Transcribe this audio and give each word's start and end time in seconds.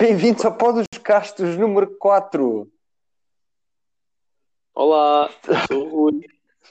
Bem-vindos 0.00 0.42
ao 0.46 0.56
Pó 0.56 0.72
dos 0.72 0.86
Castos 1.04 1.58
número 1.58 1.94
4. 1.98 2.72
Olá, 4.74 5.28
sou 5.68 5.84
o 5.84 5.88
Rui. 5.90 6.26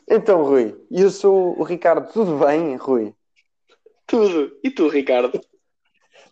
Então, 0.10 0.42
Rui, 0.42 0.76
eu 0.90 1.12
sou 1.12 1.56
o 1.56 1.62
Ricardo. 1.62 2.12
Tudo 2.12 2.40
bem, 2.44 2.76
Rui? 2.76 3.14
Tudo. 4.08 4.58
E 4.64 4.72
tu, 4.72 4.88
Ricardo? 4.88 5.40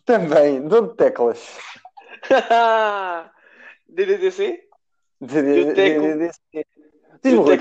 Também. 0.04 0.60
Dou 0.66 0.88
teclas. 0.88 1.56
DDDC? 3.88 4.68
DDDC. 5.20 6.66
Diz-me, 7.22 7.38
Rui, 7.38 7.58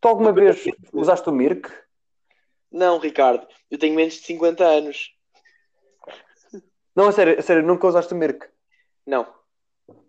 tu 0.00 0.08
alguma 0.08 0.32
vez 0.32 0.64
usaste 0.92 1.28
o 1.28 1.32
Mirk? 1.32 1.70
Não, 2.72 2.98
Ricardo. 2.98 3.46
Eu 3.70 3.78
tenho 3.78 3.94
menos 3.94 4.14
de 4.14 4.22
50 4.22 4.64
anos. 4.64 5.14
Não, 6.94 7.08
a 7.08 7.12
sério, 7.12 7.38
a 7.38 7.42
sério, 7.42 7.62
nunca 7.62 7.86
usaste 7.86 8.12
o 8.12 8.16
Mirk. 8.16 8.46
Não. 9.06 9.26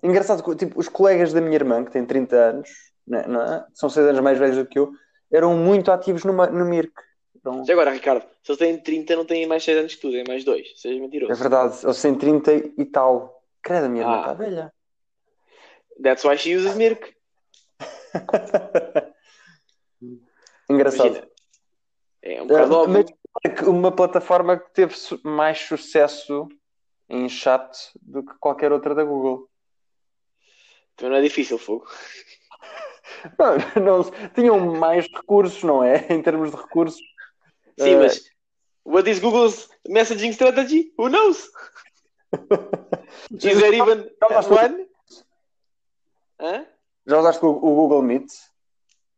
Engraçado 0.02 0.56
tipo, 0.56 0.80
os 0.80 0.88
colegas 0.90 1.34
da 1.34 1.42
minha 1.42 1.56
irmã, 1.56 1.84
que 1.84 1.92
tem 1.92 2.06
30 2.06 2.36
anos, 2.36 2.70
né, 3.08 3.22
é? 3.22 3.66
são 3.74 3.90
6 3.90 4.08
anos 4.08 4.22
mais 4.22 4.38
velhos 4.38 4.58
do 4.58 4.66
que 4.66 4.78
eu, 4.80 4.92
eram 5.32 5.56
muito 5.58 5.92
ativos 5.92 6.24
no, 6.24 6.34
no 6.34 6.66
Mirk. 6.66 6.94
Então, 7.36 7.66
Já 7.66 7.74
agora, 7.74 7.92
Ricardo, 7.92 8.26
se 8.44 8.52
eles 8.52 8.60
têm 8.60 8.78
30, 8.78 9.16
não 9.16 9.26
têm 9.26 9.46
mais 9.48 9.64
6 9.64 9.78
anos 9.78 9.96
que 9.96 10.02
tu, 10.02 10.12
têm 10.12 10.24
mais 10.28 10.44
2. 10.44 10.80
Seja 10.82 11.00
mentiroso. 11.00 11.32
é 11.32 11.36
verdade, 11.36 11.78
eles 11.84 12.02
têm 12.02 12.16
30 12.16 12.54
e 12.78 12.86
tal. 12.86 13.42
Credo, 13.62 13.86
a 13.86 13.90
minha 13.90 14.04
irmã 14.04 14.16
Ah. 14.18 14.20
está 14.22 14.34
velha. 14.34 14.74
That's 16.02 16.24
why 16.24 16.38
she 16.38 16.56
uses 16.56 16.76
Mirk. 16.76 17.14
Engraçado. 20.70 21.08
Imagina. 21.08 21.28
É 22.22 22.42
um 22.42 22.48
bocado 22.48 22.76
óbvio. 22.76 23.06
é 23.44 23.50
que 23.50 23.66
uma 23.66 23.92
plataforma 23.92 24.58
que 24.58 24.74
teve 24.74 24.96
mais 25.24 25.60
sucesso 25.60 26.48
em 27.14 27.30
chat 27.30 27.78
do 28.02 28.24
que 28.24 28.34
qualquer 28.40 28.72
outra 28.72 28.96
da 28.96 29.04
Google. 29.04 29.50
Também 30.96 31.12
não 31.12 31.18
é 31.18 31.22
difícil, 31.22 31.58
fogo. 31.58 31.88
Não, 33.38 34.02
não, 34.02 34.12
tinham 34.34 34.60
mais 34.78 35.06
recursos, 35.08 35.64
não 35.64 35.84
é? 35.84 36.08
Em 36.12 36.22
termos 36.22 36.52
de 36.52 36.58
recursos. 36.58 37.02
Sim, 37.80 37.94
Eh, 37.94 38.00
mas 38.00 38.24
what 38.86 39.10
is 39.10 39.20
Google's 39.20 39.70
messaging 39.88 40.32
strategy? 40.32 40.94
Who 40.98 41.10
knows? 41.10 41.50
Is 43.32 43.60
there 43.60 43.76
even 43.78 44.10
Já 44.20 44.28
usaste 44.28 44.52
o- 44.52 44.56
one? 44.56 44.88
Hã? 46.40 46.66
Já 47.06 47.20
usaste 47.20 47.46
o, 47.46 47.50
o 47.50 47.76
Google 47.76 48.02
Meet? 48.02 48.30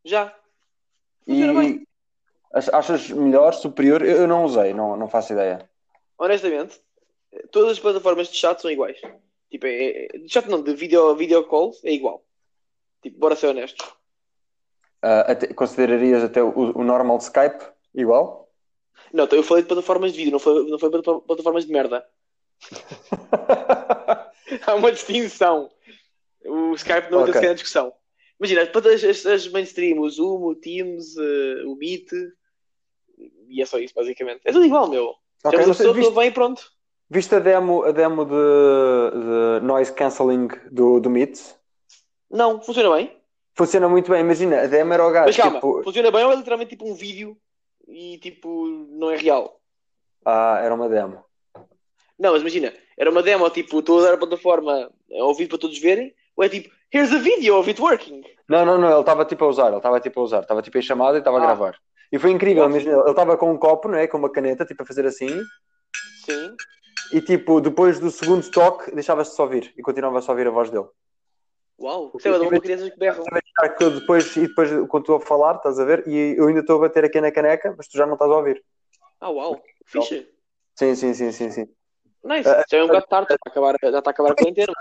Já. 0.04 0.36
Funciona. 1.28 1.64
E 1.66 1.88
ach- 2.54 2.73
achas 2.73 3.10
melhor, 3.10 3.54
superior? 3.54 4.02
Eu, 4.04 4.18
eu 4.18 4.28
não 4.28 4.44
usei, 4.44 4.73
não, 4.73 4.96
não 4.98 5.08
faço 5.08 5.34
ideia. 5.34 5.68
honestamente, 6.18 6.80
todas 7.52 7.72
as 7.73 7.80
plataformas 7.80 8.30
de 8.30 8.38
chat 8.38 8.61
são 8.61 8.72
iguais. 8.72 9.00
Tipo, 9.50 9.67
é, 9.67 10.05
é- 10.05 10.08
de 10.17 10.30
chat 10.31 10.47
não, 10.47 10.61
de 10.61 10.73
video, 10.73 11.16
video 11.16 11.44
calls 11.47 11.83
é 11.83 11.92
igual. 11.92 12.23
Tipo, 13.02 13.19
bora 13.19 13.36
ser 13.36 13.47
honestos. 13.47 13.86
Ah, 15.02 15.31
até- 15.31 15.53
considerarias 15.53 16.23
até 16.23 16.42
o, 16.42 16.77
o 16.77 16.83
normal 16.83 17.17
Skype 17.19 17.64
igual? 17.94 18.52
Não, 19.14 19.25
então 19.25 19.38
eu 19.38 19.44
falei 19.44 19.64
de 19.64 19.67
plataformas 19.67 20.11
de 20.14 20.17
vídeo, 20.17 20.31
não 20.31 20.39
foi, 20.39 20.67
não 20.69 20.80
foi 20.80 20.89
plata- 20.89 21.19
plataformas 21.22 21.66
de 21.66 21.72
merda. 21.72 22.05
Há 24.66 24.75
uma 24.75 24.92
distinção. 24.92 25.70
O 26.45 26.73
Skype 26.75 27.09
não 27.11 27.20
Ok. 27.20 27.30
entra 27.30 27.33
sequer 27.33 27.47
na 27.47 27.53
discussão. 27.53 27.94
Imagina, 28.39 28.61
as, 28.64 28.70
plata- 28.70 28.89
as, 28.94 29.25
as 29.25 29.47
mainstream, 29.47 29.99
o 29.99 30.09
Zoom, 30.09 30.44
o 30.45 30.55
Teams, 30.55 31.16
eh, 31.17 31.64
o 31.66 31.75
Meet, 31.75 32.09
e 33.47 33.61
é 33.61 33.66
só 33.66 33.80
isso, 33.80 33.94
basicamente. 33.94 34.42
É 34.44 34.52
tudo 34.52 34.66
igual, 34.66 34.89
meu. 34.89 35.16
Ok, 35.44 35.58
Já 35.59 35.66
não 35.66 35.72
a 35.72 35.73
sei, 35.73 35.86
pessoa 35.86 35.94
viste, 35.94 36.08
tudo 36.09 36.20
bem 36.20 36.30
e 36.30 36.33
pronto. 36.33 36.72
Viste 37.09 37.36
a 37.36 37.39
demo, 37.39 37.84
a 37.84 37.92
demo 37.92 38.25
de, 38.25 38.31
de 39.59 39.66
noise 39.66 39.92
cancelling 39.94 40.48
do, 40.72 41.00
do 41.00 41.10
Meet? 41.10 41.39
Não, 42.30 42.61
funciona 42.61 42.95
bem. 42.95 43.16
Funciona 43.58 43.88
muito 43.88 44.11
bem, 44.11 44.20
imagina, 44.21 44.61
a 44.64 44.67
demo 44.67 44.93
era 44.93 45.08
o 45.08 45.11
gajo, 45.11 45.27
Mas 45.27 45.38
calma, 45.38 45.55
tipo, 45.60 45.83
funciona 45.83 46.11
bem 46.11 46.26
ou 46.26 46.32
é 46.33 46.36
literalmente 46.36 46.71
tipo 46.71 46.89
um 46.89 46.93
vídeo 46.93 47.38
e 47.88 48.17
tipo, 48.17 48.66
não 48.89 49.11
é 49.11 49.16
real? 49.17 49.60
ah, 50.26 50.60
era 50.61 50.73
uma 50.73 50.89
demo. 50.89 51.23
Não, 52.17 52.32
mas 52.32 52.42
imagina, 52.42 52.73
era 52.98 53.10
uma 53.11 53.22
demo, 53.22 53.49
tipo, 53.49 53.80
estou 53.80 53.98
a 53.98 53.99
usar 53.99 54.14
a 54.14 54.17
plataforma 54.17 54.89
ao 55.20 55.33
vivo 55.36 55.49
para 55.52 55.60
todos 55.60 55.77
verem, 55.77 56.14
ou 56.36 56.43
é 56.43 56.49
tipo, 56.49 56.73
here's 56.93 57.14
a 57.14 57.20
video 57.20 57.58
of 57.60 57.70
it 57.70 57.80
working. 57.82 58.23
Não, 58.49 58.66
não, 58.66 58.77
não, 58.77 58.89
ele 58.92 58.99
estava 58.99 59.23
tipo 59.26 59.45
a 59.45 59.48
usar, 59.48 59.67
ele 59.67 59.77
estava 59.77 59.99
tipo 59.99 60.20
a 60.20 60.23
usar, 60.23 60.42
estava 60.42 60.61
tipo 60.61 60.77
em 60.77 60.82
chamada 60.82 61.17
e 61.17 61.20
estava 61.20 61.37
a 61.37 61.43
Ah. 61.43 61.45
gravar. 61.45 61.77
E 62.11 62.20
foi 62.20 62.32
incrível, 62.32 62.66
imagina, 62.66 62.98
ele 62.99 63.10
estava 63.10 63.37
com 63.37 63.52
um 63.52 63.58
copo, 63.58 63.87
não 63.87 63.98
é? 63.98 64.08
Com 64.08 64.17
uma 64.17 64.32
caneta, 64.32 64.66
tipo 64.66 64.83
a 64.83 64.86
fazer 64.86 65.05
assim, 65.05 65.30
Sim. 66.26 66.55
E 67.11 67.21
tipo, 67.21 67.61
depois 67.61 67.99
do 67.99 68.10
segundo 68.11 68.49
toque, 68.49 68.93
deixava-se 68.93 69.36
só 69.36 69.43
ouvir 69.43 69.73
e 69.77 69.82
continuava 69.82 70.21
só 70.21 70.32
a 70.32 70.33
ouvir 70.33 70.48
a 70.48 70.52
voz 70.52 70.70
dele. 70.70 70.88
Uau, 71.80 72.14
isso 72.16 72.27
é 72.30 72.39
uma 72.39 72.60
crianças 72.60 72.89
que 72.89 72.98
berram. 72.98 73.26
Ah, 73.60 73.70
que 73.70 73.83
eu 73.83 73.99
depois, 73.99 74.36
e 74.38 74.48
depois, 74.48 74.70
quando 74.88 75.04
estou 75.04 75.16
a 75.17 75.21
falar, 75.21 75.55
estás 75.55 75.80
a 75.80 75.86
ver? 75.86 76.08
E 76.08 76.36
eu 76.38 76.48
ainda 76.48 76.61
estou 76.61 76.77
a 76.77 76.88
bater 76.88 77.04
aqui 77.05 77.20
na 77.20 77.32
caneca, 77.32 77.73
mas 77.77 77.88
tu 77.88 77.98
já 77.98 78.05
não 78.05 78.14
estás 78.14 78.32
a 78.32 78.36
ouvir. 78.36 78.64
Ah, 79.20 79.30
uau, 79.30 79.61
fixe. 79.86 80.27
Sim, 80.76 80.95
sim, 80.95 81.14
sim, 81.14 81.32
sim, 81.32 81.52
sim. 81.52 81.67
Nice. 82.23 82.49
Já 82.70 82.77
é 82.80 82.83
um 82.83 82.88
bocado 82.88 83.08
tarde, 83.08 83.27
já 83.30 83.36
está 83.36 83.49
a 83.49 83.52
acabar, 83.52 83.76
já 83.82 83.99
está 83.99 84.10
a 84.10 84.11
acabar 84.11 84.32
a 84.32 84.36
quarentena. 84.36 84.73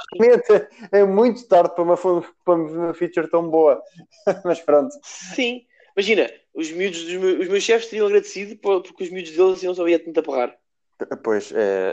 É 0.91 1.05
muito 1.05 1.47
tarde 1.47 1.75
para 1.75 1.83
uma, 1.85 1.97
para 1.97 2.55
uma 2.55 2.95
feature 2.95 3.29
tão 3.29 3.49
boa. 3.51 3.83
Mas 4.45 4.61
pronto. 4.61 4.95
Sim. 5.03 5.67
Imagina, 5.97 6.29
os 6.55 6.71
miúdos, 6.73 7.05
dos 7.05 7.15
meus, 7.15 7.41
os 7.41 7.49
meus 7.49 7.63
chefes 7.63 7.89
teriam 7.89 8.07
agradecido 8.07 8.57
por- 8.57 8.83
porque 8.83 9.05
os 9.05 9.11
miúdos 9.11 9.31
deles 9.33 9.63
iam 9.63 9.75
só 9.75 9.87
ia 9.87 10.03
tanto 10.03 10.19
a 10.19 10.23
porrar. 10.23 10.57
Pois, 11.23 11.53
é... 11.53 11.93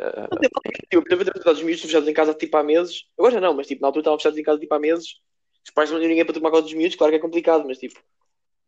Eu 0.92 1.04
podia 1.04 1.26
ter 1.26 1.50
os 1.50 1.62
miúdos 1.64 1.82
fechados 1.82 2.08
em 2.08 2.14
casa 2.14 2.34
tipo 2.34 2.56
há 2.58 2.64
meses. 2.64 3.04
Agora 3.18 3.34
já 3.34 3.42
não, 3.42 3.54
mas 3.54 3.68
tipo, 3.68 3.82
na 3.82 3.88
altura 3.88 4.02
estavam 4.02 4.20
fechados 4.20 4.38
em 4.40 4.44
casa 4.44 4.60
tipo 4.60 4.74
há 4.74 4.80
meses. 4.80 5.16
Os 5.64 5.72
pais 5.72 5.90
não 5.92 5.98
tinham 6.00 6.10
ninguém 6.10 6.26
para 6.26 6.34
tomar 6.34 6.50
conta 6.52 6.64
dos 6.64 6.74
miúdos, 6.74 6.96
claro 6.96 7.12
que 7.12 7.18
é 7.18 7.22
complicado, 7.22 7.66
mas 7.68 7.78
tipo, 7.78 8.00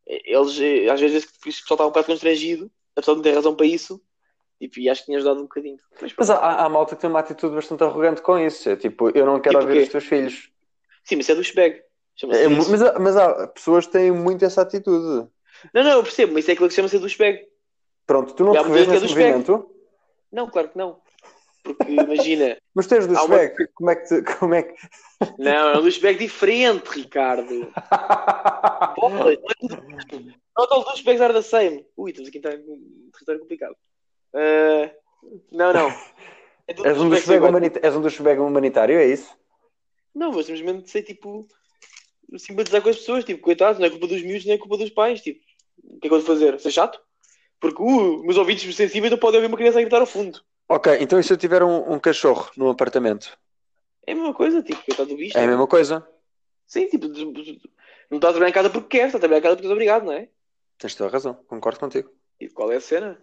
eles 0.06 0.60
eh, 0.60 0.90
às 0.90 1.00
vezes 1.00 1.24
o 1.24 1.40
pessoal 1.44 1.62
estava 1.76 1.86
um 1.86 1.90
bocado 1.90 2.08
constrangido, 2.08 2.72
apesar 2.96 3.14
de 3.14 3.18
não 3.18 3.24
ter 3.24 3.34
razão 3.34 3.56
para 3.56 3.66
isso, 3.66 4.02
tipo, 4.60 4.80
e 4.80 4.90
acho 4.90 5.02
que 5.02 5.06
tinha 5.08 5.18
ajudado 5.18 5.40
um 5.40 5.44
bocadinho. 5.44 5.78
Mas, 6.02 6.14
Mas 6.18 6.30
há, 6.30 6.66
há 6.66 6.70
malta 6.70 6.96
que 6.96 7.02
tem 7.02 7.10
uma 7.10 7.20
atitude 7.20 7.56
bastante 7.56 7.84
arrogante 7.84 8.22
com 8.22 8.38
isso. 8.38 8.70
É 8.70 8.76
tipo, 8.76 9.10
eu 9.18 9.26
não 9.26 9.40
quero 9.40 9.60
Tipo 9.60 9.68
ouvir 9.68 9.80
quê? 9.80 9.84
os 9.86 9.90
teus 9.90 10.04
filhos. 10.06 10.52
sim, 11.04 11.16
mas 11.16 11.26
isso 11.30 11.32
é 11.32 11.36
do 11.36 12.36
É 12.36 12.48
mas, 12.48 12.82
há- 12.82 13.00
mas 13.00 13.18
há 13.18 13.48
pessoas 13.48 13.86
que 13.88 13.94
têm 13.94 14.12
muito 14.12 14.46
essa 14.46 14.62
atitude. 14.62 15.28
Não, 15.74 15.84
não, 15.84 15.92
eu 15.92 16.04
percebo, 16.04 16.34
mas 16.34 16.44
isso 16.44 16.52
é 16.52 16.54
aquilo 16.54 16.70
que 16.70 16.76
chama-se 16.76 17.00
do 17.00 17.10
Speg. 17.10 17.40
Pronto, 18.06 18.34
tu 18.34 18.44
não 18.44 18.54
te 18.54 18.64
revês 18.64 18.88
nesse 18.88 19.06
é 19.06 19.08
movimento, 19.08 19.70
Não, 20.34 20.50
claro 20.50 20.70
que 20.70 20.78
não. 20.78 21.00
Porque 21.64 21.92
imagina, 21.92 22.58
mas 22.76 22.88
tu 22.88 22.96
és 22.96 23.08
do 23.08 23.18
Há 23.18 23.24
uma-. 23.24 23.50
Como 23.74 23.90
é 23.90 23.96
que 23.96 24.08
te, 24.08 24.36
como 24.38 24.54
é 24.54 24.64
que... 24.64 24.76
não, 25.38 25.70
é 25.70 25.80
um 25.80 25.90
Speg 25.90 26.20
diferente, 26.20 26.88
Ricardo. 26.88 27.72
Não 29.02 29.10
Not 30.56 30.72
all 30.72 30.84
douchebags 30.84 31.22
are 31.22 31.34
the 31.34 31.42
same. 31.42 31.86
Ui, 31.96 32.12
estamos 32.12 32.30
aqui 32.30 32.38
em 32.38 32.72
um 32.72 33.10
território 33.12 33.40
complicado. 33.42 33.76
Ah, 34.34 34.92
não, 35.52 35.74
não. 35.74 35.90
É 36.68 36.74
és, 36.88 36.98
um 36.98 37.08
humanita- 37.08 37.80
és 37.82 37.96
um 37.96 38.02
douchebag 38.02 38.40
humanitário, 38.40 38.98
é 38.98 39.06
isso? 39.06 39.36
Não, 40.14 40.32
vou 40.32 40.44
simplesmente 40.44 40.90
ser 40.90 41.04
tipo. 41.04 41.48
simpatizar 42.38 42.82
com 42.82 42.90
as 42.90 42.98
pessoas, 42.98 43.24
tipo, 43.24 43.42
coitados, 43.42 43.80
não 43.80 43.88
é 43.88 43.90
culpa 43.90 44.08
dos 44.08 44.22
miúdos, 44.22 44.46
nem 44.46 44.56
é 44.56 44.58
culpa 44.58 44.78
dos 44.78 44.90
pais. 44.90 45.22
Tipo, 45.22 45.40
o 45.84 46.00
que 46.00 46.08
é 46.08 46.10
que 46.10 46.16
eu 46.16 46.20
vou 46.20 46.28
fazer? 46.28 46.60
Ser 46.60 46.72
chato? 46.72 47.00
Porque 47.64 47.82
uh, 47.82 48.22
meus 48.26 48.36
ouvidos 48.36 48.76
sensíveis 48.76 49.10
não 49.10 49.18
podem 49.18 49.38
ouvir 49.38 49.48
uma 49.48 49.56
criança 49.56 49.80
a 49.80 49.82
gritar 49.82 50.02
ao 50.02 50.06
fundo. 50.06 50.42
Ok, 50.68 50.98
então 51.00 51.18
e 51.18 51.24
se 51.24 51.32
eu 51.32 51.38
tiver 51.38 51.64
um, 51.64 51.94
um 51.94 51.98
cachorro 51.98 52.52
num 52.58 52.70
apartamento? 52.70 53.38
É 54.06 54.12
a 54.12 54.16
mesma 54.16 54.34
coisa, 54.34 54.62
tipo, 54.62 54.84
coitado 54.86 55.08
do 55.08 55.16
bicho. 55.16 55.38
É 55.38 55.46
a 55.46 55.48
mesma 55.48 55.66
coisa. 55.66 56.06
Sim, 56.68 56.88
tipo, 56.88 57.08
não 57.08 58.18
está 58.18 58.28
a 58.28 58.32
trabalhar 58.32 58.50
em 58.50 58.54
casa 58.54 58.70
porque 58.70 58.98
quer, 58.98 59.06
está 59.06 59.18
a 59.18 59.22
trabalhar 59.22 59.40
em 59.40 59.44
casa 59.44 59.56
porque 59.56 59.68
és 59.68 59.72
obrigado, 59.72 60.04
não 60.04 60.12
é? 60.12 60.28
Tens 60.78 60.94
toda 60.94 61.10
a 61.10 61.14
razão, 61.14 61.36
concordo 61.48 61.80
contigo. 61.80 62.10
E 62.38 62.50
qual 62.50 62.70
é 62.70 62.76
a 62.76 62.82
cena? 62.82 63.18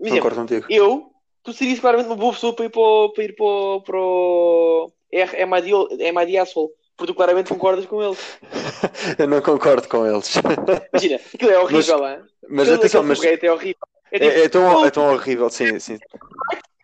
Exemplo, 0.00 0.16
Concordo 0.22 0.40
contigo. 0.40 0.66
eu, 0.68 1.12
tu 1.44 1.52
serias 1.52 1.78
claramente 1.78 2.08
uma 2.08 2.16
boa 2.16 2.32
pessoa 2.32 2.52
para 2.56 2.64
ir 2.64 2.70
para 2.70 2.80
o, 2.80 3.12
para 3.12 3.22
ir 3.24 3.36
para 3.36 3.80
para 3.84 4.00
o 4.00 4.92
MID 5.12 6.36
Asshole, 6.36 6.72
porque 6.98 7.12
tu 7.12 7.16
claramente 7.16 7.48
concordas 7.48 7.86
com 7.86 8.02
eles. 8.02 8.18
eu 9.16 9.28
não 9.28 9.40
concordo 9.40 9.88
com 9.88 10.04
eles. 10.04 10.34
Imagina, 10.92 11.20
aquilo 11.32 11.52
é 11.52 11.60
horrível, 11.60 12.08
hein? 12.08 12.18
Mas 12.48 12.62
Aquele- 12.62 12.74
atenção, 12.74 13.02
mas 13.04 13.22
é 13.22 13.52
horrível. 13.52 13.88
É 14.10 14.18
tipo, 14.18 14.30
é, 14.30 14.40
é 14.40 14.48
tão, 14.48 14.80
oh, 14.80 14.84
é 14.84 14.90
tão 14.90 15.12
horrível, 15.12 15.48
sim, 15.48 15.78
sim. 15.78 15.98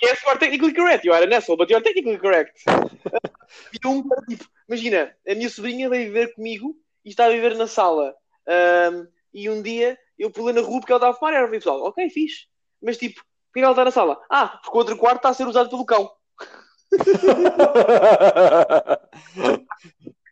yes, 0.03 0.23
you 0.23 0.29
are 0.31 0.39
technically 0.39 0.73
correct, 0.73 1.05
you 1.05 1.13
are 1.13 1.25
an 1.27 1.37
asshole, 1.37 1.57
but 1.57 1.69
you 1.69 1.77
are 1.77 1.83
technically 1.83 2.19
correct. 2.19 2.63
e 3.75 3.89
um, 3.89 4.03
tipo, 4.29 4.45
imagina, 4.69 5.17
a 5.27 5.35
minha 5.35 5.49
sobrinha 5.49 5.89
veio 5.89 6.05
viver 6.07 6.33
comigo 6.35 6.77
e 7.05 7.09
está 7.09 7.27
a 7.27 7.31
viver 7.31 7.57
na 7.57 7.67
sala. 7.67 8.15
Ahm, 8.47 9.09
e 9.33 9.51
um 9.51 9.63
dia 9.63 9.99
eu 10.17 10.31
pulei 10.31 10.55
na 10.55 10.61
rua 10.61 10.79
porque 10.79 10.93
ela 10.93 10.99
estava 10.99 11.13
a 11.13 11.19
fumar 11.19 11.33
e 11.33 11.37
era 11.39 11.49
pessoal, 11.49 11.83
ok, 11.83 12.09
fixe. 12.09 12.47
Mas 12.81 12.99
tipo, 12.99 13.21
por 13.21 13.55
que 13.55 13.61
ela 13.61 13.73
está 13.73 13.85
na 13.85 13.91
sala? 13.91 14.21
Ah, 14.31 14.61
porque 14.63 14.77
o 14.77 14.79
outro 14.79 14.97
quarto 14.97 15.17
está 15.17 15.31
a 15.31 15.35
ser 15.35 15.47
usado 15.49 15.71
pelo 15.71 15.85
cão. 15.85 16.09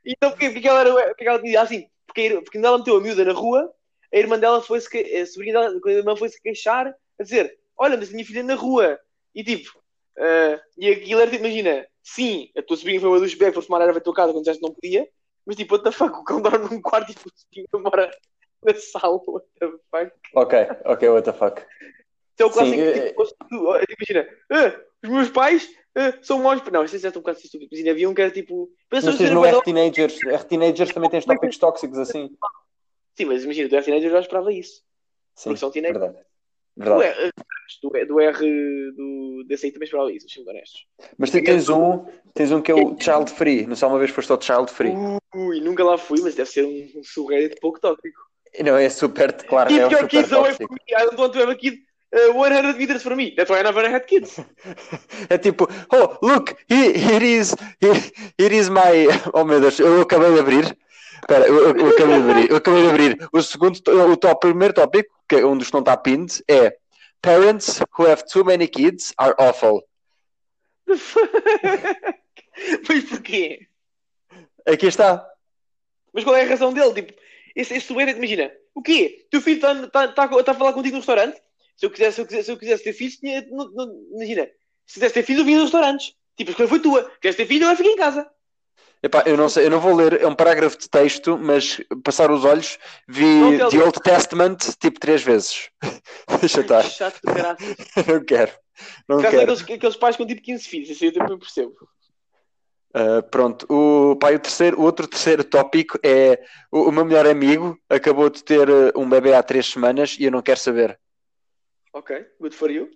Então 0.05 0.31
porquê, 0.31 0.50
porque 0.50 0.69
ela, 0.69 0.81
era, 0.81 1.06
porque 1.09 1.25
ela 1.29 1.38
dizia 1.43 1.62
assim? 1.62 1.87
Porque, 2.06 2.31
porque 2.31 2.59
quando 2.59 2.64
ela 2.64 2.79
meteu 2.79 2.97
a 2.97 3.00
miúda 3.00 3.25
na 3.25 3.32
rua, 3.32 3.73
a 4.12 4.17
irmã 4.19 4.38
dela 4.38 4.61
foi-se, 4.61 4.88
que- 4.91 5.17
a 5.17 5.26
sobrinha 5.26 5.55
dela, 5.55 5.81
a 5.85 5.91
irmã 5.91 6.17
foi-se 6.17 6.41
queixar, 6.43 6.88
a 7.19 7.23
dizer, 7.23 7.56
olha, 7.76 7.97
mas 7.97 8.09
a 8.09 8.12
minha 8.12 8.25
filha 8.25 8.43
na 8.43 8.55
rua. 8.55 8.99
E 9.35 9.43
tipo, 9.44 9.70
Uh, 10.14 10.61
e 10.76 10.91
aquilo 10.91 11.23
era 11.23 11.31
tipo, 11.31 11.43
imagina, 11.43 11.87
sim, 12.03 12.50
a 12.55 12.62
tua 12.62 12.76
sobrinha 12.76 13.00
foi 13.00 13.09
uma 13.09 13.19
dos 13.19 13.32
bebés, 13.32 13.55
foi 13.55 13.62
fumar 13.62 13.81
erva 13.81 13.97
à 13.97 14.00
tua 14.03 14.12
casa 14.12 14.31
quando 14.31 14.44
que 14.44 14.61
não 14.61 14.75
podia, 14.75 15.09
mas 15.47 15.56
tipo, 15.56 15.75
what 15.75 15.82
the 15.85 15.91
fuck, 15.91 16.14
o 16.14 16.23
cão 16.23 16.43
dorme 16.43 16.69
num 16.69 16.82
quarto 16.82 17.09
e 17.11 17.12
a 17.12 17.19
tua 17.19 17.32
sobrinha 17.35 17.67
mora 17.82 18.11
na 18.62 18.75
sala, 18.75 19.19
what 19.26 19.47
the 19.59 19.70
fuck. 19.91 20.12
Ok, 20.35 20.59
ok, 20.85 21.09
what 21.09 21.25
the 21.25 21.32
fuck. 21.32 21.62
É 22.38 22.44
o 22.44 22.50
clássico, 22.50 22.76
Sim, 22.76 22.93
tipo, 22.93 23.25
tu- 23.49 23.67
imagina, 23.99 24.29
ah, 24.50 24.81
os 25.03 25.09
meus 25.09 25.31
pais 25.31 25.67
ah, 25.94 26.19
são 26.23 26.39
maus. 26.43 26.62
Não, 26.73 26.85
isso 26.85 27.06
é 27.06 27.09
um 27.11 27.12
bocado 27.12 27.39
estúpido. 27.39 27.69
Imagina, 27.73 27.91
havia 27.91 28.09
um 28.09 28.15
que 28.15 28.23
era 28.23 28.31
tipo. 28.31 28.71
Mas 28.91 29.05
tens 29.05 29.31
no 29.31 29.44
eram 29.44 29.59
R 29.59 29.65
Teenagers, 29.65 30.21
R 30.25 30.44
Teenagers 30.44 30.93
também 30.93 31.11
tens 31.11 31.25
tópicos 31.25 31.59
tóxicos 31.59 31.99
assim. 31.99 32.31
Sim, 33.17 33.27
mas 33.27 33.44
imagina, 33.44 33.69
do 33.69 33.77
R 33.77 33.85
Teenager 33.85 34.09
eu 34.09 34.12
já 34.12 34.21
esperava 34.21 34.53
isso. 34.53 34.83
Sim, 35.35 35.50
Porque 35.50 35.61
são 35.61 35.71
teenagers. 35.71 36.00
verdade. 36.00 36.27
Do 36.75 36.85
verdade. 36.85 37.21
R, 37.21 37.33
do, 37.83 37.97
R- 37.97 38.06
do 38.06 38.21
R 38.21 38.93
do, 38.93 39.44
desse 39.47 39.67
aí 39.67 39.73
também 39.73 39.85
esperava 39.85 40.11
isso, 40.12 40.27
sendo 40.29 40.49
honestos. 40.49 40.87
Mas 41.19 41.31
tu 41.31 41.43
tens 41.43 41.69
um, 41.69 42.06
tens 42.33 42.50
um 42.50 42.62
que 42.62 42.73
é 42.73 42.75
o 42.75 42.99
Child 42.99 43.31
Free. 43.31 43.67
Não 43.67 43.77
sei 43.77 43.88
uma 43.88 43.99
vez 43.99 44.11
foste 44.11 44.33
ao 44.33 44.41
Child 44.41 44.71
Free. 44.71 44.93
Ui, 45.35 45.61
nunca 45.61 45.85
lá 45.85 45.99
fui, 45.99 46.21
mas 46.23 46.35
deve 46.35 46.49
ser 46.49 46.65
um, 46.65 46.99
um 46.99 47.05
subreddit 47.05 47.61
pouco 47.61 47.79
tóxico. 47.79 48.21
Não, 48.65 48.77
é 48.77 48.88
super, 48.88 49.33
claro, 49.45 49.71
é 49.71 49.73
Keep 49.73 49.87
um 49.87 49.91
your 49.91 50.00
super 50.00 50.09
kids 50.09 50.33
away 50.33 50.55
from 50.55 50.69
me. 50.71 50.95
I 50.95 51.05
don't 51.05 51.21
want 51.21 51.33
to 51.33 51.38
have 51.41 51.50
a 51.53 51.55
kid 51.56 51.79
uh, 52.12 52.32
100 52.35 52.76
meters 52.76 53.03
from 53.03 53.17
me. 53.17 53.35
That's 53.37 53.50
why 53.50 53.61
I 53.61 53.62
never 53.62 53.88
had 53.88 54.06
kids. 54.06 54.41
É 55.29 55.38
tipo, 55.38 55.69
oh, 55.93 56.19
look, 56.23 56.55
here, 56.69 56.97
here 56.99 57.25
is, 57.25 57.55
here, 57.81 57.94
here 58.38 58.55
is 58.55 58.69
my. 58.69 59.06
Oh 59.35 59.44
meu 59.44 59.61
Deus, 59.61 59.79
eu 59.79 60.00
acabei 60.03 60.32
de 60.32 60.41
abrir. 60.41 60.76
Espera, 61.20 61.47
eu, 61.47 61.69
eu- 61.69 61.76
eu 61.76 61.88
acabei 61.88 62.23
de 62.23 62.31
abrir. 62.31 62.50
Eu 62.50 62.56
acabei 62.56 62.82
de 62.82 62.88
abrir. 62.88 63.29
O 63.32 63.43
segundo, 63.43 63.79
o 64.12 64.17
top, 64.17 64.41
primeiro 64.41 64.75
tópico, 64.75 65.14
que 65.29 65.37
é 65.37 65.47
um 65.47 65.56
dos 65.56 65.69
que 65.69 65.75
não 65.75 65.81
está 65.81 65.97
pinned, 65.97 66.43
é 66.49 66.76
Parents 67.23 67.81
who 67.97 68.11
have 68.11 68.25
too 68.26 68.44
many 68.44 68.67
kids 68.67 69.14
are 69.17 69.32
awful. 69.38 69.85
mas 72.88 73.05
porquê? 73.09 73.69
Aqui 74.67 74.87
está. 74.87 75.25
Mas 76.12 76.25
qual 76.25 76.35
é 76.35 76.43
a 76.43 76.49
razão 76.49 76.73
dele? 76.73 76.94
Tipo, 76.94 77.14
esse, 77.55 77.75
esse 77.75 77.93
imagina, 77.93 78.50
o 78.75 78.82
quê? 78.82 79.25
Teu 79.31 79.41
filho 79.41 79.56
está 79.56 79.87
tá, 79.88 80.09
tá, 80.09 80.43
tá 80.43 80.53
a 80.53 80.55
falar 80.55 80.73
contigo 80.73 80.94
no 80.94 81.00
restaurante? 81.00 81.41
Se 81.77 81.87
eu 81.87 81.91
quisesse, 81.91 82.17
se 82.17 82.21
eu 82.21 82.27
quisesse, 82.27 82.45
se 82.47 82.53
eu 82.53 82.59
quisesse 82.59 82.85
ter 82.85 82.93
filhos, 82.93 83.17
tinha, 83.17 83.47
não- 83.51 83.71
não- 83.73 83.93
imagina, 84.15 84.47
se 84.87 84.95
quisesse 84.95 85.15
ter 85.15 85.23
filhos, 85.23 85.41
eu 85.41 85.47
vinha 85.47 85.59
nos 85.59 85.71
restaurantes. 85.73 86.15
Tipo, 86.37 86.51
a 86.51 86.53
escolha 86.53 86.69
foi 86.69 86.81
tua. 86.81 87.11
Queres 87.21 87.37
ter 87.37 87.47
filho, 87.47 87.67
eu 87.67 87.77
ficar 87.77 87.89
em 87.91 87.97
casa. 87.97 88.31
Epá, 89.03 89.25
eu 89.27 89.37
não 89.37 89.49
sei, 89.49 89.67
eu 89.67 89.71
não 89.71 89.81
vou 89.81 89.97
ler, 89.97 90.21
é 90.23 90.27
um 90.29 90.35
parágrafo 90.35 90.79
de 90.79 90.89
texto, 90.89 91.37
mas 91.37 91.81
passar 92.05 92.31
os 92.31 92.45
olhos, 92.45 92.79
vi 93.09 93.25
Não 93.59 93.69
The 93.69 93.79
Old 93.79 94.01
Testament 94.01 94.59
tipo 94.79 95.01
três 95.01 95.23
vezes. 95.23 95.71
Deixa 96.41 96.61
estar. 96.61 96.85
Chato 96.85 97.19
de. 97.25 98.13
Não 98.13 98.23
quero. 98.25 98.53
Não 99.09 99.17
Caso 99.21 99.31
quero. 99.37 99.43
aqueles, 99.53 99.63
aqueles 99.63 99.97
pais 99.97 100.17
com 100.17 100.25
tipo 100.25 100.41
15 100.41 100.69
filhos, 100.69 100.91
isso 100.91 101.03
aí 101.03 101.11
eu 101.11 101.15
também 101.15 101.39
percebo. 101.39 101.75
Uh, 102.95 103.23
pronto, 103.31 103.67
o, 103.73 104.17
pá, 104.17 104.31
o, 104.33 104.39
terceiro, 104.39 104.79
o 104.79 104.83
outro 104.85 105.07
terceiro 105.09 105.43
tópico 105.43 105.99
é 106.05 106.39
o, 106.71 106.83
o 106.89 106.93
meu 106.93 107.05
melhor 107.07 107.27
amigo 107.27 107.77
acabou 107.89 108.29
de 108.29 108.45
ter 108.45 108.69
uh, 108.69 108.93
um 108.95 109.09
bebê 109.09 109.33
há 109.35 109.43
três 109.43 109.67
semanas 109.67 110.17
e 110.21 110.25
eu 110.25 110.31
não 110.31 110.43
quero 110.43 110.61
saber. 110.61 110.99
Ok, 111.93 112.27
good 112.41 112.55
for 112.55 112.71
you. 112.71 112.91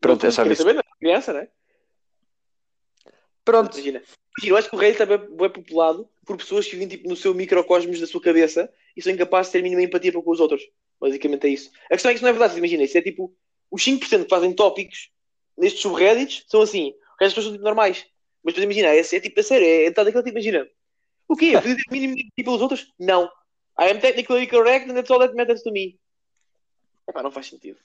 Pronto, 0.00 0.26
é 0.26 0.30
só 0.30 0.44
isso. 0.44 0.62
saber, 0.62 0.74
não 0.74 0.82
criança, 0.98 1.32
não 1.32 1.40
é? 1.40 1.48
Pronto, 3.44 3.74
Imagina. 3.74 3.98
Imagina, 3.98 4.14
eu 4.44 4.56
acho 4.56 4.70
que 4.70 4.76
o 4.76 4.78
Reddit 4.78 4.98
também 4.98 5.16
é 5.16 5.48
populado 5.48 6.08
por 6.24 6.36
pessoas 6.36 6.66
que 6.66 6.72
vivem 6.72 6.88
tipo, 6.88 7.08
no 7.08 7.16
seu 7.16 7.34
microcosmos 7.34 7.98
da 7.98 8.06
sua 8.06 8.20
cabeça 8.20 8.72
e 8.96 9.02
são 9.02 9.12
incapazes 9.12 9.50
de 9.50 9.58
ter 9.58 9.62
mínima 9.62 9.82
empatia 9.82 10.12
para 10.12 10.22
com 10.22 10.30
os 10.30 10.40
outros. 10.40 10.62
Basicamente 11.00 11.46
é 11.46 11.50
isso. 11.50 11.70
A 11.86 11.94
questão 11.94 12.10
é 12.10 12.14
que 12.14 12.18
isso 12.18 12.24
não 12.24 12.30
é 12.30 12.32
verdade. 12.32 12.56
Imagina, 12.56 12.84
isso 12.84 12.96
é 12.96 13.02
tipo 13.02 13.34
os 13.70 13.82
5% 13.82 14.24
que 14.24 14.28
fazem 14.28 14.52
tópicos 14.52 15.10
nestes 15.56 15.82
subreddits 15.82 16.44
são 16.48 16.62
assim. 16.62 16.90
O 16.90 16.92
resto 17.20 17.20
das 17.20 17.34
pessoas 17.34 17.44
são 17.46 17.52
tipo 17.52 17.64
normais. 17.64 18.06
Mas 18.42 18.54
depois 18.54 18.64
imagina, 18.64 18.88
é, 18.88 19.00
é 19.00 19.20
tipo 19.20 19.40
a 19.40 19.42
sério, 19.42 19.66
é, 19.66 19.84
é 19.86 19.90
tal 19.90 20.04
daquele 20.04 20.24
tipo, 20.24 20.38
imagina. 20.38 20.68
O 21.28 21.36
quê? 21.36 21.52
Eu 21.54 21.60
podia 21.60 21.76
ter 21.76 21.84
mínima 21.90 22.14
empatia 22.14 22.44
pelos 22.44 22.62
outros? 22.62 22.92
Não. 22.98 23.24
I 23.78 23.90
am 23.90 24.00
technically 24.00 24.46
correct 24.46 24.90
and 24.90 24.94
that's 24.94 25.10
all 25.10 25.18
that 25.18 25.34
matters 25.34 25.62
to 25.62 25.72
me. 25.72 25.98
Epá, 27.08 27.22
não 27.22 27.30
faz 27.30 27.46
sentido. 27.46 27.78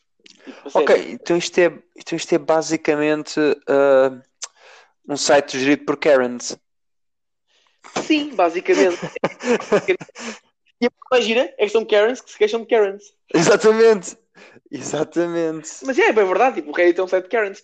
Ok, 0.74 1.12
então 1.12 1.38
isto 1.38 1.58
é, 1.60 1.66
então 1.96 2.16
isto 2.16 2.34
é 2.34 2.38
basicamente 2.38 3.40
uh, 3.40 4.22
um 5.08 5.18
site 5.18 5.60
gerido 5.60 5.86
por 5.86 5.98
Karens. 5.98 6.58
Sim, 8.06 8.36
basicamente. 8.36 9.00
E 10.82 10.88
a 10.88 10.92
imagina 11.12 11.54
é 11.58 11.66
que 11.66 11.70
são 11.70 11.86
Karens 11.86 12.22
que 12.22 12.32
se 12.32 12.38
queixam 12.38 12.62
de 12.62 12.68
Karens. 12.68 13.16
Exatamente, 13.34 14.18
exatamente. 14.70 15.70
Mas 15.86 15.98
é, 15.98 16.08
é 16.08 16.14
bem 16.14 16.26
verdade, 16.26 16.56
tipo, 16.56 16.72
o 16.72 16.74
Reddit 16.74 17.00
é 17.00 17.04
um 17.04 17.08
site 17.08 17.24
de 17.24 17.30
Karens. 17.30 17.64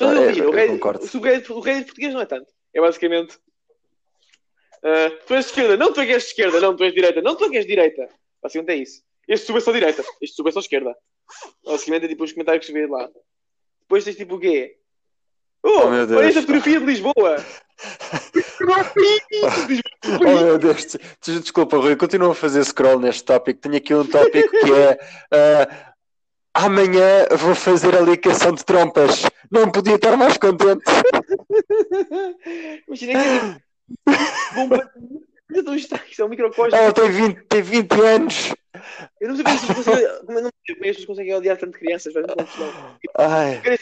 Ah, 0.00 0.06
é, 0.06 0.22
imagino, 0.22 0.48
o 0.48 0.52
Reddit, 0.52 0.82
o 1.16 1.20
Reddit, 1.20 1.52
o 1.52 1.60
Reddit 1.60 1.84
português 1.86 2.14
não 2.14 2.20
é 2.22 2.26
tanto. 2.26 2.52
É 2.72 2.80
basicamente. 2.80 3.38
ah, 4.82 5.10
tu 5.26 5.34
és 5.34 5.44
de 5.44 5.50
esquerda, 5.50 5.76
não 5.76 5.92
tu 5.92 6.00
és 6.00 6.08
de 6.08 6.16
esquerda, 6.16 6.60
não 6.60 6.74
tu 6.74 6.82
és 6.82 6.92
de 6.92 7.00
direita, 7.00 7.22
não 7.22 7.36
tu 7.36 7.44
és 7.44 7.64
de 7.64 7.66
direita. 7.66 8.08
Basicamente 8.42 8.70
é 8.70 8.76
isso. 8.82 9.02
Este 9.28 9.46
sub 9.46 9.58
é 9.58 9.60
só 9.60 9.72
direita, 9.72 10.02
este 10.20 10.34
sub 10.36 10.48
é 10.48 10.52
só 10.52 10.60
esquerda. 10.60 10.94
Basicamente 11.64 12.04
é 12.04 12.08
tipo 12.08 12.24
os 12.24 12.32
comentários 12.32 12.66
que 12.66 12.72
se 12.72 12.78
vê 12.78 12.86
lá. 12.86 13.08
Depois 13.82 14.04
tens 14.04 14.16
tipo 14.16 14.34
o 14.36 14.40
quê? 14.40 14.76
Oh, 15.62 15.84
Oh, 15.84 15.90
meu 15.90 16.06
Deus. 16.06 16.18
olha 16.20 16.28
esta 16.28 16.40
fotografia 16.42 16.78
de 16.80 16.86
Lisboa! 16.86 17.36
Oh 20.20 20.44
meu 20.44 20.58
Deus, 20.58 20.84
des- 20.84 20.98
des- 21.24 21.40
desculpa, 21.40 21.76
Rui, 21.78 21.96
continua 21.96 22.32
a 22.32 22.34
fazer 22.34 22.62
scroll 22.64 23.00
neste 23.00 23.24
tópico. 23.24 23.60
Tenho 23.60 23.76
aqui 23.76 23.94
um 23.94 24.06
tópico 24.06 24.50
que 24.50 24.72
é 24.72 24.98
ah, 25.32 25.92
amanhã 26.54 27.26
vou 27.38 27.54
fazer 27.54 27.94
a 27.96 28.00
ligação 28.00 28.52
de 28.52 28.64
trompas. 28.64 29.22
Não 29.50 29.70
podia 29.70 29.94
estar 29.96 30.16
mais 30.16 30.36
contente. 30.36 30.82
Imagina 32.86 33.12
que 33.12 33.18
é 33.18 33.38
tipo. 33.38 33.60
Isso 36.10 36.22
é 36.22 36.24
um 36.24 36.28
microcosmo. 36.28 36.76
Ela 36.76 36.92
tem 36.92 37.10
20, 37.10 37.42
tem 37.46 37.62
20 37.62 37.92
anos. 38.00 38.52
Eu 39.20 39.28
não 39.28 39.36
sei 39.36 39.44
como 39.44 39.54
as 39.54 39.60
pessoas 39.60 39.86
conseguem, 39.86 40.26
como 40.26 40.38
eu 40.38 40.42
não 40.42 40.50
sei 40.66 40.74
como 40.74 40.84
as 40.84 40.96
pessoas 40.96 41.06
conseguem 41.06 41.34
odiar 41.34 41.56
tanto 41.56 41.78
crianças, 41.78 42.12
faz 42.12 42.24
uma 42.26 42.34
confusão. 42.34 42.72
Ai, 43.16 43.62
Eu 43.64 43.78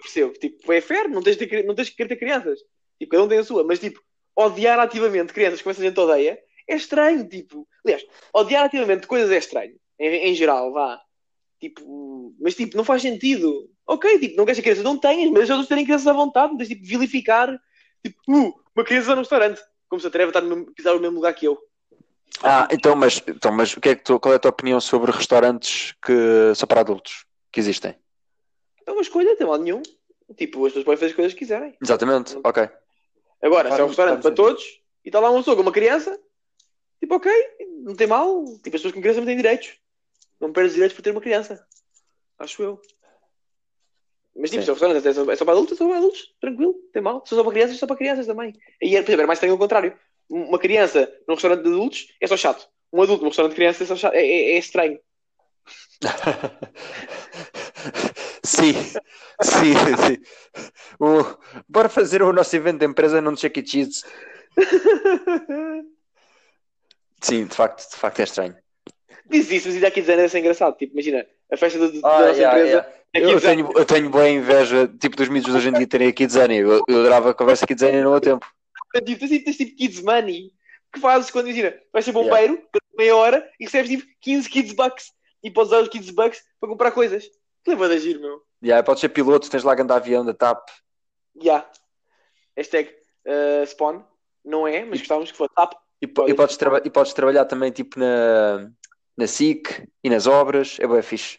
percebo, 0.00 0.32
tipo, 0.34 0.72
é 0.72 0.80
fair, 0.80 1.08
não 1.08 1.22
tens 1.22 1.36
de, 1.36 1.62
não 1.62 1.74
tens 1.74 1.88
de 1.88 1.94
querer 1.94 2.08
ter 2.08 2.16
crianças. 2.16 2.60
Tipo, 2.98 3.12
cada 3.12 3.24
um 3.24 3.28
tem 3.28 3.38
a 3.38 3.44
sua, 3.44 3.64
mas 3.64 3.78
tipo, 3.78 4.00
odiar 4.36 4.78
ativamente 4.78 5.32
crianças 5.32 5.62
que 5.62 5.68
essa 5.68 5.82
gente 5.82 5.98
odeia 5.98 6.38
é 6.68 6.76
estranho, 6.76 7.26
tipo. 7.28 7.66
Aliás, 7.84 8.04
odiar 8.32 8.64
ativamente 8.64 9.06
coisas 9.06 9.30
é 9.30 9.38
estranho, 9.38 9.74
em, 9.98 10.30
em 10.30 10.34
geral, 10.34 10.72
vá. 10.72 11.00
Tipo, 11.60 12.34
mas 12.40 12.54
tipo, 12.54 12.76
não 12.76 12.84
faz 12.84 13.02
sentido. 13.02 13.70
Ok, 13.86 14.18
tipo, 14.18 14.36
não 14.36 14.44
queres 14.44 14.58
ter 14.58 14.62
crianças, 14.62 14.84
não 14.84 14.98
tenhas, 14.98 15.30
mas 15.30 15.48
eles 15.48 15.66
terem 15.66 15.84
crianças 15.84 16.06
à 16.06 16.12
vontade, 16.12 16.52
não 16.52 16.58
tens 16.58 16.68
tipo, 16.68 16.84
vilificar, 16.84 17.58
tipo, 18.04 18.18
uh, 18.28 18.54
uma 18.74 18.84
criança 18.84 19.14
no 19.14 19.22
restaurante, 19.22 19.60
como 19.88 20.00
se 20.00 20.06
atreve 20.06 20.26
a 20.26 20.30
estar 20.30 20.40
no 20.40 20.48
mesmo, 20.48 20.74
pisar 20.74 20.94
no 20.94 21.00
mesmo 21.00 21.16
lugar 21.16 21.34
que 21.34 21.46
eu. 21.46 21.58
Ah, 22.42 22.68
então, 22.70 22.96
mas, 22.96 23.22
então, 23.26 23.52
mas 23.52 23.76
o 23.76 23.80
que 23.80 23.90
é 23.90 23.94
que 23.96 24.02
tu, 24.02 24.18
qual 24.18 24.32
é 24.32 24.36
a 24.36 24.40
tua 24.40 24.50
opinião 24.50 24.80
sobre 24.80 25.12
restaurantes 25.12 25.94
que 26.04 26.54
são 26.54 26.66
para 26.66 26.80
adultos 26.80 27.24
que 27.52 27.60
existem? 27.60 27.94
É 28.86 28.92
uma 28.92 29.02
escolha, 29.02 29.30
não 29.30 29.36
tem 29.36 29.46
mal 29.46 29.58
nenhum. 29.58 29.82
Tipo, 30.36 30.66
as 30.66 30.72
pessoas 30.72 30.84
podem 30.84 30.98
fazer 30.98 31.10
as 31.10 31.16
coisas 31.16 31.32
que 31.32 31.38
quiserem. 31.38 31.76
Exatamente, 31.80 32.36
ok. 32.42 32.68
Agora, 33.42 33.72
se 33.72 33.80
é 33.80 33.84
um 33.84 33.88
restaurante 33.88 34.22
para 34.22 34.34
todos 34.34 34.62
e 35.04 35.08
está 35.08 35.20
lá 35.20 35.30
uma 35.30 35.40
pessoa 35.40 35.56
com 35.56 35.62
uma 35.62 35.72
criança, 35.72 36.18
tipo, 36.98 37.14
ok, 37.14 37.30
não 37.82 37.94
tem 37.94 38.06
mal. 38.06 38.44
Tipo, 38.44 38.68
as 38.68 38.82
pessoas 38.82 38.94
com 38.94 39.00
criança 39.00 39.20
não 39.20 39.26
têm 39.26 39.36
direitos. 39.36 39.74
Não 40.40 40.52
perdes 40.52 40.74
direitos 40.74 40.96
por 40.96 41.02
ter 41.02 41.10
uma 41.10 41.20
criança. 41.20 41.64
Acho 42.38 42.62
eu. 42.62 42.80
Mas 44.36 44.50
tipo, 44.50 44.62
Sim. 44.62 44.64
se 44.64 44.70
é 44.70 44.72
um 44.72 44.74
restaurante 44.74 45.06
é 45.06 45.12
só, 45.12 45.30
é 45.30 45.36
só 45.36 45.44
para 45.44 45.54
adultos, 45.54 45.74
é 45.74 45.76
só 45.76 45.86
para 45.86 45.98
adultos, 45.98 46.34
tranquilo, 46.40 46.72
não 46.72 46.90
tem 46.90 47.02
mal. 47.02 47.24
Se 47.24 47.34
é 47.34 47.36
só 47.36 47.44
para 47.44 47.52
crianças, 47.52 47.76
é 47.76 47.78
só 47.78 47.86
para 47.86 47.96
crianças 47.96 48.26
também. 48.26 48.52
E 48.82 48.96
é, 48.96 49.02
por 49.02 49.10
exemplo, 49.10 49.22
é 49.22 49.26
mais 49.26 49.36
estranho 49.36 49.52
ao 49.52 49.58
contrário. 49.58 49.96
Uma 50.28 50.58
criança 50.58 51.10
num 51.28 51.34
restaurante 51.34 51.62
de 51.62 51.68
adultos 51.68 52.06
é 52.20 52.26
só 52.26 52.36
chato. 52.36 52.66
Um 52.92 53.02
adulto 53.02 53.22
num 53.22 53.28
restaurante 53.28 53.52
de 53.52 53.56
crianças 53.56 53.82
é 53.82 53.86
só 53.86 53.96
chato. 53.96 54.14
É, 54.14 54.20
é- 54.24 54.52
é 54.54 54.58
estranho. 54.58 54.98
sim, 58.44 58.72
sim, 59.42 59.74
sim. 60.06 60.18
O- 61.00 61.36
bora 61.68 61.88
fazer 61.88 62.22
o 62.22 62.32
nosso 62.32 62.54
evento 62.56 62.78
de 62.80 62.86
empresa 62.86 63.20
num 63.20 63.36
Chuck 63.36 63.60
E. 63.60 63.66
Cheese. 63.66 64.02
Sim, 67.20 67.46
de 67.46 67.54
facto, 67.54 67.90
de 67.90 67.96
facto 67.96 68.20
é 68.20 68.24
estranho. 68.24 68.56
Diz 69.26 69.50
isso, 69.50 69.68
mas 69.68 69.76
ainda 69.76 69.88
aqui 69.88 70.00
dizendo 70.02 70.20
é 70.20 70.38
engraçado. 70.38 70.76
Tipo, 70.76 70.92
imagina, 70.92 71.26
a 71.50 71.56
festa 71.56 71.78
do- 71.78 72.00
da 72.00 72.08
Ah, 72.08 72.26
nossa 72.26 72.38
yeah, 72.40 72.58
empresa. 72.58 72.68
yeah. 72.68 72.94
Eu, 73.32 73.40
tenho, 73.40 73.72
eu 73.76 73.84
tenho 73.86 74.10
boa 74.10 74.28
inveja, 74.28 74.88
tipo, 75.00 75.16
dos 75.16 75.28
miúdos 75.28 75.50
de 75.52 75.56
hoje 75.56 75.68
em 75.68 75.72
dia 75.72 75.86
terem 75.86 76.08
a 76.08 76.12
Kids 76.12 76.36
Annie. 76.36 76.58
Eu, 76.58 76.82
eu 76.88 77.00
adorava 77.00 77.30
a 77.30 77.34
conversa 77.34 77.66
Kids 77.66 77.82
Annie 77.82 78.02
no 78.02 78.10
meu 78.10 78.20
tempo. 78.20 78.44
Tipo, 79.02 79.20
tens, 79.20 79.44
tens 79.44 79.56
tipo 79.56 79.76
kids 79.76 80.00
money 80.02 80.52
que 80.92 81.00
fazes 81.00 81.30
quando 81.30 81.46
imagina, 81.48 81.74
vais 81.92 82.04
ser 82.04 82.12
bombeiro, 82.12 82.62
meia 82.96 83.16
hora 83.16 83.50
e 83.58 83.64
recebes 83.64 83.90
tipo 83.90 84.04
15 84.20 84.48
kids 84.48 84.72
bucks 84.72 85.12
e 85.42 85.50
podes 85.50 85.72
usar 85.72 85.82
os 85.82 85.88
kids 85.88 86.10
bucks 86.10 86.40
para 86.60 86.68
comprar 86.68 86.92
coisas. 86.92 87.28
Lembra 87.66 87.88
de 87.88 87.94
agir, 87.96 88.20
meu. 88.20 88.42
Yeah, 88.62 88.82
podes 88.84 89.00
ser 89.00 89.08
piloto, 89.08 89.50
tens 89.50 89.64
lá 89.64 89.72
a 89.74 89.82
andar 89.82 89.96
avião 89.96 90.24
da 90.24 90.32
TAP. 90.32 90.68
Ya. 91.42 91.68
Hashtag 92.56 92.94
uh, 93.26 93.66
spawn. 93.66 94.04
Não 94.44 94.66
é, 94.68 94.84
mas 94.84 95.00
gostávamos 95.00 95.30
que 95.32 95.36
fosse 95.36 95.52
tap. 95.54 95.72
E, 96.00 96.06
po- 96.06 96.28
e 96.28 96.34
podes, 96.34 96.56
traba- 96.56 96.82
e 96.84 96.90
podes 96.90 97.12
trabalhar 97.14 97.46
também 97.46 97.72
tipo 97.72 97.98
na, 97.98 98.70
na 99.16 99.26
SIC 99.26 99.88
e 100.04 100.10
nas 100.10 100.26
obras. 100.26 100.76
É 100.78 100.86
bem 100.86 101.02
fixe. 101.02 101.38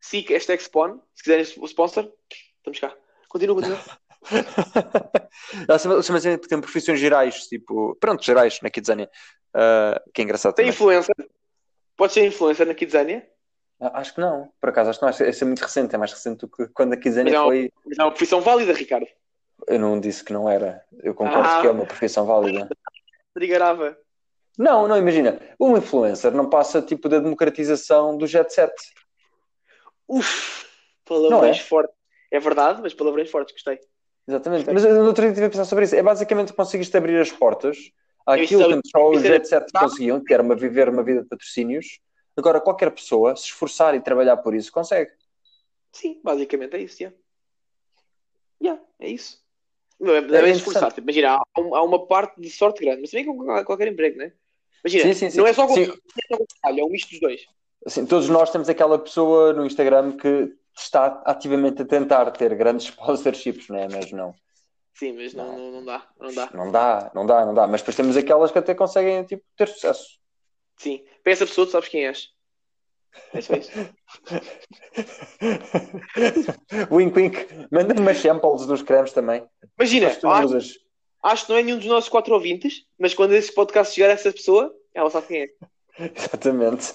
SIC, 0.00 0.30
hashtag 0.30 0.62
spawn. 0.62 1.00
Se 1.14 1.24
quiserem 1.24 1.44
o 1.58 1.66
sponsor, 1.66 2.10
estamos 2.58 2.78
cá. 2.80 2.96
Continua, 3.28 3.56
continua. 3.56 3.78
Porque 6.38 6.48
tem 6.48 6.60
profissões 6.60 6.98
gerais, 7.00 7.46
tipo, 7.46 7.96
pronto, 8.00 8.24
gerais 8.24 8.60
na 8.62 8.70
Kidzania. 8.70 9.10
Ah, 9.52 10.00
que 10.12 10.22
é 10.22 10.24
engraçado 10.24 10.54
Tem 10.54 10.64
também. 10.64 10.74
influencer? 10.74 11.14
Pode 11.96 12.12
ser 12.12 12.26
influencer 12.26 12.66
na 12.66 12.74
Kidzania? 12.74 13.26
Ah, 13.80 14.00
Acho 14.00 14.14
que 14.14 14.20
não, 14.20 14.50
por 14.60 14.70
acaso, 14.70 14.90
acho 14.90 14.98
que 14.98 15.04
não. 15.04 15.08
Acho 15.10 15.18
que 15.18 15.24
esse 15.30 15.42
é 15.42 15.46
muito 15.46 15.60
recente, 15.60 15.94
é 15.94 15.98
mais 15.98 16.12
recente 16.12 16.38
do 16.40 16.48
que 16.48 16.66
quando 16.68 16.94
a 16.94 16.96
Kidzania 16.96 17.32
Mas 17.32 17.40
é 17.40 17.44
foi. 17.44 17.72
Mas 17.86 17.98
é 17.98 18.02
uma 18.02 18.10
profissão 18.10 18.40
válida, 18.40 18.72
Ricardo. 18.72 19.06
Eu 19.68 19.78
não 19.78 20.00
disse 20.00 20.24
que 20.24 20.32
não 20.32 20.48
era. 20.48 20.82
Eu 21.02 21.14
concordo 21.14 21.48
Ah. 21.48 21.60
que 21.60 21.66
é 21.66 21.70
uma 21.70 21.86
profissão 21.86 22.26
válida. 22.26 22.68
Trigarava. 23.34 23.96
Não, 24.58 24.86
não, 24.86 24.96
imagina. 24.96 25.40
Um 25.58 25.76
influencer 25.76 26.32
não 26.32 26.48
passa 26.48 26.80
tipo 26.80 27.08
da 27.08 27.18
democratização 27.18 28.16
do 28.16 28.26
jet 28.26 28.52
set. 28.52 28.72
Uf, 30.08 30.64
Não 31.10 31.18
palavrões 31.30 31.58
é? 31.58 31.62
fortes. 31.62 31.94
É 32.30 32.38
verdade, 32.40 32.80
mas 32.82 32.94
palavrões 32.94 33.30
fortes, 33.30 33.52
gostei. 33.54 33.78
Exatamente. 34.26 34.72
Mas 34.72 34.84
eu 34.84 34.94
no 34.94 35.06
outro 35.06 35.22
dia 35.22 35.30
estive 35.30 35.46
a 35.46 35.50
pensar 35.50 35.64
sobre 35.64 35.84
isso. 35.84 35.94
É 35.94 36.02
basicamente 36.02 36.52
conseguiste 36.52 36.96
abrir 36.96 37.20
as 37.20 37.30
portas 37.30 37.76
àquilo 38.26 38.62
é- 38.72 38.80
que 38.82 38.88
só 38.88 39.10
os 39.10 39.24
é- 39.24 39.44
set 39.44 39.70
conseguiam, 39.72 40.22
que 40.22 40.32
era 40.32 40.42
uma, 40.42 40.54
viver 40.56 40.88
uma 40.88 41.02
vida 41.02 41.22
de 41.22 41.28
patrocínios. 41.28 42.00
Agora, 42.36 42.60
qualquer 42.60 42.90
pessoa, 42.90 43.36
se 43.36 43.44
esforçar 43.44 43.94
e 43.94 44.00
trabalhar 44.00 44.36
por 44.38 44.54
isso, 44.54 44.72
consegue. 44.72 45.10
Sim, 45.92 46.20
basicamente 46.24 46.74
é 46.76 46.80
isso, 46.80 46.98
já. 47.00 47.12
Já, 48.60 48.78
é 49.00 49.08
isso. 49.08 49.42
Não, 50.00 50.14
é- 50.14 50.18
É 50.18 50.50
esforçar. 50.50 50.88
Tipo, 50.90 51.02
Imagina, 51.02 51.34
há, 51.36 51.42
há 51.56 51.82
uma 51.82 52.06
parte 52.06 52.40
de 52.40 52.50
sorte 52.50 52.80
grande, 52.84 53.02
mas 53.02 53.10
também 53.10 53.26
com 53.26 53.36
qualquer 53.64 53.88
emprego, 53.88 54.18
não 54.18 54.24
é? 54.24 54.32
Imagina, 54.84 55.04
Sim, 55.04 55.14
sim, 55.14 55.30
sim. 55.30 55.38
não 55.38 55.46
é 55.46 55.52
só 55.52 55.66
com 55.66 55.74
Sim. 55.74 55.86
com 55.86 56.44
trabalho, 56.60 56.80
é 56.80 56.84
um 56.84 56.90
misto 56.90 57.10
dos 57.10 57.20
dois. 57.20 57.46
Assim, 57.86 58.04
todos 58.06 58.28
nós 58.28 58.50
temos 58.50 58.68
aquela 58.68 58.98
pessoa 58.98 59.52
no 59.52 59.64
Instagram 59.66 60.16
que 60.16 60.52
está 60.76 61.22
ativamente 61.24 61.82
a 61.82 61.84
tentar 61.84 62.30
ter 62.30 62.54
grandes 62.54 62.86
sponsorships, 62.92 63.68
não 63.68 63.78
é? 63.78 63.88
Mas 63.88 64.10
não. 64.12 64.34
Sim, 64.94 65.12
mas 65.14 65.34
não, 65.34 65.46
Não. 65.46 65.58
não, 65.58 65.72
não 65.72 65.84
dá, 65.84 66.08
não 66.20 66.34
dá. 66.34 66.50
Não 66.54 66.70
dá, 66.70 67.10
não 67.14 67.26
dá, 67.26 67.46
não 67.46 67.54
dá. 67.54 67.66
Mas 67.66 67.80
depois 67.80 67.96
temos 67.96 68.16
aquelas 68.16 68.52
que 68.52 68.58
até 68.58 68.74
conseguem 68.74 69.24
tipo, 69.24 69.42
ter 69.56 69.68
sucesso. 69.68 70.06
Sim. 70.76 71.04
Para 71.22 71.32
essa 71.32 71.46
pessoa, 71.46 71.66
tu 71.66 71.70
sabes 71.72 71.88
quem 71.88 72.06
és. 72.06 72.28
É 73.32 73.40
só 73.40 73.54
isso. 73.54 73.70
wink, 76.90 77.16
wink. 77.16 77.46
Manda-me 77.70 78.00
umas 78.00 78.18
samples 78.18 78.66
dos 78.66 78.82
cremes 78.82 79.12
também. 79.12 79.46
Imagina, 79.78 80.08
acho, 80.08 80.80
acho 81.22 81.46
que 81.46 81.52
não 81.52 81.58
é 81.58 81.62
nenhum 81.62 81.78
dos 81.78 81.86
nossos 81.86 82.08
quatro 82.08 82.34
ouvintes, 82.34 82.84
mas 82.98 83.14
quando 83.14 83.32
esse 83.32 83.52
podcast 83.52 83.94
chegar 83.94 84.10
a 84.10 84.14
essa 84.14 84.32
pessoa, 84.32 84.72
ela 84.92 85.10
sabe 85.10 85.26
quem 85.26 85.42
é. 85.42 85.48
Exatamente. 86.14 86.94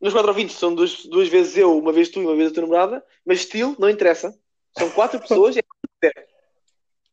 Nos 0.00 0.12
quatro 0.12 0.28
ouvintes 0.30 0.56
são 0.56 0.74
duas, 0.74 1.04
duas 1.06 1.28
vezes 1.28 1.56
eu, 1.56 1.76
uma 1.76 1.92
vez 1.92 2.08
tu 2.08 2.20
e 2.20 2.24
uma 2.26 2.36
vez 2.36 2.50
a 2.50 2.54
tua 2.54 2.62
namorada, 2.62 3.04
mas 3.26 3.40
estilo 3.40 3.74
não 3.78 3.90
interessa. 3.90 4.32
São 4.78 4.88
quatro 4.90 5.18
pessoas. 5.20 5.56
é 5.56 5.62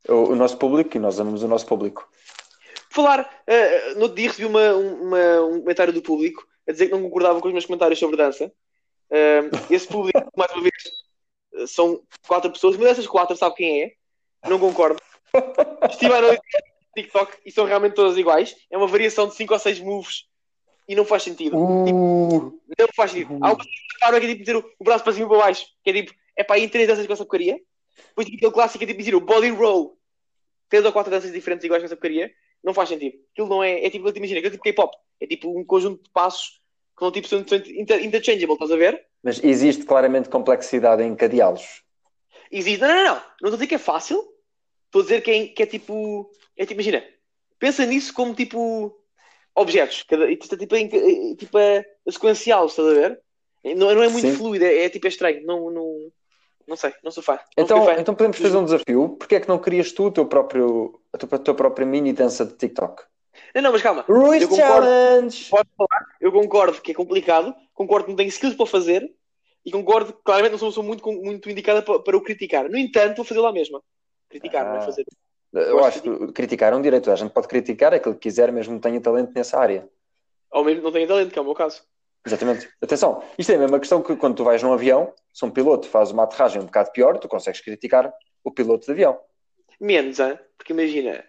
O, 0.07 0.31
o 0.31 0.35
nosso 0.35 0.57
público, 0.57 0.95
e 0.95 0.99
nós 0.99 1.19
amamos 1.19 1.41
o 1.41 1.47
nosso 1.47 1.65
público. 1.65 2.07
Falar, 2.91 3.43
eh, 3.47 3.95
no 3.95 4.03
outro 4.03 4.15
dia 4.15 4.27
recebi 4.29 4.45
uma, 4.47 4.73
uma- 4.75 5.41
um 5.45 5.59
comentário 5.61 5.91
do 5.91 6.01
público 6.01 6.45
a 6.67 6.71
dizer 6.71 6.85
que 6.87 6.93
não 6.93 7.01
concordava 7.01 7.41
com 7.41 7.47
os 7.47 7.53
meus 7.53 7.65
comentários 7.65 7.99
sobre 7.99 8.15
dança. 8.17 8.51
Eh, 9.09 9.41
esse 9.69 9.87
público, 9.87 10.19
mais 10.37 10.51
uma 10.53 10.61
vez, 10.61 10.73
eh, 11.55 11.67
são 11.67 12.01
quatro 12.27 12.51
pessoas, 12.51 12.75
uma 12.75 12.85
dessas 12.85 13.07
quatro 13.07 13.35
sabe 13.35 13.55
quem 13.55 13.81
é, 13.83 13.91
não 14.47 14.59
concordo. 14.59 15.01
Estive 15.89 16.13
a 16.13 16.17
analisar 16.17 16.39
no 16.63 17.01
TikTok 17.01 17.37
e 17.45 17.51
são 17.51 17.65
realmente 17.65 17.95
todas 17.95 18.15
iguais. 18.17 18.55
É 18.71 18.77
uma 18.77 18.87
variação 18.87 19.27
de 19.27 19.35
cinco 19.35 19.53
ou 19.53 19.59
seis 19.59 19.79
moves 19.79 20.25
e 20.87 20.95
não 20.95 21.05
faz 21.05 21.23
sentido. 21.23 21.57
Uh, 21.57 22.59
Não 22.77 22.87
faz 22.95 23.11
sentido. 23.11 23.37
Há 23.41 23.53
uma 24.09 24.19
que 24.19 24.25
é 24.25 24.29
tipo 24.29 24.39
dizer 24.39 24.55
o, 24.57 24.83
braço 24.83 25.03
para 25.03 25.13
cima 25.13 25.25
e 25.25 25.29
para 25.29 25.37
baixo, 25.37 25.65
que 25.83 25.89
é 25.89 25.93
tipo, 25.93 26.13
é 26.35 26.43
para 26.43 26.55
aí 26.57 26.67
três 26.67 26.87
danças 26.87 27.07
com 27.07 27.13
essa 27.13 27.23
porcaria. 27.25 27.59
Depois 28.09 28.25
tipo, 28.25 28.37
aquele 28.37 28.51
clássico 28.51 28.79
que 28.79 28.83
é 28.83 28.87
tipo 28.87 28.99
dizer 28.99 29.15
o 29.15 29.21
body 29.21 29.49
roll. 29.49 29.97
Três 30.69 30.83
ou 30.85 30.91
quatro 30.91 31.11
danças 31.11 31.31
diferentes 31.31 31.63
iguais 31.63 31.81
com 31.81 31.85
essa 31.85 31.95
porcaria. 31.95 32.31
Não 32.63 32.73
faz 32.73 32.89
sentido. 32.89 33.17
Aquilo 33.31 33.47
não 33.47 33.63
é. 33.63 33.85
É 33.85 33.89
tipo, 33.89 34.07
imagina, 34.09 34.39
aquilo 34.39 34.47
é 34.47 34.51
tipo 34.57 34.63
K-pop. 34.63 34.95
É 35.19 35.27
tipo 35.27 35.57
um 35.57 35.63
conjunto 35.63 36.03
de 36.03 36.09
passos 36.09 36.59
que 36.97 37.03
não 37.03 37.11
tipo, 37.11 37.27
são 37.27 37.39
inter- 37.39 38.03
interchangeable, 38.03 38.53
estás 38.53 38.71
a 38.71 38.75
ver? 38.77 39.05
mas 39.21 39.43
existe 39.43 39.85
claramente 39.85 40.29
complexidade 40.29 41.01
em 41.01 41.11
encadeá-los. 41.11 41.81
Existe. 42.51 42.79
Não, 42.79 42.87
não, 42.89 43.03
não. 43.03 43.13
Não 43.15 43.19
estou 43.19 43.47
a 43.47 43.51
dizer 43.51 43.67
que 43.67 43.75
é 43.75 43.79
fácil. 43.79 44.23
Estou 44.85 45.01
a 45.01 45.03
dizer 45.03 45.21
que 45.21 45.31
é, 45.31 45.47
que 45.47 45.63
é 45.63 45.65
tipo. 45.65 46.29
É 46.55 46.61
tipo, 46.63 46.73
imagina. 46.79 47.03
Pensa 47.57 47.85
nisso 47.85 48.13
como 48.13 48.35
tipo. 48.35 48.95
Objetos. 49.55 50.03
Cada, 50.03 50.31
é 50.31 50.35
tipo, 50.35 50.75
em- 50.75 51.31
é 51.31 51.35
tipo 51.35 51.57
a, 51.57 51.83
a 52.07 52.11
sequencial, 52.11 52.65
estás 52.65 52.87
a 52.87 52.93
ver? 52.93 53.21
Não, 53.63 53.95
não 53.95 54.03
é 54.03 54.09
muito 54.09 54.27
Sim. 54.27 54.35
fluido, 54.35 54.65
é, 54.65 54.83
é 54.85 54.89
tipo 54.89 55.07
é 55.07 55.09
estranho. 55.09 55.45
Não, 55.45 55.71
não, 55.71 56.11
não 56.67 56.75
sei, 56.75 56.93
não 57.03 57.09
sou 57.11 57.23
fã. 57.23 57.39
Então, 57.57 57.83
fã. 57.85 57.93
então 57.97 58.13
podemos 58.13 58.37
fazer 58.37 58.57
um 58.57 58.65
desafio. 58.65 59.09
Porquê 59.17 59.35
é 59.35 59.39
que 59.39 59.47
não 59.47 59.57
crias 59.57 59.91
tu 59.91 60.05
o 60.05 60.11
teu 60.11 60.25
próprio, 60.25 60.99
a 61.13 61.17
tua, 61.17 61.29
a 61.31 61.39
tua 61.39 61.53
própria 61.55 61.85
mini 61.85 62.13
dança 62.13 62.45
de 62.45 62.53
TikTok? 62.55 63.03
Não, 63.55 63.61
não, 63.63 63.71
mas 63.71 63.81
calma. 63.81 64.03
Ruiz 64.07 64.43
Eu 64.43 64.49
concordo. 64.49 64.85
Challenge! 64.85 65.49
Pode 65.49 65.69
falar. 65.77 66.05
Eu 66.21 66.31
concordo 66.31 66.81
que 66.81 66.91
é 66.91 66.95
complicado, 66.95 67.55
concordo 67.73 68.05
que 68.05 68.11
não 68.11 68.17
tenho 68.17 68.29
skills 68.29 68.55
para 68.55 68.65
fazer 68.65 69.09
e 69.65 69.71
concordo 69.71 70.13
que 70.13 70.21
claramente 70.23 70.51
não 70.51 70.59
sou 70.59 70.69
pessoa 70.69 70.85
muito, 70.85 71.11
muito 71.11 71.49
indicada 71.49 71.81
para, 71.81 71.99
para 71.99 72.15
o 72.17 72.21
criticar. 72.21 72.69
No 72.69 72.77
entanto, 72.77 73.17
vou 73.17 73.25
fazê-lo 73.25 73.45
lá 73.45 73.51
mesma. 73.51 73.81
Criticar, 74.29 74.65
não 74.65 74.75
é 74.75 74.77
Ah. 74.77 74.81
fazer. 74.81 75.05
Eu 75.55 75.83
acho 75.85 76.01
que 76.01 76.31
criticar 76.33 76.73
é 76.73 76.75
um 76.75 76.81
direito. 76.81 77.09
A 77.09 77.15
gente 77.15 77.31
pode 77.31 77.47
criticar 77.47 77.93
aquilo 77.93 78.15
que 78.15 78.21
quiser, 78.21 78.51
mesmo 78.51 78.75
que 78.75 78.81
tenha 78.81 78.99
talento 78.99 79.31
nessa 79.33 79.57
área. 79.57 79.87
Ao 80.51 80.63
menos 80.63 80.83
não 80.83 80.91
tenho 80.91 81.07
talento, 81.07 81.31
que 81.31 81.39
é 81.39 81.41
o 81.41 81.45
meu 81.45 81.53
caso. 81.53 81.81
Exatamente. 82.25 82.69
Atenção, 82.81 83.23
isto 83.37 83.51
é 83.51 83.55
a 83.55 83.59
mesma 83.59 83.79
questão 83.79 84.01
que 84.01 84.15
quando 84.15 84.35
tu 84.35 84.43
vais 84.43 84.61
num 84.61 84.73
avião, 84.73 85.13
se 85.31 85.45
um 85.45 85.51
piloto 85.51 85.87
faz 85.87 86.11
uma 86.11 86.23
aterragem 86.23 86.61
um 86.61 86.65
bocado 86.65 86.91
pior, 86.91 87.17
tu 87.19 87.27
consegues 87.27 87.61
criticar 87.61 88.11
o 88.43 88.51
piloto 88.51 88.85
de 88.85 88.91
avião. 88.91 89.19
Menos, 89.79 90.19
hein? 90.19 90.37
porque 90.57 90.73
imagina, 90.73 91.23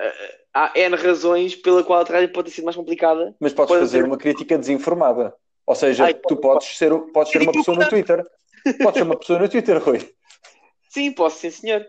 eh, 0.00 0.38
há 0.52 0.72
N 0.76 0.96
razões 0.96 1.54
pela 1.54 1.84
qual 1.84 2.00
a 2.00 2.02
aterragem 2.02 2.32
pode 2.32 2.48
ter 2.48 2.56
sido 2.56 2.64
mais 2.64 2.76
complicada. 2.76 3.34
Mas 3.38 3.52
podes 3.52 3.70
Pode 3.70 3.80
fazer 3.80 4.04
uma 4.04 4.18
crítica 4.18 4.58
desinformada. 4.58 5.34
Ou 5.66 5.74
seja, 5.74 6.06
Ai, 6.06 6.14
tu 6.14 6.36
podes 6.36 6.76
ser, 6.76 6.90
podes 7.12 7.30
ser 7.32 7.42
uma 7.42 7.52
pessoa 7.52 7.76
no 7.78 7.88
Twitter. 7.88 8.26
Podes 8.82 8.98
ser 8.98 9.02
uma 9.04 9.16
pessoa 9.16 9.38
no 9.38 9.48
Twitter, 9.48 9.82
Rui. 9.82 10.00
Sim, 10.88 11.12
posso, 11.12 11.38
sim, 11.38 11.50
senhor. 11.50 11.86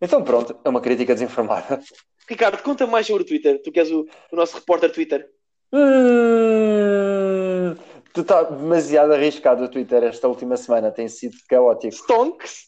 Então 0.00 0.24
pronto, 0.24 0.58
é 0.64 0.68
uma 0.68 0.80
crítica 0.80 1.14
desinformada. 1.14 1.80
Ricardo, 2.28 2.62
conta 2.62 2.86
mais 2.86 3.06
sobre 3.06 3.22
o 3.22 3.26
Twitter. 3.26 3.62
Tu 3.62 3.70
que 3.70 3.80
és 3.80 3.90
o, 3.90 4.06
o 4.32 4.36
nosso 4.36 4.56
repórter 4.56 4.92
Twitter. 4.92 5.28
Hum, 5.72 7.76
tu 8.12 8.22
está 8.22 8.42
demasiado 8.42 9.12
arriscado 9.12 9.64
o 9.64 9.68
Twitter 9.68 10.02
esta 10.04 10.26
última 10.26 10.56
semana, 10.56 10.90
tem 10.90 11.08
sido 11.08 11.36
caótico. 11.48 11.94
Stonks? 11.94 12.66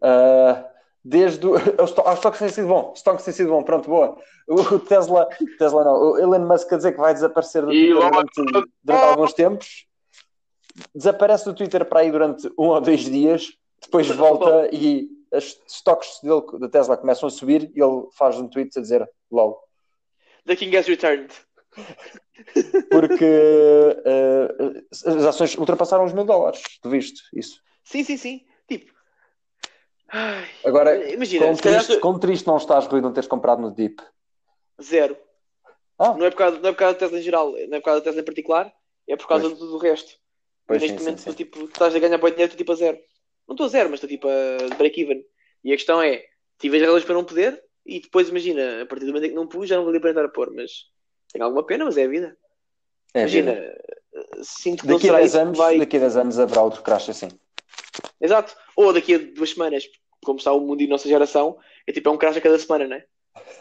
Ah, 0.00 0.64
desde 1.04 1.46
o. 1.46 1.54
Ah, 1.56 2.14
os 2.14 2.20
toques 2.20 2.38
têm 2.38 2.48
sido 2.48 2.68
bom, 2.68 2.92
os 2.94 3.02
toques 3.02 3.24
têm 3.24 3.34
sido 3.34 3.50
bom, 3.50 3.62
pronto, 3.62 3.88
boa. 3.88 4.16
O 4.48 4.78
Tesla, 4.80 5.28
Tesla 5.58 5.84
não, 5.84 5.94
o 5.94 6.18
Elon 6.18 6.46
Musk 6.46 6.72
a 6.72 6.76
dizer 6.76 6.92
que 6.92 7.00
vai 7.00 7.14
desaparecer 7.14 7.62
do 7.62 7.68
Twitter 7.68 7.94
durante, 7.94 8.42
durante 8.82 9.04
alguns 9.04 9.32
tempos. 9.32 9.86
Desaparece 10.94 11.44
do 11.44 11.54
Twitter 11.54 11.84
para 11.84 12.00
aí 12.00 12.10
durante 12.10 12.48
um 12.58 12.68
ou 12.68 12.80
dois 12.80 13.00
dias, 13.00 13.52
depois 13.80 14.08
volta 14.08 14.68
e 14.72 15.08
os 15.32 15.60
estoques 15.66 16.20
dele 16.22 16.42
da 16.60 16.68
Tesla 16.68 16.96
começam 16.96 17.26
a 17.26 17.30
subir 17.30 17.70
e 17.74 17.82
ele 17.82 18.08
faz 18.12 18.38
um 18.38 18.48
tweet 18.48 18.78
a 18.78 18.82
dizer 18.82 19.08
LOL. 19.30 19.62
The 20.46 20.56
King 20.56 20.76
has 20.76 20.86
returned. 20.86 21.32
Porque 22.90 23.24
ah, 24.04 24.82
as 24.90 25.24
ações 25.24 25.56
ultrapassaram 25.56 26.04
os 26.04 26.12
mil 26.12 26.24
dólares, 26.24 26.62
tu 26.82 26.90
viste 26.90 27.22
isso? 27.34 27.60
Sim, 27.84 28.04
sim, 28.04 28.16
sim. 28.16 28.46
Tipo. 28.68 28.92
Ai, 30.08 30.46
Agora, 30.64 31.10
imagina, 31.10 31.56
calhar 31.56 31.82
triste, 31.84 32.00
quão 32.00 32.18
triste 32.18 32.46
não 32.46 32.58
estás, 32.58 32.86
Rui, 32.86 33.00
não 33.00 33.12
teres 33.12 33.28
comprado 33.28 33.62
no 33.62 33.70
Deep? 33.70 34.02
zero. 34.82 35.16
Ah. 35.98 36.14
Não, 36.14 36.26
é 36.26 36.30
por 36.30 36.36
causa, 36.36 36.58
não 36.58 36.68
é 36.68 36.72
por 36.72 36.78
causa 36.78 36.94
da 36.94 36.98
Tesla 36.98 37.18
em 37.18 37.22
geral, 37.22 37.52
não 37.52 37.76
é 37.76 37.80
por 37.80 37.84
causa 37.84 38.00
da 38.00 38.04
Tesla 38.04 38.20
em 38.20 38.24
particular, 38.24 38.72
é 39.08 39.16
por 39.16 39.26
causa 39.26 39.48
Pois. 39.48 39.58
do, 39.58 39.70
do 39.70 39.78
resto. 39.78 40.12
Pois 40.66 40.82
Neste 40.82 40.98
sim, 40.98 41.04
momento, 41.04 41.18
sim, 41.18 41.24
sim. 41.24 41.30
tu, 41.30 41.36
tipo, 41.36 41.64
estás 41.64 41.94
a 41.94 41.98
ganhar 41.98 42.18
bom 42.18 42.28
dinheiro, 42.28 42.44
estou 42.52 42.58
tipo 42.58 42.72
a 42.72 42.74
zero. 42.74 42.98
Não 43.52 43.54
estou 43.54 43.66
a 43.66 43.68
zero, 43.70 43.90
mas 43.90 43.98
estou 43.98 44.08
tipo 44.08 44.28
a 44.28 44.74
break-even. 44.76 45.24
E 45.62 45.72
a 45.72 45.76
questão 45.76 46.00
é: 46.02 46.24
tive 46.58 46.78
as 46.78 46.82
razões 46.84 47.04
para 47.04 47.14
não 47.14 47.24
poder, 47.24 47.62
e 47.84 48.00
depois 48.00 48.28
imagina, 48.30 48.82
a 48.82 48.86
partir 48.86 49.04
do 49.04 49.08
momento 49.12 49.26
em 49.26 49.28
que 49.30 49.34
não 49.34 49.46
pus, 49.46 49.68
já 49.68 49.76
não 49.76 49.84
valia 49.84 49.98
a 49.98 50.00
pena 50.02 50.12
estar 50.12 50.24
a 50.24 50.28
pôr. 50.30 50.50
Mas 50.54 50.70
tenho 51.32 51.44
alguma 51.44 51.64
pena, 51.64 51.84
mas 51.84 51.96
é 51.98 52.04
a 52.04 52.08
vida. 52.08 52.36
É, 53.14 53.20
imagina, 53.20 53.52
vida. 53.52 53.82
sinto 54.42 54.80
que 54.82 54.88
não 54.88 54.94
Daqui 54.96 55.06
a 55.08 55.10
será 55.10 55.18
10 55.18 55.28
isso 55.28 55.36
que 55.36 55.42
anos, 55.42 55.58
vai. 55.58 55.78
daqui 55.78 55.96
a 55.96 56.00
10 56.00 56.16
anos 56.16 56.38
haverá 56.38 56.62
outro 56.62 56.82
crash 56.82 57.10
assim. 57.10 57.28
Exato. 58.20 58.56
Ou 58.76 58.92
daqui 58.92 59.14
a 59.14 59.18
duas 59.18 59.50
semanas, 59.50 59.84
como 60.24 60.38
está 60.38 60.50
o 60.52 60.60
mundo 60.60 60.80
e 60.80 60.86
a 60.86 60.88
nossa 60.88 61.08
geração, 61.08 61.58
é 61.86 61.92
tipo 61.92 62.08
é 62.08 62.12
um 62.12 62.16
crash 62.16 62.38
a 62.38 62.40
cada 62.40 62.58
semana, 62.58 62.86
não 62.88 62.96
é? 62.96 63.04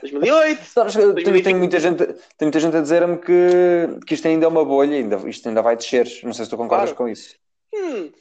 2008, 0.01 0.63
Sabes, 0.65 0.95
eu 0.95 1.01
tenho, 1.01 1.13
2020. 1.15 1.43
tenho 1.43 1.57
muita 1.57 1.79
gente, 1.79 2.05
tenho 2.05 2.17
muita 2.41 2.60
gente 2.60 2.75
a 2.77 2.81
dizer-me 2.81 3.17
que, 3.17 4.05
que 4.05 4.13
isto 4.13 4.27
ainda 4.27 4.45
é 4.45 4.48
uma 4.48 4.65
bolha, 4.65 4.95
ainda, 4.98 5.17
isto 5.29 5.48
ainda 5.48 5.62
vai 5.62 5.75
descer. 5.77 6.07
Não 6.24 6.33
sei 6.33 6.45
se 6.45 6.51
tu 6.51 6.57
concordas 6.57 6.89
Claro. 6.91 6.98
com 6.98 7.07
isso. 7.10 7.36
hum, 7.74 8.12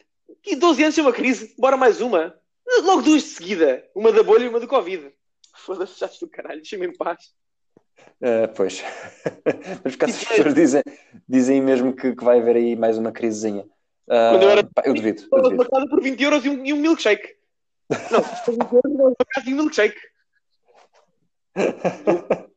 e 0.45 0.57
12 0.57 0.83
anos 0.83 0.95
sem 0.95 1.05
uma 1.05 1.13
crise, 1.13 1.55
bora 1.59 1.77
mais 1.77 2.01
uma. 2.01 2.35
Logo 2.83 3.03
duas 3.03 3.23
de 3.23 3.29
seguida, 3.29 3.85
uma 3.95 4.13
da 4.13 4.23
bolha 4.23 4.45
e 4.45 4.49
uma 4.49 4.61
do 4.61 4.69
Covid. 4.69 5.13
Foda-se, 5.55 5.99
já 5.99 6.07
do 6.07 6.29
caralho, 6.29 6.61
deixa-me 6.61 6.87
em 6.87 6.97
paz. 6.97 7.33
Ah, 8.23 8.49
pois. 8.55 8.83
Mas 9.85 9.97
porque 9.97 10.05
essas 10.11 10.25
pessoas 10.25 10.55
dizem, 10.55 10.83
dizem 11.29 11.61
mesmo 11.61 11.95
que, 11.95 12.15
que 12.15 12.25
vai 12.25 12.39
haver 12.39 12.57
aí 12.57 12.77
mais 12.77 12.97
uma 12.97 13.13
crisezinha. 13.13 13.67
Ah, 14.09 14.31
Quando 14.33 14.43
eu 14.43 14.51
era- 14.51 14.65
pá, 14.65 14.83
eu 14.85 14.95
duvido, 14.95 15.23
eu 15.33 15.89
por 15.89 16.03
20 16.03 16.23
euros 16.23 16.45
e 16.45 16.49
um, 16.49 16.65
e 16.65 16.73
um 16.73 16.77
milkshake. 16.77 17.37
Não, 18.11 18.21
não, 18.85 19.15
não, 19.15 19.57
milkshake. 19.57 19.99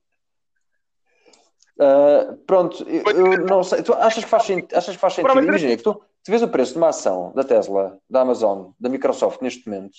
Uh, 1.76 2.38
pronto, 2.46 2.86
eu, 2.88 3.02
eu, 3.12 3.46
não 3.46 3.64
sei. 3.64 3.82
Tu 3.82 3.92
achas 3.96 4.24
que 4.24 4.30
faz, 4.30 4.44
achas 4.74 4.96
que 4.96 5.02
faz 5.02 5.14
sentido? 5.16 5.40
Imagina 5.42 5.76
que 5.76 5.82
tu, 5.82 6.00
tu 6.24 6.32
vês 6.32 6.42
o 6.42 6.48
preço 6.48 6.74
de 6.74 6.78
uma 6.78 6.90
ação 6.90 7.34
da 7.34 7.44
Tesla, 7.44 8.00
da 8.10 8.22
Amazon, 8.22 8.72
da 8.80 8.90
Microsoft 8.90 9.42
neste 9.42 9.68
momento 9.68 9.98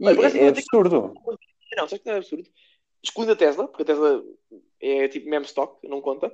e 0.00 0.08
é, 0.08 0.44
é 0.44 0.48
absurdo. 0.48 1.14
Não, 1.76 1.88
sabes 1.88 2.02
que 2.02 2.06
não 2.06 2.14
é 2.14 2.18
absurdo? 2.18 2.48
Excluindo 3.02 3.32
a 3.32 3.36
Tesla, 3.36 3.68
porque 3.68 3.82
a 3.82 3.86
Tesla 3.86 4.22
é 4.80 5.08
tipo 5.08 5.28
meme 5.28 5.44
stock, 5.44 5.86
não 5.86 6.00
conta. 6.00 6.28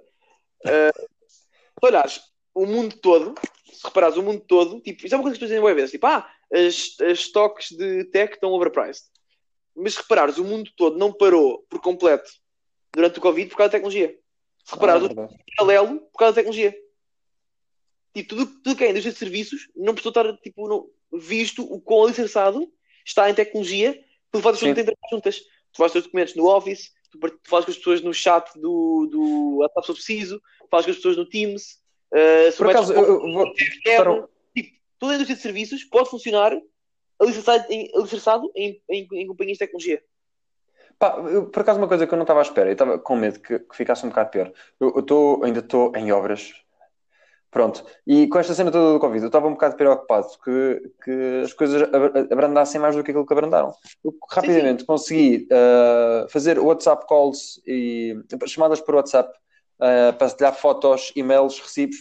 Uh, 0.64 1.08
se 1.28 1.46
olhares 1.82 2.20
o 2.54 2.66
mundo 2.66 2.96
todo, 3.00 3.34
se 3.72 3.84
reparares 3.84 4.16
o 4.16 4.22
mundo 4.22 4.40
todo, 4.46 4.80
tipo, 4.80 5.04
isso 5.04 5.14
é 5.14 5.18
uma 5.18 5.22
coisa 5.22 5.34
que 5.34 5.40
tu 5.44 5.46
dizem 5.46 5.60
boas 5.60 5.74
vezes, 5.74 5.90
tipo, 5.92 6.06
ah, 6.06 6.28
as, 6.52 6.96
as 7.00 7.18
stocks 7.20 7.70
de 7.70 8.04
tech 8.04 8.34
estão 8.34 8.52
overpriced. 8.52 9.06
Mas 9.74 9.94
se 9.94 10.00
reparares, 10.00 10.38
o 10.38 10.44
mundo 10.44 10.70
todo 10.76 10.98
não 10.98 11.12
parou 11.12 11.64
por 11.68 11.80
completo 11.80 12.30
durante 12.92 13.18
o 13.18 13.22
Covid 13.22 13.48
por 13.48 13.56
causa 13.56 13.68
da 13.68 13.78
tecnologia. 13.78 14.18
Se 14.64 14.74
reparares, 14.74 15.04
ah, 15.04 15.22
é 15.22 15.24
o 15.24 15.56
paralelo 15.56 16.00
por 16.12 16.18
causa 16.18 16.32
da 16.32 16.42
tecnologia. 16.42 16.76
Tipo, 18.14 18.28
tudo, 18.30 18.46
tudo 18.62 18.76
que 18.76 18.84
é 18.84 18.90
indústria 18.90 19.12
de 19.12 19.18
serviços 19.18 19.68
não 19.76 19.94
precisou 19.94 20.10
estar 20.10 20.36
tipo, 20.38 20.66
no, 20.66 20.90
visto 21.12 21.62
o 21.62 21.80
quão 21.80 22.04
alicerçado 22.04 22.70
está 23.04 23.30
em 23.30 23.34
tecnologia, 23.34 23.98
tu 24.30 24.40
fazes 24.40 24.60
tudo 24.60 24.74
dentro 24.74 24.94
juntas. 25.10 25.40
Tu 25.72 25.76
fazes 25.76 25.96
os 25.96 26.02
documentos 26.02 26.34
no 26.34 26.46
Office, 26.46 26.92
tu, 27.10 27.18
tu 27.18 27.48
fazes 27.48 27.66
com 27.66 27.70
as 27.70 27.78
pessoas 27.78 28.00
no 28.02 28.12
chat 28.12 28.52
do, 28.58 29.06
do 29.06 29.56
WhatsApp 29.58 29.86
se 29.86 29.92
preciso, 29.92 30.42
fazes 30.70 30.86
com 30.86 30.90
as 30.90 30.96
pessoas 30.96 31.16
no 31.16 31.26
Teams. 31.26 31.80
Uh, 32.12 32.56
Por 32.56 32.70
acaso, 32.70 32.92
eu, 32.92 33.04
eu 33.04 33.32
vou... 33.32 33.54
tipo, 33.54 34.76
toda 34.98 35.12
a 35.12 35.14
indústria 35.14 35.36
de 35.36 35.42
serviços 35.42 35.84
pode 35.84 36.10
funcionar 36.10 36.60
alicerçado 37.20 37.66
em, 37.70 37.88
alicerçado 37.94 38.50
em, 38.56 38.82
em, 38.90 39.06
em 39.12 39.26
companhias 39.26 39.58
de 39.58 39.64
tecnologia. 39.64 40.02
Pá, 40.98 41.16
eu, 41.30 41.46
por 41.46 41.60
acaso, 41.60 41.78
uma 41.78 41.88
coisa 41.88 42.06
que 42.06 42.12
eu 42.12 42.16
não 42.16 42.24
estava 42.24 42.40
à 42.40 42.42
espera, 42.42 42.68
eu 42.68 42.72
estava 42.72 42.98
com 42.98 43.16
medo 43.16 43.40
que, 43.40 43.58
que 43.58 43.76
ficasse 43.76 44.04
um 44.04 44.08
bocado 44.08 44.30
pior. 44.30 44.52
Eu, 44.78 44.92
eu 44.96 45.02
tô, 45.02 45.40
ainda 45.44 45.60
estou 45.60 45.94
em 45.96 46.10
obras, 46.12 46.52
pronto. 47.50 47.84
E 48.06 48.26
com 48.28 48.38
esta 48.38 48.54
cena 48.54 48.70
toda 48.70 48.92
do 48.92 49.00
Covid, 49.00 49.22
eu 49.22 49.26
estava 49.26 49.46
um 49.46 49.52
bocado 49.52 49.76
preocupado 49.76 50.28
que, 50.44 50.92
que 51.04 51.42
as 51.44 51.52
coisas 51.52 51.82
abrandassem 52.30 52.80
mais 52.80 52.94
do 52.94 53.02
que 53.02 53.10
aquilo 53.10 53.26
que 53.26 53.32
abrandaram. 53.32 53.74
Eu 54.04 54.14
rapidamente 54.30 54.72
sim, 54.72 54.78
sim. 54.80 54.86
consegui 54.86 55.48
uh, 55.50 56.28
fazer 56.28 56.58
WhatsApp 56.58 57.06
calls 57.08 57.60
e 57.66 58.16
chamadas 58.46 58.80
por 58.80 58.94
WhatsApp, 58.94 59.36
uh, 59.80 60.16
partilhar 60.16 60.54
fotos, 60.54 61.12
e-mails, 61.16 61.58
recibos, 61.58 61.96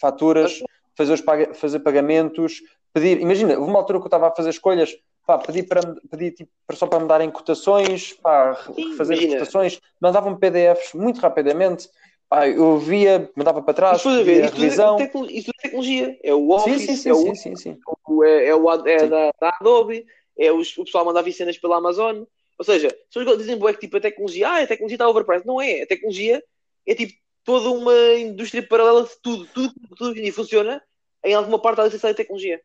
faturas, 0.00 0.62
fazer, 0.96 1.12
os 1.12 1.20
pag 1.20 1.54
fazer 1.54 1.80
pagamentos, 1.80 2.60
pedir. 2.92 3.20
Imagina, 3.20 3.58
houve 3.58 3.70
uma 3.70 3.78
altura 3.78 3.98
que 3.98 4.04
eu 4.04 4.08
estava 4.08 4.28
a 4.28 4.34
fazer 4.34 4.50
escolhas 4.50 4.96
pá, 5.28 5.36
pedi, 5.36 5.62
para, 5.62 5.82
pedi 6.10 6.30
tipo, 6.30 6.50
só 6.72 6.86
para 6.86 7.00
me 7.00 7.06
darem 7.06 7.30
cotações, 7.30 8.14
pá, 8.14 8.54
Sim, 8.74 8.96
fazer 8.96 9.12
imagina. 9.12 9.38
cotações, 9.40 9.78
mandavam 10.00 10.34
PDFs 10.34 10.94
muito 10.94 11.20
rapidamente, 11.20 11.86
pá, 12.28 12.48
eu 12.48 12.78
via, 12.78 13.30
mandava 13.34 13.62
para 13.62 13.74
trás, 13.74 13.98
isso, 13.98 14.24
ver, 14.24 14.44
isso, 14.44 14.54
revisão. 14.54 14.98
É 14.98 15.04
isso 15.30 15.50
é 15.50 15.62
tecnologia, 15.62 16.18
é 16.22 16.34
o 16.34 16.50
Office, 16.50 16.82
sim, 16.82 16.96
sim, 16.96 17.08
é, 17.08 17.12
o, 17.12 17.34
sim, 17.34 17.56
sim, 17.56 17.78
é, 18.24 18.46
é, 18.48 18.54
o, 18.54 18.70
é 18.86 19.06
da, 19.06 19.30
da, 19.40 19.56
Adobe, 19.60 20.06
é 20.36 20.52
os, 20.52 20.76
o 20.76 20.84
pessoal 20.84 21.04
mandava 21.04 21.30
cenas 21.32 21.58
pela 21.58 21.78
Amazon, 21.78 22.24
ou 22.58 22.64
seja, 22.64 22.88
se 23.10 23.18
eles 23.18 23.38
dizem 23.38 23.58
que 23.58 23.78
tipo, 23.78 23.96
a 23.96 24.00
tecnologia, 24.00 24.48
ah, 24.48 24.62
a 24.62 24.66
tecnologia 24.66 24.96
está 24.96 25.08
overpriced, 25.08 25.46
não 25.46 25.60
é, 25.60 25.82
a 25.82 25.86
tecnologia 25.86 26.42
é 26.86 26.94
tipo 26.94 27.14
toda 27.44 27.70
uma 27.70 27.94
indústria 28.14 28.62
paralela 28.62 29.04
de 29.04 29.10
tudo, 29.22 29.46
tudo, 29.54 29.74
tudo 29.96 30.14
que 30.14 30.32
funciona 30.32 30.82
em 31.24 31.34
alguma 31.34 31.58
parte 31.58 31.78
da 31.78 31.84
licença 31.84 32.08
de 32.08 32.14
tecnologia. 32.14 32.60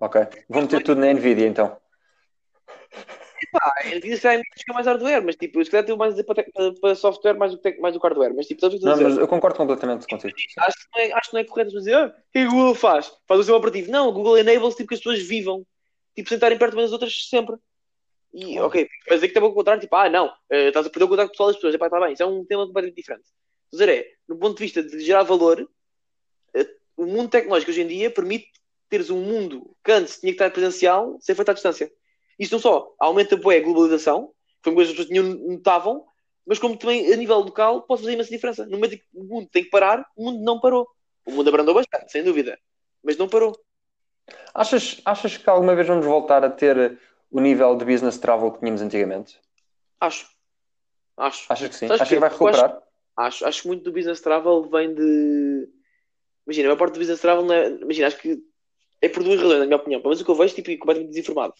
Ok. 0.00 0.22
Vou 0.48 0.62
meter 0.62 0.82
tudo 0.82 1.00
na 1.00 1.12
Nvidia 1.12 1.46
então. 1.46 1.76
Pá, 3.52 3.72
a 3.80 3.88
Nvidia 3.88 4.16
se 4.16 4.22
calhar 4.22 4.40
é 4.40 4.72
mais 4.72 4.86
hardware, 4.86 5.24
mas 5.24 5.36
tipo, 5.36 5.64
se 5.64 5.70
calhar 5.70 5.84
tenho 5.84 5.98
mais 5.98 6.12
a 6.12 6.16
dizer 6.16 6.24
para, 6.24 6.44
para, 6.80 6.94
software 6.94 7.34
mais 7.34 7.52
do 7.52 7.58
que, 7.58 7.78
mais 7.78 7.94
do 7.94 8.00
que 8.00 8.06
hardware. 8.06 8.34
Mas 8.34 8.46
tipo, 8.46 8.66
não, 8.82 9.02
mas 9.02 9.16
eu 9.16 9.28
concordo 9.28 9.56
completamente 9.56 10.06
contigo. 10.06 10.34
Acho 10.58 10.76
que, 10.76 10.98
não 10.98 11.04
é, 11.04 11.12
acho 11.12 11.30
que 11.30 11.34
não 11.34 11.40
é 11.40 11.44
correto 11.44 11.70
dizer, 11.70 11.94
ah, 11.94 12.06
o 12.06 12.32
que 12.32 12.38
a 12.38 12.48
Google 12.48 12.74
faz? 12.74 13.12
Faz 13.26 13.40
o 13.40 13.44
seu 13.44 13.54
operativo. 13.54 13.90
Não, 13.90 14.08
o 14.08 14.12
Google 14.12 14.38
enables 14.38 14.74
tipo, 14.74 14.88
que 14.88 14.94
as 14.94 15.00
pessoas 15.00 15.20
vivam, 15.20 15.64
tipo, 16.14 16.28
sentarem 16.28 16.58
perto 16.58 16.74
umas 16.74 16.84
das 16.84 16.92
outras 16.92 17.28
sempre. 17.28 17.56
E, 18.32 18.60
oh. 18.60 18.66
ok, 18.66 18.88
mas 19.08 19.16
dizer 19.16 19.28
que 19.28 19.34
tem 19.34 19.42
o 19.42 19.52
contrário, 19.52 19.80
tipo, 19.80 19.96
ah, 19.96 20.08
não, 20.08 20.28
uh, 20.28 20.54
estás 20.54 20.86
a 20.86 20.90
perder 20.90 21.04
o 21.04 21.08
contato 21.08 21.30
pessoal 21.30 21.48
das 21.48 21.56
pessoas, 21.56 21.74
epá, 21.74 21.86
está 21.86 22.00
bem, 22.00 22.12
isso 22.12 22.22
é 22.22 22.26
um 22.26 22.44
tema 22.44 22.66
completamente 22.66 22.96
diferente. 22.96 23.24
Dizer 23.72 23.88
é, 23.88 24.06
no 24.28 24.36
ponto 24.36 24.56
de 24.56 24.62
vista 24.62 24.82
de 24.82 25.00
gerar 25.00 25.24
valor, 25.24 25.60
uh, 25.62 26.66
o 26.96 27.06
mundo 27.06 27.30
tecnológico 27.30 27.70
hoje 27.70 27.82
em 27.82 27.86
dia 27.86 28.10
permite 28.10 28.50
teres 28.88 29.10
um 29.10 29.22
mundo 29.22 29.74
que 29.84 29.92
antes 29.92 30.18
tinha 30.20 30.32
que 30.32 30.34
estar 30.34 30.50
presencial 30.50 31.16
ser 31.20 31.34
feito 31.34 31.50
à 31.50 31.54
distância. 31.54 31.90
Isto 32.40 32.52
não 32.52 32.58
só 32.58 32.94
aumenta 32.98 33.36
bué, 33.36 33.58
a 33.58 33.60
globalização, 33.60 34.32
foi 34.62 34.72
uma 34.72 34.76
coisa 34.76 34.94
que 34.94 35.02
as 35.02 35.06
pessoas 35.06 35.38
notavam, 35.40 36.06
mas 36.46 36.58
como 36.58 36.74
também 36.74 37.12
a 37.12 37.16
nível 37.16 37.38
local 37.38 37.82
pode 37.82 38.00
fazer 38.00 38.14
imensa 38.14 38.30
diferença. 38.30 38.64
No 38.64 38.72
momento 38.72 38.94
em 38.94 38.98
que 38.98 39.04
o 39.14 39.24
mundo 39.24 39.48
tem 39.52 39.62
que 39.62 39.68
parar, 39.68 40.06
o 40.16 40.24
mundo 40.24 40.42
não 40.42 40.58
parou. 40.58 40.88
O 41.26 41.32
mundo 41.32 41.48
abrandou 41.48 41.74
bastante, 41.74 42.10
sem 42.10 42.24
dúvida, 42.24 42.58
mas 43.04 43.18
não 43.18 43.28
parou. 43.28 43.54
Achas, 44.54 45.02
achas 45.04 45.36
que 45.36 45.50
alguma 45.50 45.74
vez 45.74 45.86
vamos 45.86 46.06
voltar 46.06 46.42
a 46.42 46.50
ter 46.50 46.98
o 47.30 47.40
nível 47.40 47.76
de 47.76 47.84
business 47.84 48.16
travel 48.16 48.50
que 48.52 48.60
tínhamos 48.60 48.80
antigamente? 48.80 49.38
Acho. 50.00 50.26
Acho. 51.18 51.52
Achas 51.52 51.68
que 51.68 51.74
sim? 51.74 51.86
Achas 51.86 52.08
que, 52.08 52.14
que 52.14 52.20
vai 52.20 52.30
recuperar? 52.30 52.70
Acho, 52.70 52.82
acho, 53.16 53.46
acho 53.46 53.62
que 53.62 53.68
muito 53.68 53.84
do 53.84 53.92
business 53.92 54.20
travel 54.22 54.62
vem 54.70 54.94
de. 54.94 55.68
Imagina, 56.46 56.68
a 56.68 56.70
maior 56.70 56.78
parte 56.78 56.94
do 56.94 57.00
business 57.00 57.20
travel 57.20 57.44
não 57.44 57.54
é. 57.54 57.68
Imagina, 57.68 58.06
acho 58.06 58.18
que 58.18 58.42
é 59.02 59.08
por 59.10 59.22
duas 59.22 59.40
razões, 59.40 59.58
na 59.58 59.66
minha 59.66 59.76
opinião. 59.76 60.00
Mas 60.02 60.20
o 60.20 60.24
que 60.24 60.30
eu 60.30 60.34
vejo, 60.34 60.54
tipo, 60.54 60.70
completamente 60.78 61.10
desinformado. 61.10 61.54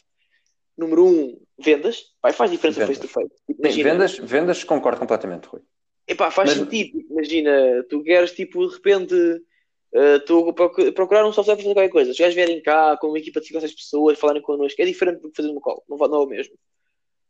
Número 0.80 1.04
um, 1.04 1.38
vendas. 1.58 2.06
Pai, 2.22 2.32
faz 2.32 2.50
diferença 2.50 2.86
face 2.86 3.00
to 3.00 3.06
face. 3.06 3.30
Imagina, 3.46 3.92
vendas, 3.92 4.18
vendas, 4.18 4.64
concordo 4.64 4.98
completamente, 4.98 5.46
Rui. 5.46 5.60
Epá, 6.08 6.30
faz 6.30 6.48
Mas... 6.48 6.58
sentido. 6.58 7.04
Imagina, 7.10 7.84
tu 7.88 8.02
queres, 8.02 8.32
tipo, 8.32 8.66
de 8.66 8.74
repente, 8.74 9.14
uh, 9.14 10.88
a 10.88 10.92
procurar 10.92 11.26
um 11.26 11.32
software 11.34 11.56
para 11.56 11.64
fazer 11.64 11.74
qualquer 11.74 11.90
coisa. 11.90 12.14
Se 12.14 12.24
os 12.24 12.34
vierem 12.34 12.62
cá 12.62 12.96
com 12.96 13.08
uma 13.08 13.18
equipa 13.18 13.40
de 13.40 13.46
5 13.48 13.58
ou 13.58 13.60
6 13.60 13.74
pessoas 13.74 14.18
falarem 14.18 14.40
connosco, 14.40 14.80
é 14.80 14.86
diferente 14.86 15.20
do 15.20 15.30
que 15.30 15.36
fazer 15.36 15.50
uma 15.50 15.60
call. 15.60 15.84
Não, 15.86 15.98
não 15.98 16.22
é 16.22 16.24
o 16.24 16.26
mesmo. 16.26 16.54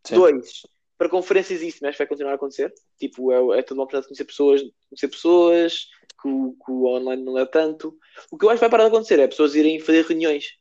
Sim. 0.06 0.14
Dois, 0.14 0.62
para 0.96 1.08
conferências 1.08 1.60
isso, 1.60 1.78
mas 1.82 1.98
vai 1.98 2.06
continuar 2.06 2.32
a 2.32 2.36
acontecer. 2.36 2.72
Tipo, 3.00 3.32
é, 3.32 3.58
é 3.58 3.62
toda 3.62 3.80
uma 3.80 3.84
oportunidade 3.84 4.02
de 4.02 4.08
conhecer 4.08 4.24
pessoas, 4.24 4.62
conhecer 4.88 5.08
pessoas, 5.08 5.86
que 6.22 6.28
que 6.64 6.70
o 6.70 6.84
online 6.86 7.24
não 7.24 7.36
é 7.36 7.46
tanto. 7.46 7.98
O 8.30 8.38
que 8.38 8.44
eu 8.44 8.50
acho 8.50 8.58
que 8.58 8.60
vai 8.60 8.70
parar 8.70 8.84
de 8.84 8.90
acontecer 8.90 9.18
é 9.18 9.26
pessoas 9.26 9.56
irem 9.56 9.80
fazer 9.80 10.04
reuniões. 10.04 10.59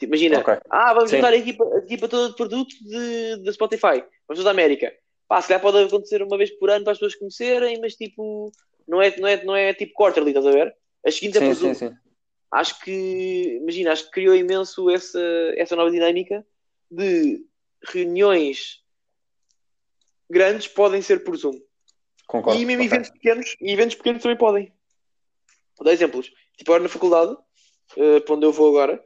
Tipo, 0.00 0.14
imagina, 0.14 0.40
okay. 0.40 0.56
ah, 0.70 0.94
vamos 0.94 1.10
Sim. 1.10 1.16
juntar 1.16 1.34
a 1.34 1.36
equipa, 1.36 1.62
a 1.62 1.78
equipa 1.78 2.08
toda 2.08 2.30
de 2.30 2.36
produto 2.36 2.74
de, 2.80 3.52
Spotify, 3.52 4.02
vamos 4.26 4.42
da 4.42 4.50
América. 4.50 4.90
Pá, 5.28 5.42
se 5.42 5.48
calhar 5.48 5.60
pode 5.60 5.76
acontecer 5.76 6.22
uma 6.22 6.38
vez 6.38 6.50
por 6.58 6.70
ano 6.70 6.84
para 6.84 6.92
as 6.92 6.98
pessoas 6.98 7.16
conhecerem, 7.16 7.78
mas 7.82 7.94
tipo, 7.96 8.50
não 8.88 9.02
é, 9.02 9.14
não 9.18 9.28
é, 9.28 9.44
não 9.44 9.54
é 9.54 9.74
tipo 9.74 9.92
quarterly, 9.92 10.30
estás 10.30 10.46
a 10.46 10.50
ver? 10.50 10.74
As 11.04 11.14
seguintes 11.14 11.42
é 11.42 11.54
sim, 11.54 11.74
sim, 11.74 11.74
sim. 11.74 11.94
Acho 12.50 12.80
que, 12.80 13.58
imagina, 13.60 13.92
acho 13.92 14.06
que 14.06 14.10
criou 14.10 14.34
imenso 14.34 14.88
essa, 14.88 15.20
essa 15.56 15.76
nova 15.76 15.90
dinâmica 15.90 16.44
de 16.90 17.44
reuniões 17.92 18.80
grandes 20.30 20.66
podem 20.66 21.02
ser 21.02 21.22
por 21.24 21.36
Zoom. 21.36 21.60
Concordo, 22.26 22.58
e 22.58 22.64
mesmo 22.64 22.82
eventos 22.82 23.10
pequenos, 23.10 23.54
e 23.60 23.70
eventos 23.70 23.96
pequenos 23.96 24.22
também 24.22 24.38
podem. 24.38 24.72
Vou 25.76 25.84
dar 25.84 25.92
exemplos. 25.92 26.32
Tipo, 26.56 26.72
agora 26.72 26.84
na 26.84 26.88
faculdade, 26.88 27.32
uh, 27.32 28.20
para 28.22 28.34
onde 28.34 28.46
eu 28.46 28.52
vou 28.52 28.70
agora, 28.70 29.04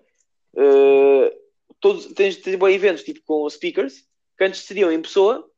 uh, 0.56 1.30
todos, 1.80 2.06
tens, 2.14 2.36
tens 2.36 2.60
eventos 2.60 3.02
tipo 3.02 3.20
com 3.24 3.48
speakers 3.48 4.04
que 4.36 4.44
antes 4.44 4.60
seriam 4.60 4.90
em 4.90 5.00
pessoa 5.00 5.48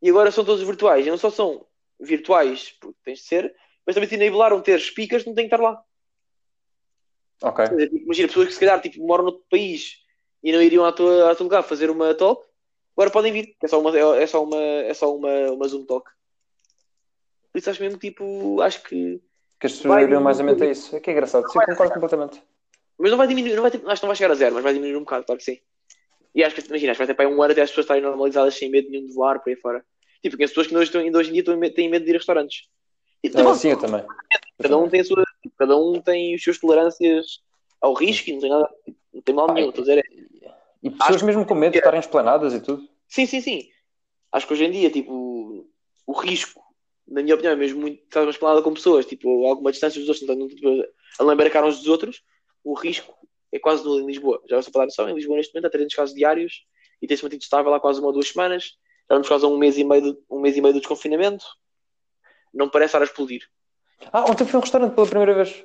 e 0.00 0.10
agora 0.10 0.30
são 0.30 0.44
todos 0.44 0.66
virtuais. 0.66 1.06
E 1.06 1.10
não 1.10 1.18
só 1.18 1.30
são 1.30 1.64
virtuais, 2.00 2.74
porque 2.80 2.98
tens 3.04 3.20
de 3.20 3.24
ser, 3.24 3.54
mas 3.86 3.94
também 3.94 4.08
te 4.08 4.16
enablaram 4.16 4.60
ter 4.60 4.80
speakers 4.80 5.22
que 5.22 5.28
não 5.28 5.36
têm 5.36 5.48
que 5.48 5.54
estar 5.54 5.62
lá. 5.62 5.82
Ok. 7.42 7.64
Tipo, 7.64 7.96
imagina, 7.96 8.28
pessoas 8.28 8.48
que 8.48 8.54
se 8.54 8.60
calhar 8.60 8.80
tipo, 8.80 9.04
moram 9.06 9.24
noutro 9.24 9.44
país 9.50 9.98
e 10.42 10.52
não 10.52 10.62
iriam 10.62 10.84
à 10.84 10.92
tua, 10.92 11.30
à 11.30 11.34
tua 11.34 11.44
lugar 11.44 11.62
fazer 11.62 11.90
uma 11.90 12.14
talk, 12.14 12.44
agora 12.96 13.10
podem 13.10 13.32
vir. 13.32 13.56
É 13.62 13.68
só 13.68 13.80
uma, 13.80 13.96
é 13.96 14.26
só 14.26 14.44
uma, 14.44 14.60
é 14.60 14.94
só 14.94 15.14
uma, 15.14 15.52
uma 15.52 15.68
Zoom 15.68 15.84
talk. 15.84 16.10
Por 17.52 17.58
isso 17.58 17.70
acho 17.70 17.82
mesmo 17.82 17.98
tipo, 17.98 18.60
acho 18.60 18.82
que. 18.82 19.20
Que 19.60 19.66
as 19.66 19.74
pessoas 19.74 20.02
iriam 20.02 20.20
mais 20.20 20.40
ou 20.40 20.44
menos 20.44 20.62
a 20.62 20.66
isso. 20.66 20.96
É 20.96 21.00
que 21.00 21.10
é 21.10 21.12
engraçado, 21.12 21.48
sim, 21.48 21.58
concordo 21.66 21.94
completamente. 21.94 22.42
Mas 22.98 23.10
não 23.10 23.18
vai 23.18 23.26
diminuir, 23.26 23.54
não 23.54 23.62
vai, 23.62 23.70
acho 23.70 23.80
que 23.80 23.86
não 23.86 24.08
vai 24.08 24.16
chegar 24.16 24.30
a 24.30 24.34
zero, 24.34 24.54
mas 24.54 24.64
vai 24.64 24.72
diminuir 24.72 24.96
um 24.96 25.00
bocado, 25.00 25.24
claro 25.24 25.38
que 25.38 25.44
sim. 25.44 25.58
E 26.34 26.42
acho 26.42 26.54
que, 26.54 26.66
imagina, 26.66 26.92
acho 26.92 26.98
que 26.98 27.06
vai 27.06 27.14
ter 27.14 27.14
para 27.14 27.28
um 27.28 27.42
ano 27.42 27.52
até 27.52 27.62
as 27.62 27.70
pessoas 27.70 27.84
estarem 27.84 28.02
normalizadas 28.02 28.54
sem 28.54 28.70
medo 28.70 28.90
nenhum 28.90 29.06
de 29.06 29.12
voar 29.12 29.40
por 29.40 29.50
aí 29.50 29.56
fora. 29.56 29.84
Tipo, 30.22 30.36
que 30.36 30.44
as 30.44 30.50
pessoas 30.50 30.66
que 30.66 30.76
hoje, 30.76 30.84
estão, 30.84 31.20
hoje 31.20 31.30
em 31.30 31.32
dia 31.32 31.72
têm 31.72 31.88
medo 31.88 32.04
de 32.04 32.10
ir 32.10 32.14
a 32.14 32.18
restaurantes. 32.18 32.68
E, 33.22 33.30
ah, 33.34 33.54
sim, 33.54 33.70
eu 33.70 33.78
também. 33.78 34.04
Cada 34.60 34.78
um, 34.78 34.88
tem 34.88 35.00
a 35.00 35.04
sua, 35.04 35.24
cada 35.58 35.76
um 35.76 36.00
tem 36.00 36.34
as 36.34 36.42
suas 36.42 36.58
tolerâncias 36.58 37.40
ao 37.80 37.92
risco 37.92 38.30
e 38.30 38.32
não 38.34 38.40
tem 38.40 38.50
nada, 38.50 38.70
não 39.12 39.22
tem 39.22 39.34
mal 39.34 39.52
nenhum. 39.52 39.68
Estou 39.68 39.82
a 39.82 39.86
dizer, 39.86 39.98
é, 39.98 40.48
e 40.82 40.90
pessoas 40.90 41.16
acho 41.16 41.26
mesmo 41.26 41.44
com 41.44 41.54
medo 41.54 41.72
de 41.72 41.78
estarem 41.78 42.00
esplanadas 42.00 42.54
e 42.54 42.60
tudo. 42.60 42.88
Sim, 43.08 43.26
sim, 43.26 43.40
sim. 43.40 43.68
Acho 44.30 44.46
que 44.46 44.52
hoje 44.52 44.64
em 44.64 44.70
dia, 44.70 44.90
tipo, 44.90 45.66
o 46.06 46.12
risco 46.12 46.62
na 47.12 47.22
minha 47.22 47.34
opinião, 47.34 47.52
é 47.52 47.56
mesmo 47.56 47.80
muito 47.80 48.02
estar 48.02 48.22
uma 48.22 48.30
esplanada 48.30 48.62
com 48.62 48.72
pessoas, 48.72 49.06
tipo, 49.06 49.46
a 49.46 49.50
alguma 49.50 49.70
distância 49.70 50.00
dos 50.00 50.08
outros, 50.08 50.22
então, 50.22 50.48
tipo, 50.48 50.84
a 51.18 51.24
lembrar 51.24 51.64
uns 51.64 51.78
dos 51.78 51.88
outros, 51.88 52.22
o 52.64 52.74
risco 52.74 53.14
é 53.52 53.58
quase 53.58 53.84
nulo 53.84 54.00
em 54.00 54.06
Lisboa. 54.06 54.42
Já 54.48 54.60
para 54.62 54.80
dar 54.80 54.84
noção, 54.86 55.08
em 55.08 55.14
Lisboa 55.14 55.36
neste 55.36 55.52
momento 55.54 55.66
há 55.66 55.70
300 55.70 55.94
casos 55.94 56.14
diários 56.14 56.64
e 57.00 57.06
tem-se 57.06 57.22
mantido 57.22 57.42
estável 57.42 57.72
há 57.74 57.80
quase 57.80 57.98
uma 58.00 58.08
ou 58.08 58.12
duas 58.12 58.28
semanas. 58.28 58.64
Já 59.08 59.14
vamos 59.16 59.28
quase 59.28 59.44
a 59.44 59.48
um 59.48 59.58
mês 59.58 59.76
e 59.76 59.84
meio 59.84 60.02
de, 60.02 60.18
um 60.30 60.40
mês 60.40 60.56
e 60.56 60.60
meio 60.60 60.72
do 60.74 60.80
desconfinamento. 60.80 61.44
Não 62.54 62.68
parece 62.68 62.90
estar 62.90 63.00
a 63.00 63.04
explodir. 63.04 63.42
Ah, 64.12 64.22
ontem 64.30 64.44
fui 64.44 64.54
a 64.56 64.58
um 64.58 64.62
restaurante 64.62 64.94
pela 64.94 65.06
primeira 65.06 65.34
vez. 65.34 65.64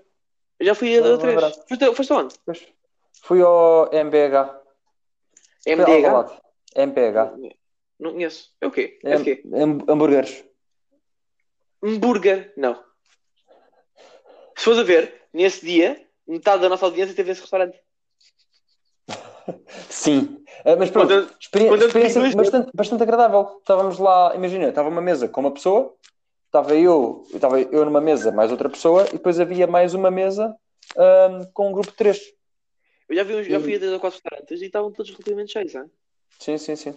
Eu 0.59 0.65
já 0.65 0.75
fui 0.75 0.97
a 0.97 1.01
Não, 1.01 1.11
outra 1.11 1.35
vez. 1.39 1.55
Foste, 1.67 1.95
foste 1.95 2.13
aonde? 2.13 2.35
Pois. 2.45 2.67
Fui 3.23 3.41
ao 3.41 3.89
MBH. 3.93 4.61
Alvalade. 5.85 6.39
MPH. 6.75 7.37
Não 7.99 8.13
conheço. 8.13 8.55
É 8.61 8.67
o 8.67 8.71
quê? 8.71 8.99
É 9.03 9.13
É, 9.13 9.15
de 9.17 9.23
quê? 9.23 9.43
ham- 9.53 9.83
hambúrgueres. 9.87 10.43
Hambúrguer? 11.83 12.53
Não. 12.57 12.75
Se 14.55 14.63
fores 14.63 14.79
a 14.79 14.83
ver, 14.83 15.27
nesse 15.33 15.65
dia, 15.65 16.06
metade 16.27 16.61
da 16.61 16.69
nossa 16.69 16.85
audiência 16.85 17.15
teve 17.15 17.31
esse 17.31 17.41
restaurante. 17.41 17.79
Sim. 19.89 20.43
Ah, 20.65 20.75
mas 20.75 20.89
pronto, 20.89 21.07
Quando 21.09 21.21
eu- 21.23 21.29
experi- 21.39 21.67
quando 21.67 21.85
experiência 21.85 22.21
bastante, 22.35 22.71
bastante 22.73 23.03
agradável. 23.03 23.57
Estávamos 23.59 23.97
lá, 23.99 24.35
imagina, 24.35 24.67
estava 24.69 24.89
uma 24.89 25.01
mesa 25.01 25.27
com 25.27 25.41
uma 25.41 25.51
pessoa, 25.51 25.95
estava 26.45 26.75
eu, 26.75 27.25
estava 27.33 27.59
eu 27.61 27.85
numa 27.85 28.01
mesa, 28.01 28.31
mais 28.31 28.51
outra 28.51 28.69
pessoa, 28.69 29.05
e 29.07 29.13
depois 29.13 29.39
havia 29.39 29.67
mais 29.67 29.93
uma 29.93 30.11
mesa 30.11 30.55
ahm, 30.97 31.43
com 31.53 31.69
um 31.69 31.71
grupo 31.71 31.89
de 31.91 31.95
três. 31.95 32.19
Eu 33.07 33.15
já, 33.15 33.23
vi, 33.23 33.35
uns- 33.35 33.47
já 33.47 33.59
fui 33.59 33.75
a 33.75 33.79
três 33.79 33.93
ou 33.93 33.99
quatro 33.99 34.19
restaurantes 34.21 34.61
e 34.61 34.65
estavam 34.65 34.91
todos 34.91 35.11
relativamente 35.11 35.53
cheios. 35.53 35.75
Hein? 35.75 35.89
Sim, 36.39 36.57
sim, 36.57 36.75
sim. 36.75 36.95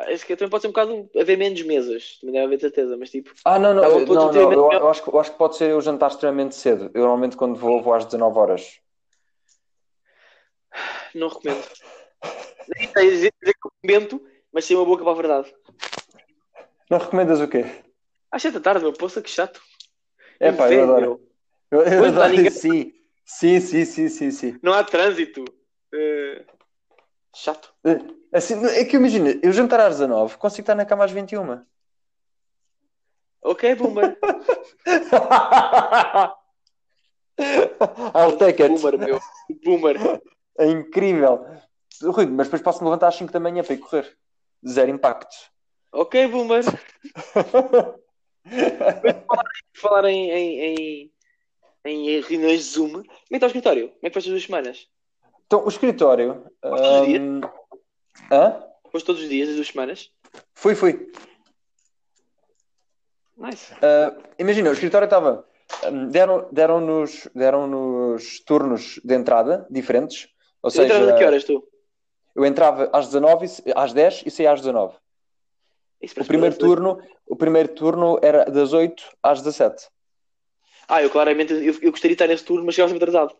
Ah, 0.00 0.12
Esse 0.12 0.24
que 0.24 0.36
também 0.36 0.48
pode 0.48 0.60
ser 0.62 0.68
um 0.68 0.70
bocado 0.70 1.10
haver 1.18 1.36
menos 1.36 1.60
mesas, 1.62 2.18
também 2.20 2.34
deve 2.34 2.46
haver 2.46 2.60
certeza, 2.60 2.96
mas 2.96 3.10
tipo, 3.10 3.32
Ah, 3.44 3.58
não, 3.58 3.74
não, 3.74 3.82
todos 3.82 4.14
não, 4.14 4.32
não, 4.32 4.52
eu, 4.52 4.72
eu 4.72 4.88
acho, 4.88 5.02
que- 5.02 5.10
eu 5.10 5.18
acho 5.18 5.32
que 5.32 5.38
pode 5.38 5.56
ser 5.56 5.70
eu 5.70 5.80
jantar 5.80 6.08
extremamente 6.10 6.54
cedo. 6.54 6.88
Eu 6.94 7.00
normalmente 7.02 7.36
quando 7.36 7.58
vou, 7.58 7.82
vou 7.82 7.92
às 7.92 8.04
19 8.04 8.38
horas. 8.38 8.78
não 11.16 11.26
recomendo. 11.28 11.66
Nem 12.78 12.88
sei 12.88 13.10
dizer 13.10 13.32
que 13.32 13.52
recomendo, 13.52 14.24
mas 14.52 14.64
sem 14.64 14.76
uma 14.76 14.84
boca 14.84 15.02
para 15.02 15.12
a 15.12 15.16
verdade. 15.16 15.54
Não 16.88 16.98
recomendas 16.98 17.40
o 17.40 17.48
quê? 17.48 17.64
Às 18.30 18.42
sete 18.42 18.54
da 18.54 18.60
tarde, 18.60 18.82
meu, 18.84 18.92
poça, 18.92 19.20
que 19.20 19.30
chato. 19.30 19.60
É 20.38 20.52
pá, 20.52 20.70
eu 20.70 20.82
adoro. 20.84 21.20
Eu, 21.70 21.80
eu 21.82 21.98
Pois, 22.00 22.12
dá 22.12 22.24
adoro 22.24 22.30
ninguém- 22.36 22.50
sim. 22.50 22.94
Sim, 23.24 23.60
sim, 23.60 23.84
sim, 23.84 24.08
sim, 24.08 24.30
sim. 24.30 24.58
Não 24.62 24.72
há 24.72 24.82
trânsito. 24.84 25.44
Eh, 25.92 26.44
chato. 27.34 27.74
Assim, 28.32 28.64
é 28.66 28.84
que 28.84 28.96
imagina, 28.96 29.38
eu 29.42 29.52
jantar 29.52 29.80
às 29.80 29.98
19, 29.98 30.36
consigo 30.36 30.62
estar 30.62 30.74
na 30.74 30.84
cama 30.84 31.04
às 31.04 31.10
21. 31.10 31.62
Ok, 33.42 33.74
boomer. 33.76 34.18
It. 37.38 38.68
Boomer, 38.68 38.98
meu. 38.98 39.20
Boomer. 39.64 40.20
É 40.58 40.66
incrível. 40.66 41.46
Rui, 42.02 42.26
mas 42.26 42.48
depois 42.48 42.60
posso 42.62 42.80
me 42.80 42.86
levantar 42.86 43.06
às 43.08 43.14
5 43.14 43.32
da 43.32 43.40
manhã 43.40 43.62
para 43.62 43.74
ir 43.74 43.78
correr. 43.78 44.16
Zero 44.66 44.90
impacto. 44.90 45.36
Ok, 45.92 46.26
boomer. 46.28 46.64
Falar 49.74 50.06
em, 50.06 50.30
em, 50.30 50.60
em, 50.60 51.12
em 51.84 52.20
reuniões 52.20 52.64
de 52.64 52.70
Zoom, 52.70 52.90
como 52.90 53.04
é 53.04 53.28
que 53.28 53.36
está 53.36 53.46
o 53.46 53.48
escritório? 53.48 53.88
Como 53.88 54.00
é 54.02 54.08
que 54.08 54.12
foi 54.12 54.20
as 54.20 54.26
duas 54.26 54.42
semanas? 54.42 54.88
Então, 55.46 55.64
o 55.64 55.68
escritório. 55.68 56.44
Hum, 56.64 57.40
Hã? 58.30 58.62
Foste 58.90 59.06
todos 59.06 59.22
os 59.22 59.28
dias, 59.28 59.48
as 59.48 59.54
duas 59.56 59.68
semanas? 59.68 60.10
Fui, 60.54 60.74
fui. 60.74 61.10
Nice. 63.36 63.72
Ah, 63.82 64.16
imagina, 64.38 64.70
o 64.70 64.72
escritório 64.72 65.04
estava. 65.06 65.46
hum, 65.84 66.08
Deram, 66.08 66.48
deram-nos 66.52 67.28
deram-nos 67.34 68.40
turnos 68.40 68.98
de 69.04 69.14
entrada 69.14 69.66
diferentes. 69.70 70.28
Ou 70.62 70.70
Tu 70.70 70.82
entras 70.82 70.98
seja, 70.98 71.10
a 71.10 71.12
que 71.16 71.24
horas 71.24 71.44
tu? 71.44 71.62
eu 72.34 72.44
entrava 72.44 72.90
às 72.92 73.06
19, 73.06 73.44
e 73.44 73.48
sa- 73.48 73.62
às 73.76 73.92
10 73.92 74.22
e 74.26 74.30
saía 74.30 74.52
às 74.52 74.60
19. 74.60 74.96
Isso 76.00 76.20
O 76.20 76.24
primeiro 76.24 76.56
turno, 76.56 76.98
o 77.26 77.36
primeiro 77.36 77.68
turno 77.74 78.18
era 78.22 78.44
das 78.44 78.72
8 78.72 79.02
às 79.22 79.40
17. 79.42 79.88
Ah, 80.88 81.02
eu 81.02 81.10
claramente 81.10 81.52
eu, 81.52 81.74
eu 81.82 81.90
gostaria 81.90 82.14
de 82.16 82.22
estar 82.22 82.26
nesse 82.26 82.44
turno, 82.44 82.64
mas 82.64 82.74
chegava 82.74 82.92
sempre 82.92 83.08
atrasado. 83.08 83.36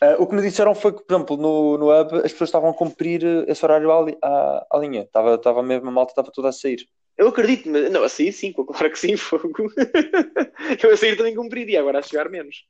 Ah, 0.00 0.16
o 0.18 0.26
que 0.26 0.34
me 0.34 0.42
disseram 0.42 0.74
foi 0.74 0.92
que, 0.92 1.02
por 1.02 1.14
exemplo, 1.14 1.36
no, 1.36 1.78
no 1.78 1.86
hub 1.86 2.16
as 2.16 2.32
pessoas 2.32 2.48
estavam 2.48 2.70
a 2.70 2.74
cumprir 2.74 3.24
eh, 3.24 3.44
esse 3.48 3.64
horário 3.64 3.90
à, 3.90 4.06
à, 4.22 4.66
à 4.70 4.78
linha. 4.78 5.02
Estava, 5.02 5.34
estava 5.34 5.62
mesmo, 5.62 5.88
a 5.88 5.92
malta 5.92 6.12
estava 6.12 6.30
toda 6.30 6.48
a 6.48 6.52
sair. 6.52 6.86
Eu 7.16 7.28
acredito, 7.28 7.68
mas 7.68 7.90
não, 7.90 8.04
a 8.04 8.08
sair 8.08 8.32
sim, 8.32 8.52
claro 8.54 8.90
que 8.90 8.98
sim, 8.98 9.16
fogo. 9.16 9.52
eu 10.82 10.92
a 10.92 10.96
sair 10.96 11.16
também 11.16 11.34
cumpriria, 11.34 11.80
agora 11.80 11.98
a 11.98 12.02
chegar 12.02 12.28
menos. 12.28 12.64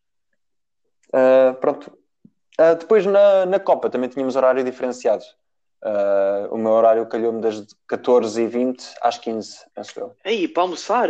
Ah, 1.13 1.57
pronto. 1.61 1.97
Ah, 2.59 2.75
depois 2.75 3.05
na, 3.07 3.47
na 3.47 3.61
Copa 3.61 3.91
também 3.91 4.09
tínhamos 4.09 4.37
horário 4.37 4.65
diferenciado. 4.65 5.25
O 6.51 6.57
meu 6.57 6.73
horário 6.73 7.07
calhou-me 7.07 7.41
das 7.41 7.65
14h20 7.89 8.83
às 9.01 9.17
15 9.17 9.59
penso 9.73 10.01
eu. 10.01 10.17
Aí, 10.25 10.49
para 10.49 10.65
almoçar? 10.65 11.09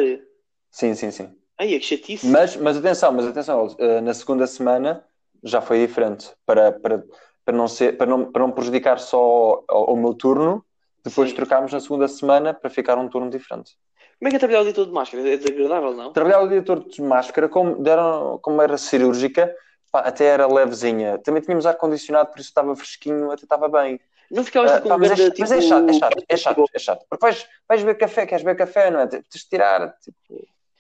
Sim, 0.71 0.95
sim, 0.95 1.11
sim. 1.11 1.35
Aí, 1.57 1.79
que 1.81 1.87
chatice. 1.87 2.27
Mas, 2.27 2.55
mas 2.55 2.77
atenção, 2.77 3.11
mas 3.13 3.27
atenção, 3.27 3.75
na 4.03 4.13
segunda 4.13 4.47
semana 4.47 5.08
já 5.43 5.61
foi 5.61 5.87
diferente. 5.87 6.31
Para, 6.47 6.73
para, 6.73 7.05
para, 7.45 7.57
não, 7.57 7.69
ser, 7.69 7.97
para, 7.97 8.07
não, 8.07 8.31
para 8.31 8.43
não 8.43 8.51
prejudicar 8.53 8.99
só 8.99 9.65
o, 9.71 9.93
o 9.93 9.97
meu 9.97 10.15
turno, 10.15 10.65
depois 11.05 11.31
Sim. 11.31 11.37
trocámos 11.37 11.73
na 11.73 11.81
segunda 11.81 12.09
semana 12.09 12.53
para 12.53 12.69
ficar 12.71 12.99
um 12.99 13.09
turno 13.09 13.31
diferente. 13.31 13.73
Como 14.19 14.29
é 14.29 14.31
que 14.31 14.37
é 14.37 14.39
trabalhar 14.39 14.61
o 14.63 14.65
dia 14.65 14.75
todo 14.75 14.89
de 14.89 14.93
máscara? 14.95 15.29
É 15.29 15.37
desagradável, 15.37 15.95
não? 15.95 16.13
Trabalhar 16.13 16.41
o 16.43 16.49
dia 16.49 16.63
todo 16.63 16.89
de 16.89 17.01
máscara, 17.01 17.49
como, 17.49 17.77
deram, 17.83 18.39
como 18.43 18.61
era 18.61 18.77
cirúrgica, 18.77 19.55
pá, 19.93 20.01
até 20.01 20.25
era 20.25 20.47
levezinha. 20.47 21.19
Também 21.19 21.41
tínhamos 21.41 21.67
ar-condicionado, 21.67 22.31
por 22.31 22.41
isso 22.41 22.49
estava 22.49 22.75
fresquinho, 22.75 23.31
até 23.31 23.45
estava 23.45 23.69
bem. 23.69 24.01
Não 24.31 24.45
ficavas 24.45 24.73
Ah, 24.73 24.77
tipo 24.77 24.89
pá, 24.89 24.97
um 24.97 24.99
mas, 24.99 25.13
é, 25.13 25.15
grande, 25.15 25.35
mas 25.39 25.51
é 25.53 25.57
tipo, 25.57 25.69
chato, 25.69 25.89
é 25.89 25.93
chato, 25.93 26.25
é 26.29 26.37
chato, 26.37 26.65
é 26.75 26.79
chato. 26.79 27.07
Porque 27.09 27.25
vais, 27.25 27.47
vais 27.69 27.83
beber 27.83 27.97
café, 27.97 28.27
queres 28.27 28.45
beber 28.45 28.59
café, 28.59 28.91
não 28.91 29.01
é? 29.01 29.07
Tens 29.07 29.23
de 29.31 29.49
tirar, 29.49 29.95
tipo, 30.03 30.19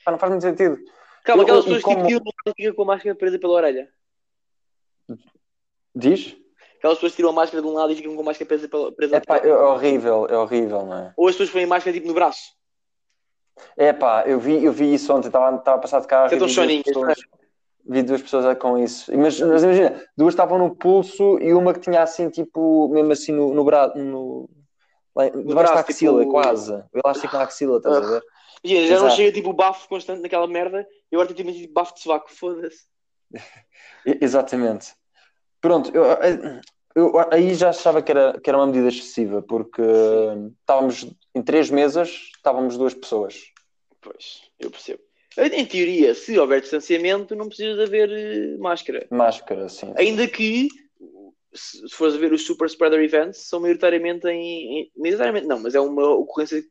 pá, 0.04 0.10
não 0.10 0.18
faz 0.18 0.30
muito 0.32 0.42
sentido. 0.42 0.76
Calma, 1.24 1.44
aquelas 1.44 1.64
pessoas 1.64 1.82
que 1.84 1.94
como- 1.94 2.06
tipo, 2.08 2.30
ficam 2.56 2.74
com 2.74 2.82
a 2.82 2.86
máscara 2.86 3.14
presa 3.14 3.38
pela 3.38 3.52
orelha. 3.52 3.88
Diz? 5.98 6.37
Aquelas 6.78 6.98
pessoas 6.98 7.16
tiram 7.16 7.30
a 7.30 7.32
máscara 7.32 7.61
de 7.61 7.68
um 7.68 7.72
lado 7.72 7.92
e 7.92 7.96
ficam 7.96 8.14
com 8.14 8.20
a 8.20 8.24
máscara 8.24 8.46
presa 8.46 8.68
pela 8.68 8.92
presa 8.92 9.16
É 9.16 9.20
pá, 9.20 9.38
é 9.38 9.52
horrível, 9.52 10.26
é 10.30 10.38
horrível, 10.38 10.87
não 10.87 10.96
é? 10.96 11.14
Ou 11.16 11.26
as 11.26 11.34
pessoas 11.34 11.50
põem 11.50 11.64
a 11.64 11.66
máscara 11.66 11.92
tipo 11.92 12.06
no 12.06 12.14
braço. 12.14 12.56
É 13.76 13.92
pá, 13.92 14.22
eu 14.24 14.38
vi, 14.38 14.64
eu 14.64 14.72
vi 14.72 14.94
isso 14.94 15.12
ontem, 15.12 15.26
estava, 15.26 15.48
a 15.56 15.78
passar 15.78 16.00
de 16.00 16.06
carro 16.06 16.37
duas, 16.38 16.52
choninhas, 16.52 16.84
pessoas, 16.84 17.18
vi 17.84 18.02
duas 18.04 18.22
pessoas 18.22 18.58
com 18.58 18.78
isso. 18.78 19.11
Mas, 19.16 19.40
mas 19.40 19.64
imagina, 19.64 20.00
duas 20.16 20.34
estavam 20.34 20.56
no 20.56 20.76
pulso 20.76 21.40
e 21.40 21.52
uma 21.52 21.74
que 21.74 21.80
tinha 21.80 22.00
assim, 22.00 22.30
tipo, 22.30 22.88
mesmo 22.90 23.11
assim 23.11 23.32
no, 23.32 23.52
no 23.52 23.64
braço, 23.64 23.98
no, 23.98 24.48
debaixo 25.16 25.54
braço, 25.54 25.74
da 25.74 25.80
axila, 25.80 26.20
tipo- 26.20 26.30
quase. 26.30 26.72
O 26.72 27.00
elástico 27.04 27.37
na 27.37 27.42
axila, 27.42 27.78
estás 27.78 27.96
a 27.96 28.00
ver? 28.00 28.22
Imagina, 28.62 28.87
já 28.87 28.94
não 28.94 29.06
Exato. 29.06 29.16
chega 29.16 29.32
tipo 29.32 29.52
bafo 29.52 29.88
constante 29.88 30.22
naquela 30.22 30.46
merda 30.46 30.87
e 31.11 31.16
agora 31.16 31.34
tem 31.34 31.52
tipo 31.52 31.72
bafo 31.72 31.94
de 31.94 32.02
sovaco. 32.02 32.32
Foda-se. 32.32 32.87
Exatamente. 34.20 34.97
Pronto, 35.60 35.90
eu, 35.94 36.04
eu 36.94 37.12
aí 37.32 37.54
já 37.54 37.70
achava 37.70 38.02
que 38.02 38.10
era, 38.10 38.40
que 38.40 38.48
era 38.48 38.58
uma 38.58 38.66
medida 38.66 38.88
excessiva, 38.88 39.42
porque 39.42 39.82
estávamos 40.60 41.06
em 41.34 41.42
três 41.42 41.70
mesas, 41.70 42.30
estávamos 42.36 42.76
duas 42.76 42.94
pessoas. 42.94 43.52
Pois, 44.00 44.42
eu 44.58 44.70
percebo. 44.70 45.00
Em 45.36 45.64
teoria, 45.64 46.14
se 46.14 46.36
houver 46.38 46.60
distanciamento, 46.60 47.36
não 47.36 47.46
precisa 47.46 47.76
de 47.76 47.82
haver 47.82 48.10
eh, 48.10 48.56
máscara. 48.58 49.06
Máscara, 49.10 49.68
sim. 49.68 49.92
Ainda 49.96 50.26
que, 50.26 50.68
se 51.54 51.88
fores 51.90 52.16
a 52.16 52.18
ver 52.18 52.32
os 52.32 52.44
super 52.44 52.66
spreader 52.66 53.00
events, 53.00 53.48
são 53.48 53.60
maioritariamente 53.60 54.26
em. 54.26 54.80
em 54.80 54.90
maioritariamente 54.96 55.46
não, 55.46 55.60
mas 55.60 55.76
é 55.76 55.80
uma 55.80 56.08
ocorrência 56.10 56.64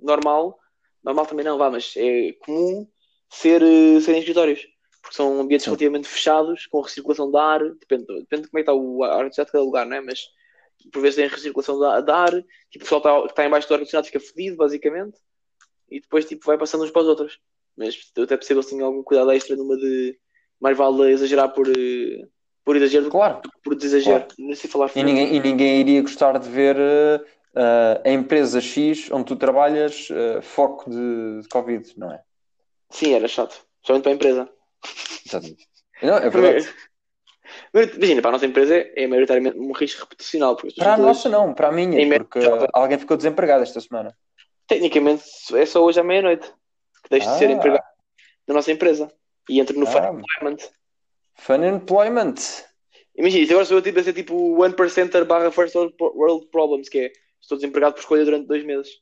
normal. 0.00 0.58
Normal 1.04 1.26
também 1.26 1.44
não, 1.44 1.58
vá, 1.58 1.70
mas 1.70 1.94
é 1.96 2.32
comum 2.40 2.88
ser, 3.30 3.62
eh, 3.62 4.00
ser 4.00 4.14
em 4.14 4.18
escritórios. 4.18 4.66
Porque 5.02 5.16
são 5.16 5.40
ambientes 5.40 5.66
relativamente 5.66 6.08
fechados, 6.08 6.66
com 6.66 6.80
recirculação 6.80 7.30
de 7.30 7.36
ar. 7.36 7.60
Depende, 7.60 8.06
depende 8.06 8.42
de 8.42 8.48
como 8.48 8.58
é 8.58 8.62
que 8.62 8.70
está 8.70 8.72
o 8.72 9.02
ar-condicionado 9.02 9.46
de 9.48 9.52
cada 9.52 9.64
lugar, 9.64 9.84
não 9.84 9.96
é? 9.96 10.00
Mas 10.00 10.20
por 10.92 11.02
vezes 11.02 11.16
tem 11.16 11.26
recirculação 11.26 11.78
de 11.78 12.10
ar. 12.10 12.30
Tipo, 12.70 12.76
o 12.76 12.88
pessoal 12.88 12.98
está, 13.00 13.20
que 13.22 13.26
está 13.28 13.46
em 13.46 13.50
baixo 13.50 13.68
do 13.68 13.74
ar-condicionado 13.74 14.06
fica 14.06 14.20
fedido, 14.20 14.56
basicamente. 14.56 15.18
E 15.90 16.00
depois 16.00 16.24
tipo, 16.24 16.46
vai 16.46 16.56
passando 16.56 16.84
uns 16.84 16.90
para 16.90 17.02
os 17.02 17.08
outros. 17.08 17.38
Mas 17.76 17.98
até 18.16 18.36
percebo 18.36 18.60
assim 18.60 18.80
algum 18.80 19.02
cuidado 19.02 19.32
extra 19.32 19.56
numa 19.56 19.76
de 19.76 20.18
mais 20.60 20.76
vale 20.76 21.10
exagerar 21.10 21.52
por, 21.52 21.68
eh, 21.68 22.22
por 22.64 22.76
exagero 22.76 23.04
do 23.04 23.10
que 23.10 23.16
Claro. 23.16 23.40
por 23.64 23.74
desexagero. 23.74 24.26
Não 24.38 24.54
sei 24.54 24.70
falar 24.70 24.90
E 24.94 25.02
ninguém, 25.02 25.34
e 25.34 25.40
ninguém 25.40 25.80
iria 25.80 26.00
gostar 26.02 26.38
de 26.38 26.48
ver 26.48 26.76
eh, 27.54 28.02
a 28.04 28.10
empresa 28.10 28.60
X 28.60 29.10
onde 29.10 29.24
tu 29.24 29.36
trabalhas 29.36 30.08
eh, 30.10 30.40
foco 30.40 30.88
de, 30.88 31.42
de 31.42 31.48
Covid, 31.48 31.92
não 31.98 32.12
é? 32.12 32.22
Sim, 32.90 33.14
era 33.14 33.26
chato. 33.26 33.64
Somente 33.82 34.02
para 34.04 34.12
a 34.12 34.14
empresa. 34.14 34.48
Exatamente. 35.26 35.66
Não, 36.02 36.16
é 36.16 36.28
verdade. 36.30 36.74
Imagina, 37.74 38.20
para 38.22 38.30
a 38.30 38.32
nossa 38.32 38.46
empresa 38.46 38.74
é 38.76 39.06
maioritariamente 39.06 39.58
um 39.58 39.72
risco 39.72 40.00
reputacional. 40.02 40.56
Para 40.56 40.94
a 40.94 40.96
nossa 40.96 41.28
não, 41.28 41.52
para 41.54 41.68
a 41.68 41.72
minha, 41.72 41.90
média, 42.06 42.18
porque 42.24 42.40
já- 42.40 42.68
alguém 42.72 42.98
ficou 42.98 43.16
desempregado 43.16 43.62
esta 43.62 43.80
semana. 43.80 44.16
Tecnicamente 44.66 45.24
é 45.54 45.66
só 45.66 45.82
hoje 45.84 46.00
à 46.00 46.04
meia-noite 46.04 46.46
que 47.02 47.10
deixa 47.10 47.30
de 47.32 47.38
ser 47.38 47.48
Ah. 47.48 47.52
empregado 47.52 47.84
na 48.48 48.54
nossa 48.54 48.72
empresa. 48.72 49.12
E 49.48 49.60
entra 49.60 49.76
no 49.76 49.86
Ah. 49.86 49.90
Fire 49.90 50.06
Employment. 50.06 50.58
Fun 51.34 51.64
employment. 51.64 52.34
Imagina, 53.16 53.42
isso 53.44 53.52
agora 53.52 53.66
sou 53.66 53.76
eu 53.78 53.82
tipo, 53.82 53.98
a 53.98 54.02
ser 54.04 54.12
tipo 54.12 54.34
1%er 54.56 55.24
barra 55.24 55.50
first 55.50 55.74
world 55.74 55.94
pro- 55.96 56.12
world 56.16 56.46
problems, 56.46 56.88
que 56.88 56.98
é 56.98 57.12
estou 57.40 57.58
desempregado 57.58 57.94
por 57.94 58.00
escolha 58.00 58.24
durante 58.24 58.46
dois 58.46 58.64
meses. 58.64 59.00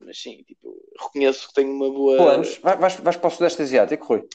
Mas 0.00 0.20
sim, 0.20 0.44
tipo, 0.46 0.76
reconheço 1.00 1.48
que 1.48 1.54
tenho 1.54 1.72
uma 1.72 1.90
boa. 1.90 2.16
Planos. 2.16 2.58
Vai- 2.58 2.76
Vais, 2.76 2.96
vais 2.96 3.16
para 3.16 3.26
o 3.26 3.30
Sudeste 3.30 3.62
Asiático, 3.62 4.06
Rui? 4.06 4.28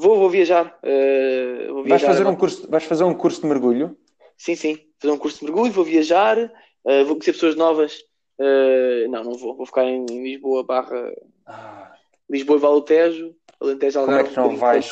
Vou, 0.00 0.16
vou 0.16 0.30
viajar. 0.30 0.78
eh, 0.84 1.66
vou 1.66 1.82
Vais 1.82 2.00
viajar 2.00 2.06
fazer, 2.06 2.26
um 2.28 2.36
curso, 2.36 2.70
vais 2.70 2.84
fazer 2.84 3.02
um 3.02 3.14
curso 3.14 3.40
de 3.40 3.48
mergulho? 3.48 3.98
Sim, 4.36 4.54
sim. 4.54 4.78
Fazer 5.00 5.12
um 5.12 5.18
curso 5.18 5.40
de 5.40 5.44
mergulho, 5.46 5.72
vou 5.72 5.84
viajar, 5.84 6.38
eh, 6.38 7.02
vou 7.02 7.16
conhecer 7.16 7.32
pessoas 7.32 7.56
novas. 7.56 7.98
Eh, 8.38 9.06
não, 9.08 9.24
não 9.24 9.32
vou. 9.34 9.56
Vou 9.56 9.66
ficar 9.66 9.82
em, 9.84 10.06
em 10.08 10.22
Lisboa 10.22 10.62
barra 10.62 11.12
Ah, 11.44 11.92
Lisboa 12.30 12.58
e 12.58 12.60
Vale 12.60 12.74
do 12.76 12.82
Tejo, 12.82 13.34
Alentejo, 13.60 13.98
como 13.98 14.12
é 14.12 14.14
Algarve. 14.18 14.30
que 14.34 14.36
não 14.40 14.48
um 14.50 14.56
vais... 14.56 14.88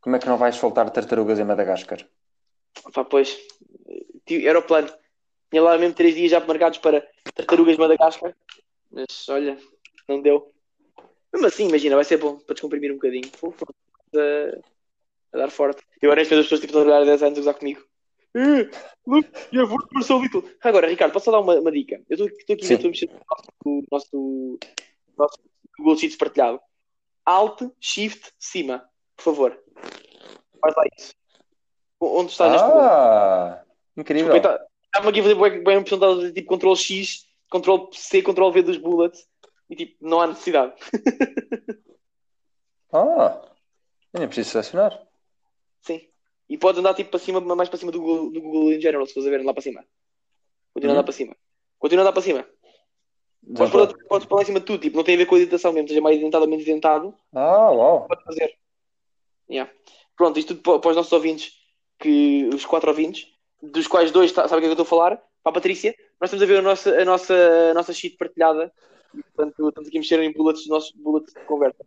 Como 0.00 0.16
é 0.16 0.18
que 0.18 0.26
não 0.26 0.38
vais 0.38 0.54
soltar 0.56 0.88
tartarugas 0.90 1.38
em 1.38 1.44
Madagascar? 1.44 1.98
Pá, 2.94 3.04
pois, 3.04 3.36
era 4.30 4.58
o 4.58 4.62
plano. 4.62 4.88
Tinha 5.50 5.60
lá 5.62 5.76
mesmo 5.76 5.94
três 5.94 6.14
dias 6.14 6.30
já 6.30 6.40
marcados 6.40 6.78
para 6.78 7.06
tartarugas 7.34 7.74
de 7.74 7.80
Madagascar, 7.80 8.34
mas 8.90 9.28
olha, 9.28 9.58
não 10.08 10.22
deu. 10.22 10.50
Mesmo 11.32 11.46
assim, 11.46 11.68
imagina, 11.68 11.94
vai 11.96 12.04
ser 12.04 12.16
bom 12.16 12.36
para 12.38 12.54
descomprimir 12.54 12.90
um 12.90 12.94
bocadinho. 12.94 13.28
A, 14.16 15.36
a 15.36 15.38
dar 15.38 15.50
forte. 15.50 15.82
E 16.02 16.06
agora 16.06 16.22
as 16.22 16.28
pessoas 16.28 16.60
tipo, 16.60 16.78
a 16.78 16.82
trabalhar 16.82 17.02
há 17.02 17.04
10 17.04 17.22
anos 17.22 17.38
a 17.38 17.40
usar 17.42 17.54
comigo. 17.54 17.82
Have 18.36 19.70
worked 19.70 19.92
for 19.92 20.02
so 20.02 20.18
little. 20.18 20.44
Agora, 20.62 20.86
Ricardo, 20.86 21.12
posso 21.12 21.30
dar 21.30 21.40
uma, 21.40 21.54
uma 21.54 21.72
dica? 21.72 22.00
Eu 22.08 22.26
estou 22.26 22.54
aqui 22.54 22.74
a 22.74 22.88
mexer 22.88 23.10
no 23.64 23.84
nosso, 23.90 24.08
no 24.12 24.58
nosso, 25.16 25.38
Google 25.78 25.96
Sheets 25.96 26.16
partilhado. 26.16 26.60
Alt, 27.24 27.62
Shift, 27.80 28.32
cima, 28.38 28.88
por 29.16 29.22
favor. 29.24 29.58
Faz 30.60 30.74
lá 30.76 30.84
isso. 30.96 31.14
Onde 32.00 32.30
estás? 32.30 32.60
Ah, 32.62 33.64
incrível. 33.96 34.36
Estava 34.36 35.10
aqui 35.10 35.20
a 35.20 35.22
fazer 35.22 35.34
bem, 35.34 35.64
bem 35.64 35.76
apresentado 35.76 36.32
tipo 36.32 36.56
Ctrl 36.56 36.74
X, 36.74 37.26
Ctrl 37.50 37.88
C, 37.92 38.22
Ctrl 38.22 38.50
V 38.50 38.62
dos 38.62 38.76
bullets 38.78 39.26
e 39.68 39.76
tipo, 39.76 39.96
não 40.00 40.20
há 40.20 40.26
necessidade. 40.26 40.74
Ah, 42.90 43.42
eu 44.12 44.20
nem 44.20 44.28
preciso 44.28 44.50
selecionar. 44.50 45.00
Sim. 45.82 46.00
E 46.48 46.56
podes 46.56 46.78
andar 46.80 46.94
tipo 46.94 47.10
para 47.10 47.18
cima, 47.20 47.40
mais 47.40 47.68
para 47.68 47.78
cima 47.78 47.92
do 47.92 48.00
Google, 48.00 48.30
do 48.30 48.40
Google 48.40 48.72
in 48.72 48.80
general, 48.80 49.06
se 49.06 49.14
fores 49.14 49.26
a 49.26 49.30
ver 49.30 49.44
lá 49.44 49.52
para 49.52 49.62
cima. 49.62 49.84
Continua 50.72 50.92
a 50.92 50.94
Uhum. 50.94 50.98
andar 51.00 51.04
para 51.04 51.12
cima. 51.12 51.36
Continua 51.78 52.02
a 52.02 52.04
andar 52.04 52.12
para 52.12 52.22
cima. 52.22 52.48
Podes 53.56 53.70
pôr, 53.72 54.06
podes 54.08 54.26
pôr 54.28 54.36
lá 54.36 54.42
em 54.42 54.46
cima 54.46 54.60
de 54.60 54.66
tudo, 54.66 54.80
tipo, 54.80 54.96
não 54.96 55.04
tem 55.04 55.14
a 55.14 55.18
ver 55.18 55.26
com 55.26 55.34
a 55.34 55.38
editação 55.38 55.72
mesmo, 55.72 55.88
seja 55.88 56.00
mais 56.00 56.16
editado 56.20 56.44
ou 56.44 56.50
menos 56.50 56.66
editado, 56.66 57.14
Ah, 57.32 57.70
uau. 57.70 58.06
pode 58.08 58.24
fazer. 58.24 58.54
Yeah. 59.48 59.72
Pronto, 60.16 60.38
isto 60.38 60.54
tudo 60.56 60.80
para, 60.80 60.90
os 60.90 60.96
nossos 60.96 61.12
ouvintes, 61.12 61.52
que 61.98 62.48
os 62.52 62.66
quatro 62.66 62.90
ouvintes, 62.90 63.28
dos 63.62 63.86
quais 63.86 64.10
dois 64.10 64.32
sabem 64.32 64.46
o 64.46 64.50
que 64.50 64.56
é 64.56 64.60
que 64.60 64.66
eu 64.66 64.72
estou 64.72 64.84
a 64.84 64.86
falar, 64.86 65.16
para 65.42 65.50
a 65.50 65.52
Patrícia, 65.52 65.94
nós 66.20 66.28
estamos 66.28 66.42
a 66.42 66.46
ver 66.46 66.58
a 66.58 66.62
nossa, 66.62 66.90
a 67.00 67.04
nossa, 67.04 67.34
a 67.70 67.74
nossa 67.74 67.92
sheet 67.92 68.16
partilhada, 68.16 68.72
e, 69.14 69.22
portanto 69.22 69.68
estamos 69.68 69.88
aqui 69.88 69.96
a 69.98 70.00
mexer 70.00 70.20
em 70.20 70.32
bullets, 70.32 70.62
os 70.62 70.68
nossos 70.68 70.92
bullets 70.92 71.32
de 71.32 71.40
conversa. 71.44 71.86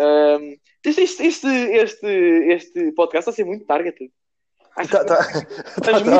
Um, 0.00 0.56
este, 0.82 1.02
este, 1.02 1.46
este, 1.46 2.06
este, 2.06 2.92
podcast 2.92 3.18
está 3.18 3.30
a 3.30 3.34
ser 3.34 3.44
muito 3.44 3.66
targeted. 3.66 4.10
Acho 4.76 4.90
Tá, 4.90 5.00
que 5.00 5.04
tá. 5.84 5.92
muito, 5.92 6.10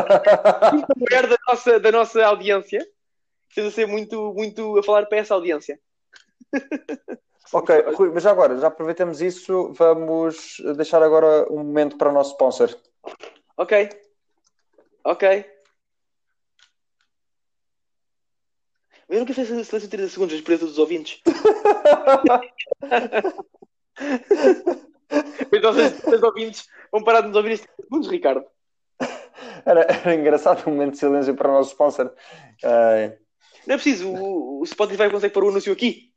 muito 0.75 0.93
aware 1.11 1.29
da 1.29 1.37
nossa, 1.49 1.81
da 1.81 1.91
nossa 1.93 2.27
audiência. 2.27 2.87
Estamos 3.49 3.73
a 3.73 3.75
ser 3.75 3.87
muito, 3.87 4.35
muito 4.35 4.79
a 4.79 4.83
falar 4.83 5.07
para 5.07 5.17
essa 5.19 5.35
audiência. 5.35 5.81
Ok, 7.53 7.69
Rui, 7.97 8.13
mas 8.13 8.23
já 8.23 8.31
agora, 8.31 8.57
já 8.59 8.69
aproveitamos 8.69 9.21
isso, 9.21 9.73
vamos 9.73 10.63
deixar 10.77 11.03
agora 11.03 11.53
um 11.53 11.65
momento 11.65 11.99
para 11.99 12.09
o 12.09 12.13
nosso 12.13 12.31
sponsor. 12.31 12.73
Ok. 13.57 13.89
Ok. 15.03 15.45
Eu 19.09 19.19
nunca 19.19 19.35
fiz 19.35 19.49
silêncio 19.49 19.81
de 19.81 19.89
30 19.89 20.09
segundos, 20.11 20.33
a 20.33 20.37
experiência 20.37 20.69
dos 20.69 20.79
ouvintes. 20.79 21.21
então, 25.53 25.71
os 25.71 26.13
os 26.15 26.23
ouvintes 26.23 26.69
vão 26.93 27.03
parar 27.03 27.21
de 27.23 27.29
nos 27.29 27.37
ouvir 27.37 27.53
estes 27.53 27.69
segundos, 27.81 28.09
Ricardo. 28.09 28.45
Era, 29.65 29.81
era 29.83 30.15
engraçado 30.15 30.67
um 30.69 30.73
momento 30.73 30.93
de 30.93 30.99
silêncio 30.99 31.35
para 31.35 31.49
o 31.49 31.53
nosso 31.53 31.71
sponsor. 31.71 32.13
Ai, 32.63 33.17
Não 33.67 33.75
é 33.75 33.79
preciso, 33.79 34.09
o, 34.09 34.61
o 34.61 34.67
Spotify 34.67 35.11
consegue 35.11 35.33
pôr 35.33 35.45
o 35.45 35.49
anúncio 35.49 35.73
aqui. 35.73 36.11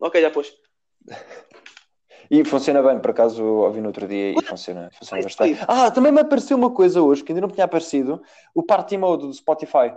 Ok, 0.00 0.20
já 0.20 0.30
pôs. 0.30 0.52
E 2.30 2.44
funciona 2.44 2.82
bem, 2.82 3.00
por 3.00 3.10
acaso 3.10 3.44
ouvi 3.44 3.80
no 3.80 3.88
outro 3.88 4.06
dia 4.06 4.30
e 4.32 4.44
funciona, 4.44 4.88
funciona 4.96 5.22
bastante. 5.22 5.58
Ah, 5.66 5.90
também 5.90 6.12
me 6.12 6.20
apareceu 6.20 6.56
uma 6.56 6.70
coisa 6.70 7.02
hoje 7.02 7.24
que 7.24 7.32
ainda 7.32 7.40
não 7.40 7.48
tinha 7.48 7.64
aparecido: 7.64 8.22
o 8.54 8.62
Party 8.62 8.96
Mode 8.96 9.26
do 9.26 9.34
Spotify. 9.34 9.92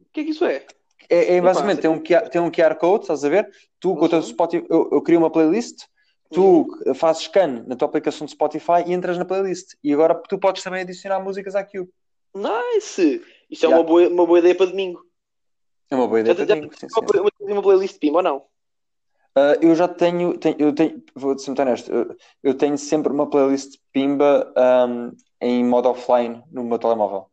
O 0.00 0.04
que 0.12 0.20
é 0.20 0.24
que 0.24 0.30
isso 0.30 0.44
é? 0.44 0.64
É, 1.08 1.36
é 1.36 1.40
basicamente, 1.40 1.80
tem 1.80 1.90
um, 1.90 1.98
QR, 1.98 2.28
tem 2.28 2.40
um 2.40 2.50
QR 2.50 2.76
Code, 2.76 3.04
estás 3.04 3.24
a 3.24 3.28
ver? 3.28 3.50
Tu 3.80 3.94
com 3.96 4.04
o 4.04 4.08
teu 4.08 4.18
Uhum. 4.18 4.24
Spotify, 4.24 4.64
eu, 4.70 4.88
eu 4.92 5.02
crio 5.02 5.18
uma 5.18 5.30
playlist, 5.30 5.84
tu 6.32 6.94
fazes 6.94 7.24
scan 7.24 7.64
na 7.66 7.76
tua 7.76 7.86
aplicação 7.88 8.24
de 8.26 8.32
Spotify 8.32 8.82
e 8.86 8.92
entras 8.92 9.18
na 9.18 9.24
playlist. 9.24 9.74
E 9.82 9.92
agora 9.92 10.14
tu 10.28 10.38
podes 10.38 10.62
também 10.62 10.82
adicionar 10.82 11.20
músicas 11.20 11.54
à 11.54 11.64
queue. 11.64 11.88
Nice! 12.34 13.22
Isso 13.50 13.66
é 13.66 13.68
uma, 13.68 13.82
boa, 13.82 14.08
uma 14.08 14.26
boa 14.26 14.38
ideia 14.38 14.54
para 14.54 14.66
domingo. 14.66 15.04
É 15.90 15.94
uma 15.94 16.08
boa 16.08 16.20
ideia 16.20 16.34
Já, 16.34 16.44
para 16.46 16.54
já, 16.54 16.60
sim, 16.60 16.86
uma, 16.86 17.12
sim. 17.12 17.20
uma, 17.20 17.52
uma 17.54 17.62
playlist 17.62 17.94
de 17.94 18.00
Pimba 18.00 18.18
ou 18.18 18.22
não? 18.22 18.46
Ah, 19.34 19.56
eu 19.62 19.74
já 19.74 19.88
tenho, 19.88 20.36
tenho- 20.38 20.56
eu 20.58 20.74
tenho, 20.74 21.02
vou 21.14 21.38
ser 21.38 21.50
muito 21.50 21.62
honesto, 21.62 21.90
eu, 21.90 22.16
eu 22.42 22.54
tenho 22.54 22.76
sempre 22.76 23.12
uma 23.12 23.28
playlist 23.28 23.72
de 23.72 23.80
Pimba 23.92 24.52
ahm, 24.56 25.10
em 25.40 25.64
modo 25.64 25.88
offline 25.88 26.42
no 26.50 26.64
meu 26.64 26.78
telemóvel. 26.78 27.30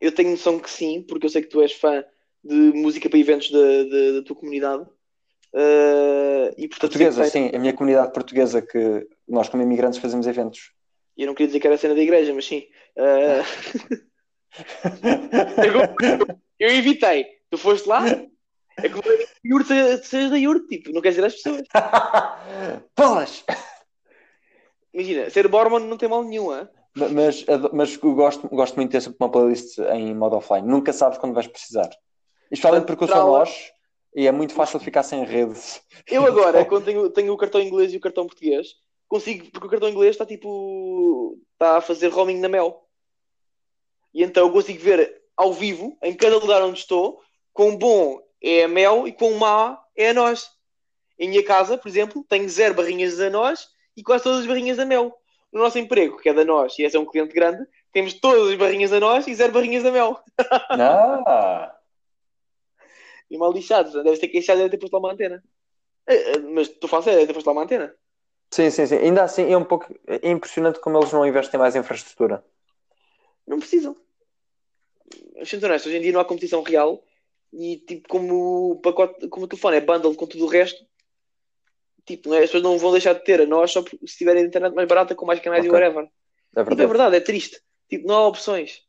Eu 0.00 0.14
tenho 0.14 0.30
noção 0.30 0.58
que 0.58 0.70
sim, 0.70 1.02
porque 1.02 1.26
eu 1.26 1.30
sei 1.30 1.42
que 1.42 1.48
tu 1.48 1.60
és 1.60 1.72
fã 1.72 2.04
de 2.44 2.54
música 2.54 3.08
para 3.08 3.18
eventos 3.18 3.50
da, 3.50 3.58
da, 3.58 4.12
da 4.18 4.22
tua 4.22 4.36
comunidade. 4.36 4.86
Uh, 5.52 6.52
e 6.56 6.68
portanto, 6.68 6.90
Portuguesa, 6.90 7.24
sim, 7.24 7.50
a 7.54 7.58
minha 7.58 7.72
comunidade 7.72 8.12
portuguesa, 8.12 8.60
que 8.60 9.06
nós 9.26 9.48
como 9.48 9.62
imigrantes 9.62 9.98
fazemos 9.98 10.26
eventos. 10.26 10.72
Eu 11.16 11.26
não 11.26 11.34
queria 11.34 11.48
dizer 11.48 11.60
que 11.60 11.66
era 11.66 11.74
a 11.74 11.78
cena 11.78 11.94
da 11.94 12.02
igreja, 12.02 12.32
mas 12.34 12.46
sim. 12.46 12.64
Uh, 12.96 13.42
eu, 16.58 16.68
evitei. 16.68 17.26
Tu 17.50 17.56
foste 17.56 17.88
lá, 17.88 18.04
é 18.06 18.88
como 18.88 19.02
iurte, 19.44 19.74
sejas 20.04 20.30
da 20.30 20.38
iurte, 20.38 20.68
tipo, 20.68 20.92
não 20.92 21.00
queres 21.00 21.16
dizer 21.16 21.26
às 21.26 21.34
pessoas. 21.34 21.62
Bolas! 22.96 23.44
Imagina, 24.92 25.30
ser 25.30 25.48
Mormon 25.48 25.80
não 25.80 25.96
tem 25.96 26.08
mal 26.08 26.22
nenhum, 26.22 26.54
hein? 26.54 26.68
Ma- 26.94 27.08
Mas, 27.08 27.44
mas 27.72 27.96
gosto, 27.96 28.48
gosto 28.48 28.76
muito 28.76 28.90
de 28.90 29.04
ter 29.04 29.16
uma 29.18 29.30
playlist 29.30 29.78
em 29.78 30.14
modo 30.14 30.36
offline. 30.36 30.66
Nunca 30.66 30.92
sabes 30.92 31.18
quando 31.18 31.34
vais 31.34 31.46
precisar. 31.46 31.88
Porque 32.50 33.04
eu 33.04 33.08
sou 33.08 33.16
Trala. 33.16 33.38
nós 33.38 33.72
e 34.14 34.26
é 34.26 34.32
muito 34.32 34.54
fácil 34.54 34.80
ficar 34.80 35.02
sem 35.02 35.24
redes. 35.24 35.82
Eu 36.06 36.24
agora, 36.24 36.64
quando 36.66 36.84
tenho, 36.84 37.10
tenho 37.10 37.32
o 37.32 37.36
cartão 37.36 37.60
inglês 37.60 37.92
e 37.92 37.96
o 37.96 38.00
cartão 38.00 38.26
português, 38.26 38.74
consigo, 39.06 39.50
porque 39.50 39.66
o 39.66 39.70
cartão 39.70 39.88
inglês 39.88 40.10
está 40.10 40.26
tipo. 40.26 41.38
está 41.52 41.78
a 41.78 41.80
fazer 41.80 42.08
roaming 42.08 42.40
na 42.40 42.48
Mel. 42.48 42.84
E 44.12 44.22
então 44.22 44.46
eu 44.46 44.52
consigo 44.52 44.80
ver 44.80 45.22
ao 45.36 45.52
vivo, 45.52 45.96
em 46.02 46.14
cada 46.14 46.36
lugar 46.38 46.62
onde 46.62 46.80
estou, 46.80 47.20
quão 47.52 47.76
bom 47.76 48.20
é 48.42 48.64
a 48.64 48.68
Mel 48.68 49.06
e 49.06 49.12
quão 49.12 49.34
má 49.34 49.78
é 49.96 50.10
a 50.10 50.14
nós. 50.14 50.50
Em 51.18 51.28
minha 51.28 51.44
casa, 51.44 51.76
por 51.76 51.88
exemplo, 51.88 52.24
tenho 52.28 52.48
zero 52.48 52.74
barrinhas 52.74 53.16
da 53.16 53.28
nós 53.28 53.68
e 53.96 54.02
quase 54.02 54.24
todas 54.24 54.40
as 54.40 54.46
barrinhas 54.46 54.76
da 54.76 54.84
Mel. 54.84 55.14
No 55.52 55.60
nosso 55.62 55.78
emprego, 55.78 56.18
que 56.18 56.28
é 56.28 56.34
da 56.34 56.44
nós 56.44 56.78
e 56.78 56.82
esse 56.82 56.96
é 56.96 57.00
um 57.00 57.06
cliente 57.06 57.32
grande, 57.32 57.64
temos 57.92 58.14
todas 58.14 58.48
as 58.48 58.54
barrinhas 58.56 58.90
da 58.90 59.00
nós 59.00 59.26
e 59.26 59.34
zero 59.34 59.52
barrinhas 59.52 59.82
da 59.82 59.92
Mel. 59.92 60.20
Ah! 60.70 61.77
E 63.30 63.36
mal 63.36 63.52
lixados, 63.52 63.92
deves 63.92 64.18
ter 64.18 64.28
queixado 64.28 64.62
de 64.62 64.70
ter 64.70 64.78
posto 64.78 64.92
lá 64.94 64.98
uma 65.00 65.12
antena. 65.12 65.42
Eh, 66.06 66.32
eh, 66.32 66.38
Mas 66.38 66.68
tu 66.68 66.88
fazes 66.88 67.14
deve 67.14 67.26
ter 67.26 67.34
posto 67.34 67.46
lá 67.46 67.52
uma 67.52 67.62
antena. 67.64 67.94
Sim, 68.50 68.70
sim, 68.70 68.86
sim. 68.86 68.96
Ainda 68.96 69.24
assim 69.24 69.52
é 69.52 69.56
um 69.56 69.64
pouco 69.64 69.94
é 70.06 70.30
impressionante 70.30 70.80
como 70.80 70.98
eles 70.98 71.12
não 71.12 71.26
investem 71.26 71.60
mais 71.60 71.76
em 71.76 71.80
infraestrutura. 71.80 72.42
Não 73.46 73.58
precisam. 73.58 73.96
Sendo 75.44 75.64
honesto, 75.66 75.86
hoje 75.86 75.98
em 75.98 76.00
dia 76.00 76.12
não 76.12 76.20
há 76.20 76.24
competição 76.24 76.62
real 76.62 77.02
e 77.52 77.76
tipo, 77.78 78.08
como 78.08 78.72
o 78.72 78.76
pacote, 78.80 79.28
como 79.28 79.44
o 79.44 79.48
telefone 79.48 79.76
é 79.76 79.80
bundle 79.80 80.14
com 80.14 80.26
tudo 80.26 80.44
o 80.44 80.48
resto, 80.48 80.84
tipo, 82.04 82.34
é? 82.34 82.38
as 82.38 82.44
pessoas 82.46 82.62
não 82.62 82.78
vão 82.78 82.92
deixar 82.92 83.12
de 83.14 83.24
ter 83.24 83.40
a 83.40 83.46
nós 83.46 83.70
só 83.70 83.82
se 83.82 84.16
tiverem 84.16 84.44
internet 84.44 84.74
mais 84.74 84.88
barata 84.88 85.14
com 85.14 85.24
mais 85.26 85.40
canais 85.40 85.64
e 85.64 85.68
Ok. 85.68 85.78
whatever. 85.78 86.04
É 86.04 86.08
Tipo, 86.08 86.60
é 86.60 86.64
verdade. 86.64 86.88
verdade, 86.88 87.16
é 87.16 87.20
triste. 87.20 87.60
Tipo, 87.88 88.06
não 88.08 88.16
há 88.16 88.26
opções. 88.26 88.82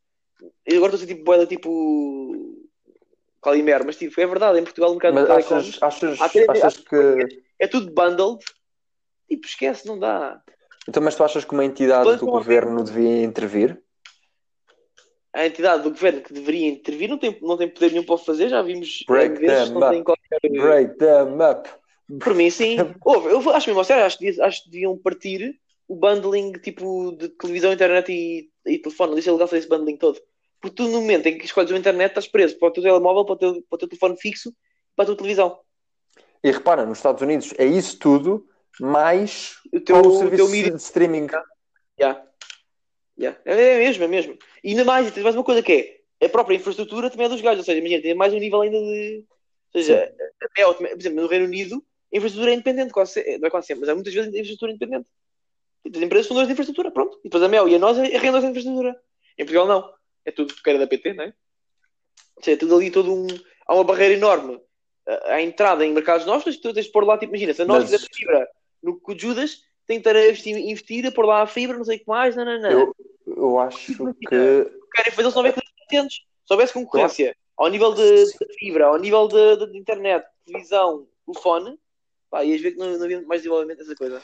Eu 0.65 0.77
agora 0.77 0.93
estou 0.95 1.03
a 1.03 1.07
ser 1.07 1.13
tipo 1.13 1.23
boeda 1.23 1.45
tipo 1.45 1.69
Calimero, 3.41 3.85
mas 3.85 3.95
tipo, 3.95 4.19
é 4.19 4.25
verdade, 4.27 4.59
em 4.59 4.63
Portugal 4.63 4.91
mercado 4.91 5.13
de 5.13 5.19
Mas 5.21 5.27
telecoms 5.27 5.79
achas, 5.81 6.21
achas, 6.21 6.49
achas 6.49 6.77
que. 6.77 7.41
é 7.57 7.67
tudo 7.67 7.91
bundled. 7.91 8.43
Tipo, 9.29 9.45
esquece, 9.45 9.87
não 9.87 9.97
dá. 9.97 10.41
Então, 10.87 11.03
mas 11.03 11.15
tu 11.15 11.23
achas 11.23 11.45
que 11.45 11.53
uma 11.53 11.63
entidade 11.63 12.17
do 12.17 12.25
não, 12.25 12.33
governo 12.33 12.83
devia 12.83 13.23
intervir? 13.23 13.81
A 15.31 15.45
entidade 15.45 15.83
do 15.83 15.91
governo 15.91 16.21
que 16.21 16.33
deveria 16.33 16.67
intervir 16.67 17.07
não 17.07 17.17
tem, 17.17 17.37
não 17.41 17.55
tem 17.55 17.69
poder 17.69 17.91
nenhum 17.91 18.03
para 18.03 18.15
o 18.15 18.17
fazer, 18.17 18.49
já 18.49 18.61
vimos 18.61 19.03
Break 19.07 19.39
vezes, 19.39 19.69
não 19.69 19.87
tem 19.89 20.01
up. 20.01 20.05
qualquer. 20.05 20.49
Break 20.49 20.97
them 20.97 21.37
up. 21.47 21.69
Por 22.19 22.33
mim, 22.33 22.49
sim. 22.49 22.77
Houve, 23.05 23.29
eu 23.29 23.49
acho 23.51 23.69
mesmo, 23.69 23.83
sério, 23.83 24.03
acho, 24.03 24.17
acho 24.41 24.63
que 24.63 24.71
deviam 24.71 24.97
partir 24.97 25.59
o 25.87 25.95
bundling 25.95 26.53
tipo 26.53 27.15
de 27.15 27.29
televisão, 27.29 27.71
internet 27.71 28.11
e, 28.11 28.49
e 28.65 28.79
telefone. 28.79 29.13
Deixa 29.13 29.31
legal 29.31 29.47
fazer 29.47 29.59
esse 29.59 29.69
bundling 29.69 29.97
todo. 29.97 30.19
Porque 30.61 30.75
tu, 30.75 30.83
no 30.89 31.01
momento 31.01 31.25
em 31.27 31.37
que 31.37 31.45
escolhes 31.45 31.71
a 31.71 31.77
internet, 31.77 32.09
estás 32.11 32.27
preso 32.27 32.57
para 32.57 32.67
o 32.67 32.71
teu 32.71 32.83
telemóvel, 32.83 33.23
para 33.25 33.33
o 33.33 33.37
teu, 33.37 33.53
para 33.63 33.75
o 33.75 33.77
teu 33.77 33.87
telefone 33.87 34.17
fixo 34.19 34.49
e 34.49 34.53
para 34.95 35.03
a 35.03 35.05
tua 35.07 35.15
televisão. 35.15 35.59
E 36.43 36.51
repara, 36.51 36.85
nos 36.85 36.97
Estados 36.99 37.21
Unidos 37.21 37.53
é 37.57 37.65
isso 37.65 37.97
tudo, 37.99 38.45
mais 38.79 39.55
O 39.73 39.79
teu, 39.79 39.95
o 39.97 40.07
o 40.07 40.17
serviço 40.19 40.35
teu 40.43 40.47
mídia. 40.49 40.71
de 40.71 40.77
streaming. 40.81 41.27
Yeah. 41.99 42.25
Yeah. 43.17 43.39
É 43.45 43.77
mesmo, 43.77 44.03
é 44.03 44.07
mesmo. 44.07 44.37
E 44.63 44.69
ainda 44.71 44.85
mais, 44.85 45.07
e 45.07 45.11
tens 45.11 45.23
mais 45.23 45.35
uma 45.35 45.43
coisa 45.43 45.61
que 45.61 46.01
é 46.21 46.25
a 46.25 46.29
própria 46.29 46.55
infraestrutura 46.55 47.09
também 47.09 47.25
é 47.25 47.29
dos 47.29 47.41
gajos, 47.41 47.59
ou 47.59 47.65
seja, 47.65 47.79
imagina, 47.79 48.01
tem 48.01 48.13
mais 48.13 48.33
um 48.33 48.37
nível 48.39 48.61
ainda 48.61 48.77
de. 48.79 49.23
Ou 49.73 49.81
seja, 49.81 50.13
até, 50.41 50.63
ao- 50.63 50.75
por 50.75 50.85
exemplo, 50.87 51.21
no 51.21 51.27
Reino 51.27 51.45
Unido, 51.45 51.75
a 52.13 52.17
infraestrutura 52.17 52.51
é 52.51 52.55
independente, 52.55 52.91
quase, 52.91 53.13
se- 53.13 53.37
não 53.37 53.47
é 53.47 53.51
quase 53.51 53.67
sempre, 53.67 53.81
mas 53.81 53.89
há 53.89 53.95
muitas 53.95 54.13
vezes 54.13 54.27
a 54.29 54.31
infraestrutura 54.33 54.71
é 54.71 54.75
independente. 54.75 55.09
E 55.85 55.89
as 55.95 56.01
empresas 56.03 56.27
são 56.27 56.35
donas 56.35 56.47
de 56.47 56.53
infraestrutura, 56.53 56.91
pronto. 56.91 57.19
E 57.19 57.23
depois 57.23 57.43
a 57.43 57.47
Mel 57.47 57.67
e 57.69 57.75
a 57.75 57.79
nós 57.79 57.97
arrendam 57.99 58.37
essa 58.37 58.47
infraestrutura. 58.47 58.99
Em 59.37 59.45
Portugal 59.45 59.67
não. 59.67 59.98
É 60.25 60.31
tudo 60.31 60.53
porque 60.53 60.69
era 60.69 60.79
da 60.79 60.87
PT, 60.87 61.13
não 61.13 61.23
é? 61.25 61.33
Seja, 62.41 62.55
é 62.55 62.59
tudo 62.59 62.75
ali, 62.75 62.91
todo 62.91 63.13
um. 63.13 63.27
Há 63.67 63.73
uma 63.75 63.83
barreira 63.83 64.13
enorme 64.15 64.59
à 65.07 65.33
à 65.35 65.41
entrada 65.41 65.85
em 65.85 65.91
mercados 65.93 66.25
novos, 66.25 66.43
tens, 66.43 66.57
tu 66.57 66.73
tens 66.73 66.85
de 66.85 66.91
pôr 66.91 67.03
lá, 67.05 67.17
tipo, 67.17 67.31
imagina, 67.31 67.53
se 67.53 67.61
a 67.61 67.65
nós 67.65 67.77
Mas- 67.77 67.85
fizermos 67.85 68.07
fibra 68.15 68.47
no 68.83 69.01
o 69.03 69.17
Judas, 69.19 69.61
tem 69.87 69.99
que 70.01 70.07
estar 70.07 70.15
a 70.19 70.27
investir, 70.27 71.05
a 71.07 71.11
pôr 71.11 71.25
lá 71.25 71.41
a 71.41 71.47
fibra, 71.47 71.77
não 71.77 71.83
sei 71.83 71.97
o 71.97 71.99
que 71.99 72.07
mais, 72.07 72.35
não, 72.35 72.45
não, 72.45 72.61
não. 72.61 72.69
Eu, 72.69 72.95
eu 73.25 73.59
acho 73.59 73.95
que. 74.13 74.27
querem 74.29 75.11
fazer 75.13 75.29
se 75.31 75.35
não 75.35 75.43
concorrentes. 75.43 76.17
Se 76.45 76.53
houvesse 76.53 76.73
concorrência 76.73 77.35
ao 77.57 77.67
nível 77.67 77.93
de, 77.93 78.25
de 78.25 78.53
fibra, 78.59 78.85
ao 78.87 78.97
nível 78.97 79.27
de, 79.27 79.57
de- 79.67 79.77
internet, 79.77 80.25
televisão, 80.45 81.07
telefone, 81.25 81.77
pá, 82.29 82.43
ias 82.43 82.61
ver 82.61 82.71
que 82.71 82.77
não, 82.77 82.87
não 82.97 83.03
havia 83.03 83.21
mais 83.23 83.41
desenvolvimento 83.41 83.79
dessa 83.79 83.95
coisa. 83.95 84.21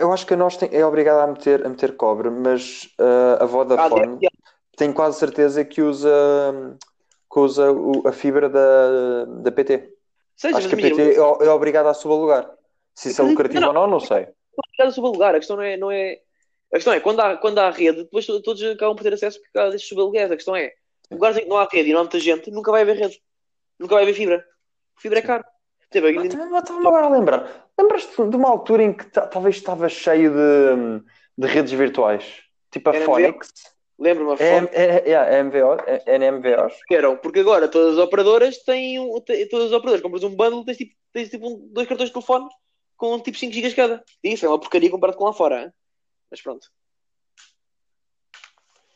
Eu 0.00 0.12
acho 0.12 0.26
que 0.26 0.34
a 0.34 0.36
nós 0.36 0.56
tem, 0.56 0.68
é 0.72 0.84
obrigada 0.84 1.22
a 1.22 1.26
meter, 1.26 1.64
a 1.64 1.68
meter 1.68 1.96
cobre, 1.96 2.28
mas 2.30 2.88
ah, 2.98 3.38
a 3.40 3.44
Ah, 3.44 3.46
Vodafone 3.46 4.18
deve- 4.18 4.28
tenho 4.76 4.92
quase 4.94 5.18
certeza 5.18 5.64
que 5.64 5.82
usa, 5.82 6.78
que 7.32 7.38
usa 7.40 7.66
a 8.06 8.12
fibra 8.12 8.48
da, 8.48 9.24
da 9.24 9.50
PT. 9.52 9.92
seja, 10.36 10.58
Acho 10.58 10.68
que 10.68 10.74
a 10.74 10.78
PT 10.78 11.02
é, 11.14 11.16
é 11.16 11.50
obrigada 11.50 11.90
a 11.90 11.94
subalugar. 11.94 12.50
Se 12.94 13.10
isso 13.10 13.22
é 13.22 13.24
lucrativo 13.24 13.60
não, 13.60 13.68
ou 13.68 13.74
não, 13.74 13.86
não 13.86 14.00
sei. 14.00 14.28
cada 14.78 14.90
sobre 14.90 15.10
lugar. 15.10 15.34
A 15.34 15.38
questão 15.38 15.56
não 15.56 15.62
é, 15.62 15.76
não 15.76 15.90
é. 15.90 16.18
A 16.72 16.76
questão 16.76 16.92
é, 16.92 17.00
quando 17.00 17.20
há, 17.20 17.36
quando 17.36 17.58
há 17.58 17.70
rede, 17.70 18.04
depois 18.04 18.26
to- 18.26 18.42
todos 18.42 18.62
acabam 18.62 18.96
por 18.96 19.02
ter 19.02 19.14
acesso 19.14 19.40
porque 19.40 19.58
há 19.58 19.68
destes 19.70 19.88
subaluguéis. 19.88 20.30
A 20.30 20.36
questão 20.36 20.56
é, 20.56 20.72
lugares 21.10 21.36
em 21.36 21.42
que 21.42 21.48
não 21.48 21.58
há 21.58 21.68
rede 21.70 21.90
e 21.90 21.92
não 21.92 22.00
há 22.00 22.02
muita 22.04 22.18
gente, 22.18 22.50
nunca 22.50 22.70
vai 22.70 22.82
haver 22.82 22.96
rede. 22.96 23.20
Nunca 23.78 23.94
vai 23.94 24.02
haver 24.04 24.14
fibra. 24.14 24.44
Fibra 24.98 25.18
é 25.18 25.22
caro. 25.22 25.44
Estava-me 25.92 26.86
agora 26.86 27.06
a 27.06 27.10
lembrar. 27.10 27.68
Lembras-te 27.78 28.28
de 28.28 28.36
uma 28.36 28.48
altura 28.50 28.82
em 28.82 28.92
que 28.92 29.04
ta- 29.06 29.26
talvez 29.26 29.56
estava 29.56 29.88
cheio 29.88 30.32
de, 30.32 31.02
de 31.38 31.46
redes 31.46 31.72
virtuais? 31.72 32.40
Tipo 32.70 32.90
a 32.90 32.94
Era? 32.96 33.34
Lembro-me, 33.98 34.32
a 34.32 34.34
É, 34.44 34.60
fonte 34.60 34.74
é, 34.76 35.10
é, 35.10 35.42
MVO, 35.42 35.74
é, 35.86 36.18
NMVOs? 36.18 36.74
que 36.86 36.94
eram, 36.94 37.16
porque 37.16 37.40
agora 37.40 37.66
todas 37.66 37.94
as 37.96 38.04
operadoras 38.04 38.58
têm, 38.58 38.98
todas 39.50 39.66
as 39.68 39.72
operadoras, 39.72 40.02
compras 40.02 40.22
um 40.22 40.34
bundle, 40.36 40.64
tens 40.64 40.76
tipo, 40.76 40.94
tens 41.12 41.30
tipo 41.30 41.48
um- 41.48 41.68
dois 41.72 41.88
cartões 41.88 42.10
de 42.10 42.12
telefone 42.12 42.46
com 42.96 43.18
tipo 43.20 43.38
5 43.38 43.52
GB 43.54 43.74
cada. 43.74 44.04
Isso 44.22 44.44
é 44.44 44.48
uma 44.48 44.58
porcaria 44.60 44.90
comparado 44.90 45.16
com 45.16 45.24
lá 45.24 45.32
fora. 45.32 45.62
hein? 45.64 45.72
Mas 46.30 46.42
pronto. 46.42 46.68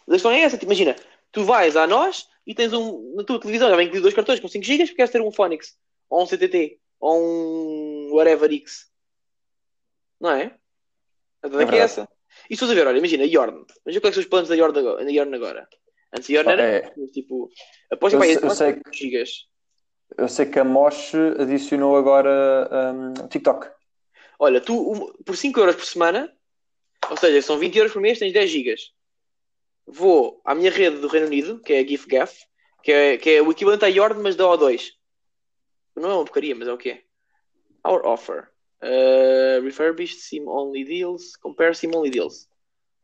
Mas 0.07 0.09
a 0.09 0.13
questão 0.17 0.31
é 0.33 0.41
essa, 0.41 0.57
tipo, 0.59 0.71
imagina, 0.71 0.95
tu 1.33 1.45
vais 1.45 1.77
a 1.77 1.87
nós 1.87 2.29
e 2.47 2.55
tens 2.55 2.73
um, 2.73 3.15
na 3.15 3.25
tua 3.25 3.41
televisão, 3.41 3.71
já 3.71 3.77
vem 3.77 3.87
incluído 3.87 4.03
dois 4.03 4.15
cartões 4.15 4.41
com 4.41 4.49
5 4.49 4.65
GB, 4.65 4.85
porque 4.85 4.97
queres 4.97 5.11
ter 5.11 5.23
um 5.23 5.31
Phonics, 5.33 5.79
ou 6.11 6.23
um 6.23 6.27
CTT, 6.27 6.79
ou 6.99 7.19
um 7.23 8.11
whatever 8.13 8.51
X. 8.53 8.91
Não 10.21 10.31
é? 10.33 10.55
A 11.43 11.47
é 11.47 11.49
que 11.51 11.55
é 11.57 11.59
verdade. 11.59 11.79
essa. 11.81 12.09
E 12.49 12.57
se 12.57 12.65
a 12.65 12.69
ver, 12.69 12.87
olha, 12.87 12.99
imagina, 12.99 13.25
Yorn. 13.25 13.65
Imagina 13.85 14.01
quais 14.01 14.05
é 14.05 14.09
que 14.09 14.15
são 14.15 14.21
os 14.23 14.27
planos 14.29 14.49
da 14.49 14.55
Yorn 14.57 14.79
agora. 14.79 15.05
da 15.05 15.11
Yorn 15.11 15.35
agora. 15.35 15.69
Antes 16.15 16.31
a 16.31 16.33
Yorn 16.33 16.51
era 16.53 16.63
É. 16.63 16.81
tipo. 17.13 17.49
Aposto 17.91 18.17
Eu 18.17 18.21
que 18.21 18.35
eu 18.37 18.49
vai 18.49 18.55
sei 18.57 18.75
5 18.75 18.93
gigas. 18.93 19.31
Eu 20.19 20.29
sei 20.29 20.47
que 20.47 20.59
a 20.59 20.65
Mosh 20.65 21.15
adicionou 21.39 21.97
agora 21.97 22.69
um, 22.95 23.29
TikTok. 23.29 23.69
Olha, 24.39 24.61
tu 24.61 24.75
um- 24.93 25.13
por 25.25 25.37
5 25.37 25.61
euros 25.61 25.77
por 25.77 25.85
semana, 25.85 26.33
ou 27.09 27.17
seja, 27.17 27.41
são 27.43 27.59
20 27.59 27.77
euros 27.79 27.93
por 27.93 28.03
mês, 28.03 28.19
tens 28.19 28.33
10 28.33 28.51
gigas. 28.51 28.81
Vou 29.87 30.41
à 30.45 30.55
minha 30.55 30.71
rede 30.71 30.97
do 30.99 31.09
Reino 31.09 31.27
Unido, 31.27 31.61
que 31.61 31.73
é 31.73 31.81
a 31.81 31.87
GIFGAF, 31.87 32.45
que 32.83 32.91
é, 32.93 33.17
que 33.19 33.31
é 33.31 33.43
o 33.43 33.51
equivalente 33.53 33.85
à 33.85 33.89
Yorn, 33.89 34.21
mas 34.23 34.35
da 34.37 34.45
O2. 34.45 34.91
Não 35.97 36.11
é 36.11 36.15
uma 36.15 36.25
porcaria, 36.25 36.55
mas 36.55 36.67
é 36.69 36.73
o 36.73 36.79
quê? 36.79 37.05
Our 37.87 38.05
offer. 38.07 38.50
Uh, 38.83 39.63
refurbished 39.63 40.19
SIM 40.21 40.49
only 40.49 40.85
deals. 40.85 41.37
Compare 41.37 41.75
SIM 41.75 41.95
only 41.95 42.11
deals. 42.11 42.49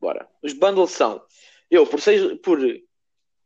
Bora. 0.00 0.28
Os 0.42 0.52
bundles 0.52 0.90
são. 0.92 1.22
Eu, 1.70 1.86
por, 1.86 2.00
seis, 2.00 2.38
por 2.42 2.58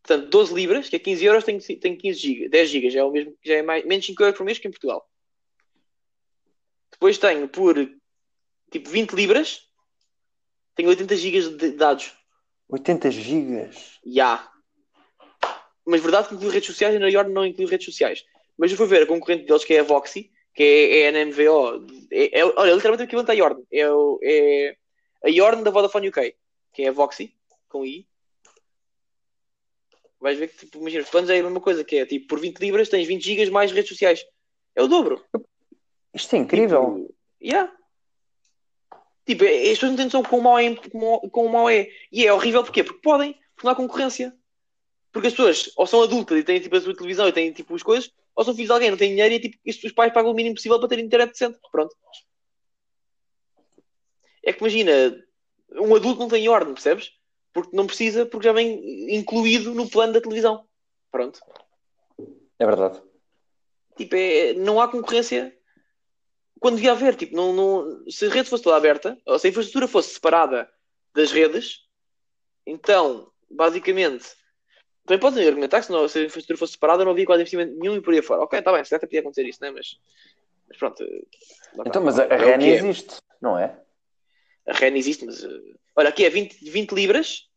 portanto, 0.03 0.29
12 0.29 0.55
libras, 0.55 0.89
que 0.89 0.97
é 0.97 0.99
15 0.99 1.25
euros, 1.25 1.45
tenho, 1.45 1.61
tenho 1.61 1.97
15 1.97 2.19
gigas. 2.19 2.51
10 2.51 2.69
gigas, 2.69 2.93
já 2.93 3.01
é 3.01 3.05
o 3.05 3.11
mesmo, 3.11 3.37
já 3.45 3.55
é 3.55 3.63
mais, 3.63 3.85
menos 3.85 4.07
5 4.07 4.23
euros 4.23 4.37
por 4.37 4.45
mês 4.45 4.59
que 4.59 4.69
em 4.69 4.71
Portugal. 4.71 5.09
Depois 6.91 7.19
tenho 7.19 7.49
por 7.49 7.77
tipo 8.71 8.89
20 8.89 9.13
libras, 9.13 9.63
tenho 10.75 10.89
80 10.89 11.17
gigas 11.17 11.49
de 11.57 11.73
dados. 11.73 12.15
80 12.69 13.11
gigas. 13.11 13.99
Ya. 14.07 14.49
Mas 15.87 16.01
verdade 16.01 16.29
que 16.29 16.35
inclui 16.35 16.53
redes 16.53 16.67
sociais 16.67 16.95
e 16.95 16.99
na 16.99 17.09
Yorn 17.09 17.33
não 17.33 17.47
inclui 17.47 17.67
redes 17.67 17.87
sociais. 17.87 18.25
Mas 18.57 18.71
eu 18.71 18.77
fui 18.77 18.87
ver 18.87 19.03
a 19.03 19.07
concorrente 19.07 19.47
deles, 19.47 19.65
que 19.65 19.75
é 19.75 19.81
a 19.81 19.83
Voxy, 19.83 20.31
que 20.61 20.65
é, 20.65 21.01
é 21.01 21.09
a 21.09 21.13
NMVO. 21.13 21.87
É, 22.11 22.41
é, 22.41 22.45
olha, 22.45 22.75
literalmente 22.75 23.03
o 23.03 23.07
equivalente 23.07 23.31
à 23.31 23.35
Yorn. 23.35 23.63
É, 23.73 23.91
o- 23.91 24.19
é 24.23 24.77
a 25.25 25.29
Yorn 25.31 25.63
da 25.63 25.71
Vodafone 25.71 26.09
UK, 26.09 26.35
que 26.75 26.83
é 26.83 26.89
a 26.89 26.93
Voxy, 26.93 27.35
com 27.67 27.85
I. 27.87 28.07
Vais 30.21 30.39
ver 30.39 30.49
que, 30.49 30.59
tipo, 30.59 30.79
imagina, 30.79 31.03
os 31.03 31.09
planos 31.09 31.31
é 31.31 31.39
a 31.39 31.43
mesma 31.43 31.61
coisa, 31.63 31.83
que 31.83 31.97
é 31.97 32.05
tipo, 32.05 32.27
por 32.27 32.39
20 32.39 32.59
libras 32.59 32.91
tens 32.91 33.07
20 33.07 33.25
gigas 33.25 33.49
mais 33.49 33.73
redes 33.73 33.89
sociais. 33.89 34.23
É 34.77 34.83
o 34.83 34.87
dobro. 34.87 35.25
Isto 36.13 36.37
é 36.37 36.39
incrível. 36.41 36.95
Tipo, 36.95 37.15
yeah. 37.43 37.73
Tipo, 39.25 39.45
é- 39.45 39.63
as 39.63 39.69
pessoas 39.71 39.91
não 39.93 39.97
têm 39.97 40.05
noção 40.05 40.23
quão 40.23 40.43
mau 40.43 40.59
é, 40.59 40.75
quão 41.33 41.49
mau 41.49 41.71
é. 41.71 41.89
E 42.13 42.27
é 42.27 42.33
horrível 42.35 42.63
porquê? 42.63 42.85
Porque 42.85 43.01
podem, 43.01 43.33
porque 43.55 43.67
não 43.67 43.73
há 43.73 43.77
concorrência. 43.77 44.37
Porque 45.11 45.29
as 45.29 45.33
pessoas 45.33 45.73
ou 45.75 45.87
são 45.87 46.03
adultas 46.03 46.39
e 46.39 46.45
têm 46.45 46.61
tipo 46.61 46.77
a 46.77 46.81
sua 46.83 46.95
televisão 46.95 47.27
e 47.27 47.33
têm 47.33 47.51
tipo 47.51 47.75
as 47.75 47.83
coisas, 47.83 48.13
ou 48.35 48.45
são 48.45 48.55
filhos 48.55 48.69
de 48.69 48.73
alguém, 48.73 48.91
não 48.91 48.99
têm 48.99 49.11
dinheiro 49.11 49.35
e 49.35 49.41
tipo, 49.41 49.59
os 49.67 49.85
os 49.85 49.93
pais 49.93 50.13
pagam 50.13 50.31
o 50.31 50.35
mínimo 50.35 50.55
possível 50.55 50.79
para 50.79 50.89
ter 50.89 50.99
internet 50.99 51.31
decente. 51.33 51.59
Pronto. 51.71 51.95
É 54.43 54.53
que 54.53 54.61
imagina, 54.61 54.93
um 55.73 55.95
adulto 55.95 56.21
não 56.21 56.29
tem 56.29 56.49
ordem, 56.49 56.73
percebes? 56.73 57.13
Porque 57.53 57.77
não 57.77 57.87
precisa, 57.87 58.25
porque 58.25 58.47
já 58.47 58.53
vem 58.53 59.15
incluído 59.15 59.75
no 59.75 59.89
plano 59.89 60.13
da 60.13 60.21
televisão. 60.21 60.67
Pronto. 61.11 61.41
É 62.59 62.67
verdade. 62.67 63.01
Tipo, 63.97 64.17
é, 64.17 64.55
não 64.55 64.81
há 64.81 64.89
concorrência 64.89 65.57
quando 66.59 66.77
devia 66.77 66.93
haver. 66.93 67.17
Tipo, 67.17 67.35
não, 67.35 67.53
não, 67.53 68.11
se 68.11 68.27
a 68.27 68.31
rede 68.31 68.49
fosse 68.49 68.63
toda 68.63 68.77
aberta, 68.77 69.21
ou 69.27 69.39
se 69.39 69.47
a 69.47 69.51
infraestrutura 69.51 69.89
fosse 69.89 70.15
separada 70.15 70.71
das 71.15 71.33
redes, 71.33 71.81
então, 72.67 73.33
basicamente, 73.51 74.27
também 75.11 75.19
podem 75.21 75.47
argumentar 75.47 75.81
que 75.81 75.87
se, 75.87 75.93
não, 75.93 76.07
se 76.07 76.19
a 76.19 76.23
infraestrutura 76.23 76.57
fosse 76.59 76.73
separada 76.75 77.05
não 77.05 77.11
havia 77.13 77.27
quase 77.27 77.43
investimento 77.43 77.75
nenhum 77.77 77.97
e 77.97 78.01
por 78.01 78.15
aí 78.15 78.23
fora. 78.23 78.43
Ok, 78.43 78.59
está 78.59 78.73
bem, 78.73 78.85
se 78.85 78.91
calhar 78.91 79.01
podia 79.01 79.21
acontecer 79.21 79.45
isso, 79.49 79.59
né? 79.61 79.71
mas, 79.73 79.99
mas 80.69 80.79
pronto. 80.79 81.03
Então, 81.75 81.85
está. 81.87 82.01
mas 82.01 82.19
a, 82.19 82.23
a 82.25 82.27
É 82.35 82.37
REN 82.57 82.65
é. 82.65 82.75
existe, 82.77 83.17
não 83.41 83.59
é? 83.59 83.77
A 84.69 84.73
REN 84.73 84.97
existe, 84.97 85.25
mas. 85.25 85.43
uh, 85.43 85.51
olha, 85.97 86.11
aqui 86.11 86.25
é 86.25 86.31
20, 86.31 86.65
20 86.71 86.93
libras, 86.93 87.49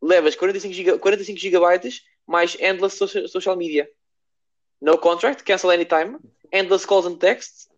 levas 0.00 0.36
45, 0.36 0.72
giga, 0.72 0.98
45 0.98 1.38
gigabytes 1.38 2.02
mais 2.26 2.56
endless 2.60 2.96
social, 2.96 3.26
social 3.26 3.56
media. 3.56 3.90
No 4.80 4.98
contract, 4.98 5.42
cancel 5.42 5.70
anytime, 5.70 6.18
endless 6.52 6.86
calls 6.86 7.06
and 7.06 7.16
texts, 7.18 7.68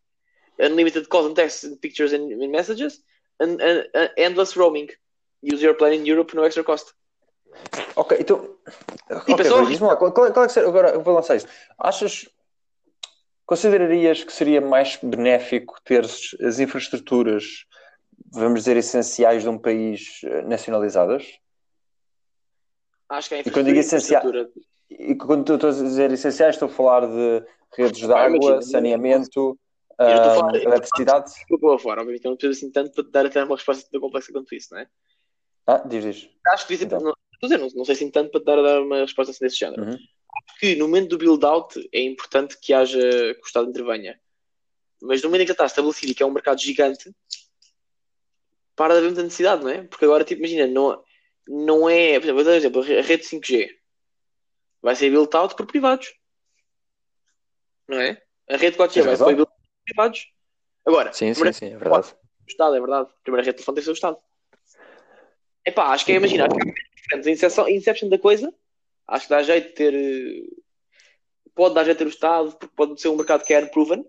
unlimited 0.58 1.08
calls 1.08 1.26
and 1.30 1.34
texts 1.34 1.64
and 1.64 1.76
pictures 1.80 2.12
and, 2.12 2.30
and 2.32 2.50
messages, 2.50 3.02
and, 3.40 3.60
and- 3.62 3.88
and 3.94 4.10
endless 4.16 4.56
roaming. 4.56 4.88
Use 5.40 5.62
your 5.62 5.74
plan 5.74 5.92
in 5.94 6.04
Europe 6.04 6.34
no 6.34 6.42
extra 6.42 6.64
cost. 6.64 6.92
Ok, 7.96 8.16
então. 8.20 8.56
ok, 9.10 9.36
pessoal- 9.36 9.60
Rui, 9.60 9.70
diz-me 9.70 9.86
lá, 9.88 9.96
qual, 9.96 10.12
qual 10.12 10.26
é 10.26 10.46
que 10.46 10.52
seria, 10.52 10.68
agora 10.68 10.90
eu 10.90 11.02
vou 11.02 11.14
lançar 11.14 11.36
isto. 11.36 11.48
Achas. 11.78 12.28
Considerarias 13.46 14.22
que 14.24 14.32
seria 14.32 14.60
mais 14.60 14.96
benéfico 15.02 15.80
ter 15.82 16.04
as 16.04 16.58
infraestruturas, 16.60 17.64
vamos 18.30 18.60
dizer, 18.60 18.76
essenciais 18.76 19.42
de 19.42 19.48
um 19.48 19.58
país 19.58 20.20
eh, 20.22 20.42
nacionalizadas? 20.42 21.26
Acho 23.08 23.28
que 23.30 23.34
é 23.36 23.38
a 23.38 23.40
E 23.40 23.50
quando 23.50 23.66
digo 23.66 23.78
essencial- 23.78 24.22
infraestrutura- 24.26 24.68
E 24.90 25.14
quando 25.14 25.54
estou 25.54 25.70
a 25.70 25.72
dizer 25.72 26.10
essenciais, 26.12 26.54
estou 26.56 26.68
a 26.68 26.70
falar 26.72 27.06
de 27.06 27.44
redes 27.76 28.00
de 28.00 28.12
Ah, 28.12 28.24
água, 28.24 28.60
saneamento, 28.62 29.28
estou 29.28 29.58
a 29.98 30.04
ah, 30.04 30.34
falar- 30.34 30.54
estou 30.54 30.70
a 30.72 30.74
eletricidade. 30.74 31.32
Forma, 31.80 32.02
obviamente, 32.02 32.24
eu 32.24 32.30
não 32.30 32.36
preciso 32.36 32.58
assim 32.66 32.70
tanto 32.72 32.92
para 32.92 33.04
te 33.04 33.10
dar 33.10 33.26
até 33.26 33.42
uma 33.44 33.56
resposta 33.56 33.88
tão 33.90 34.00
complexa 34.00 34.30
quanto 34.32 34.54
isso, 34.54 34.68
não 34.74 34.80
é? 34.80 34.86
Ah, 35.66 35.78
diz, 35.86 36.04
diz. 36.04 36.30
Acho 36.48 36.66
que 36.66 36.76
devia 36.76 36.86
Então. 36.98 37.14
Não, 37.40 37.46
estou 37.46 37.46
a 37.46 37.48
dizer, 37.48 37.58
não, 37.58 37.68
não 37.78 37.84
sei 37.84 37.94
assim 37.94 38.10
tanto 38.10 38.30
para 38.30 38.40
te 38.40 38.44
dar, 38.44 38.62
dar 38.62 38.82
uma 38.82 39.00
resposta 39.00 39.30
assim 39.30 39.44
desse 39.44 39.56
género. 39.56 39.82
Uhum. 39.84 39.98
que 40.60 40.74
no 40.76 40.86
momento 40.86 41.10
do 41.10 41.18
build-out 41.18 41.88
é 41.92 42.00
importante 42.02 42.58
que 42.60 42.72
haja 42.72 42.98
que 43.00 43.40
o 43.42 43.46
Estado 43.46 43.68
intervenha. 43.68 44.20
Mas 45.00 45.22
no 45.22 45.28
momento 45.28 45.42
em 45.42 45.44
que 45.44 45.48
já 45.48 45.52
está 45.54 45.66
estabelecido 45.66 46.10
e 46.10 46.14
que 46.14 46.22
é 46.22 46.26
um 46.26 46.30
mercado 46.32 46.60
gigante, 46.60 47.14
para 48.74 48.94
de 48.94 48.98
haver 48.98 49.06
muita 49.08 49.22
necessidade, 49.22 49.62
não 49.62 49.70
é? 49.70 49.82
Porque 49.84 50.04
agora, 50.04 50.24
tipo, 50.24 50.40
imagina, 50.40 50.66
não, 50.66 51.02
não 51.46 51.88
é. 51.88 52.18
Por 52.18 52.24
exemplo, 52.26 52.34
vou 52.34 52.44
dar 52.44 52.50
um 52.50 52.54
exemplo, 52.54 52.82
a 52.82 53.02
rede 53.02 53.24
5G 53.24 53.70
vai 54.82 54.94
ser 54.96 55.10
built 55.10 55.34
out 55.34 55.54
por 55.56 55.66
privados. 55.66 56.12
Não 57.88 58.00
é? 58.00 58.20
A 58.48 58.56
rede 58.56 58.76
4G 58.76 58.92
Tens 58.94 59.06
vai 59.06 59.16
ser 59.16 59.22
razão. 59.22 59.26
built 59.36 59.48
out 59.48 59.60
por 59.60 59.84
privados. 59.84 60.32
Agora, 60.86 61.12
Sim, 61.12 61.34
sim, 61.34 61.52
sim, 61.52 61.66
é 61.66 61.76
verdade. 61.76 62.08
o 62.14 62.48
Estado, 62.50 62.74
é 62.76 62.80
verdade. 62.80 63.10
A 63.10 63.22
primeira 63.22 63.44
rede 63.44 63.58
de 63.58 63.64
telefone 63.64 63.74
tem 63.76 63.80
que 63.82 63.84
ser 63.84 63.90
o 63.90 63.94
Estado. 63.94 64.18
Epá, 65.68 65.88
acho 65.88 66.04
que 66.06 66.12
é, 66.12 66.16
imagina, 66.16 66.46
acho 66.46 66.54
que 66.54 66.62
há 66.62 66.74
diferentes. 67.18 67.26
A 67.26 67.30
inception, 67.30 67.68
inception 67.68 68.08
da 68.08 68.18
coisa, 68.18 68.52
acho 69.06 69.24
que 69.26 69.30
dá 69.30 69.42
jeito 69.42 69.68
de 69.68 69.74
ter. 69.74 70.44
Pode 71.54 71.74
dar 71.74 71.84
jeito 71.84 71.98
de 71.98 72.04
ter 72.04 72.08
o 72.08 72.12
Estado, 72.14 72.52
porque 72.52 72.74
pode 72.76 73.00
ser 73.00 73.08
um 73.08 73.16
mercado 73.16 73.44
que 73.44 73.52
é 73.52 73.60
unproven. 73.60 74.04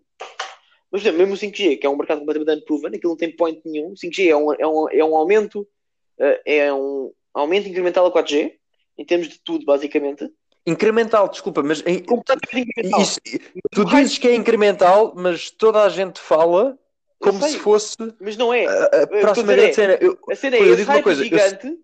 Mas, 0.91 1.01
exemplo, 1.01 1.19
mesmo 1.19 1.33
o 1.33 1.37
5G, 1.37 1.77
que 1.77 1.85
é 1.85 1.89
um 1.89 1.97
mercado 1.97 2.19
completamente 2.19 2.61
unproven, 2.63 2.95
aquilo 2.95 3.11
não 3.11 3.17
tem 3.17 3.35
point 3.35 3.61
nenhum. 3.65 3.89
O 3.91 3.95
5G 3.95 4.29
é 4.29 4.35
um, 4.35 4.53
é 4.53 4.67
um, 4.67 4.89
é 4.89 5.03
um 5.05 5.15
aumento, 5.15 5.67
eh, 6.19 6.41
é 6.45 6.73
um 6.73 7.11
aumento 7.33 7.67
incremental 7.67 8.05
a 8.05 8.11
4G, 8.11 8.53
em 8.97 9.05
termos 9.05 9.27
de 9.29 9.39
tudo, 9.43 9.65
basicamente. 9.65 10.27
Incremental, 10.65 11.27
desculpa, 11.29 11.61
mas 11.63 11.81
em- 11.85 12.03
incremental. 12.03 13.01
isso- 13.01 13.19
tu 13.71 13.85
dizes 13.85 14.17
que 14.17 14.27
é 14.27 14.35
incremental, 14.35 15.13
mas 15.15 15.49
toda 15.51 15.83
a 15.83 15.89
gente 15.89 16.19
fala 16.19 16.77
como 17.19 17.41
se 17.43 17.59
fosse 17.59 17.95
Mas 18.19 18.37
não 18.37 18.53
é. 18.53 18.65
a, 18.65 18.85
a 19.03 19.07
próxima 19.07 19.53
dizer 19.55 19.73
cena. 19.73 19.97
Eu- 20.01 20.17
A 20.29 20.35
cena 20.35 20.55
é 20.57 20.61
eu 20.61 20.75
digo 20.75 20.91
uma 20.91 21.03
coisa, 21.03 21.21
eu- 21.21 21.25
gigante 21.25 21.77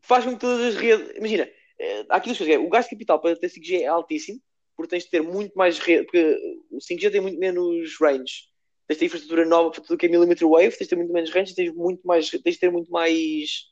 faz 0.00 0.24
com 0.24 0.32
que 0.32 0.38
todas 0.40 0.74
as 0.74 0.74
redes. 0.80 1.16
Imagina, 1.16 1.48
eh, 1.78 2.06
há 2.08 2.16
aqui 2.16 2.26
duas 2.28 2.38
coisas. 2.38 2.56
que 2.56 2.60
é, 2.62 2.66
O 2.66 2.68
gasto 2.70 2.88
de 2.88 2.96
capital 2.96 3.20
para 3.20 3.36
ter 3.36 3.48
5G 3.48 3.82
é 3.82 3.86
altíssimo, 3.86 4.40
porque 4.76 4.90
tens 4.90 5.04
de 5.04 5.10
ter 5.10 5.22
muito 5.22 5.52
mais 5.54 5.78
rede. 5.78 6.04
Porque 6.04 6.36
o 6.70 6.78
5G 6.80 7.10
tem 7.10 7.20
muito 7.20 7.38
menos 7.38 7.96
range. 8.00 8.50
Tens 8.88 8.96
de 8.96 8.98
ter 9.00 9.06
infraestrutura 9.06 9.44
nova 9.44 9.70
para 9.70 9.80
tudo 9.82 9.96
que 9.96 10.06
é 10.06 10.08
millimeter 10.08 10.48
wave, 10.48 10.70
tens 10.70 10.78
de 10.80 10.88
ter 10.88 10.96
muito 10.96 11.12
menos 11.12 11.30
range, 11.30 11.54
tens, 11.54 11.72
muito 11.74 12.00
mais, 12.06 12.28
tens 12.30 12.54
de 12.54 12.58
ter 12.58 12.70
muito 12.70 12.90
mais, 12.90 13.66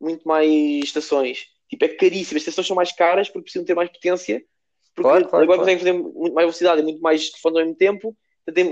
muito 0.00 0.26
mais 0.28 0.50
estações. 0.84 1.46
Tipo, 1.70 1.84
é 1.86 1.88
caríssimo. 1.88 2.36
As 2.36 2.42
estações 2.42 2.66
são 2.66 2.76
mais 2.76 2.92
caras 2.92 3.28
porque 3.28 3.44
precisam 3.44 3.64
ter 3.64 3.74
mais 3.74 3.88
potência. 3.90 4.44
Porque 4.94 5.08
Claro, 5.08 5.28
claro, 5.28 5.44
agora 5.44 5.58
claro. 5.58 5.60
conseguem 5.60 5.78
fazer 5.78 5.92
muito 5.94 6.34
mais 6.34 6.44
velocidade 6.44 6.80
e 6.80 6.84
muito 6.84 7.00
mais 7.00 7.30
telefones 7.30 7.58
ao 7.58 7.64
mesmo 7.64 7.78
tempo, 7.78 8.08
tem 8.10 8.16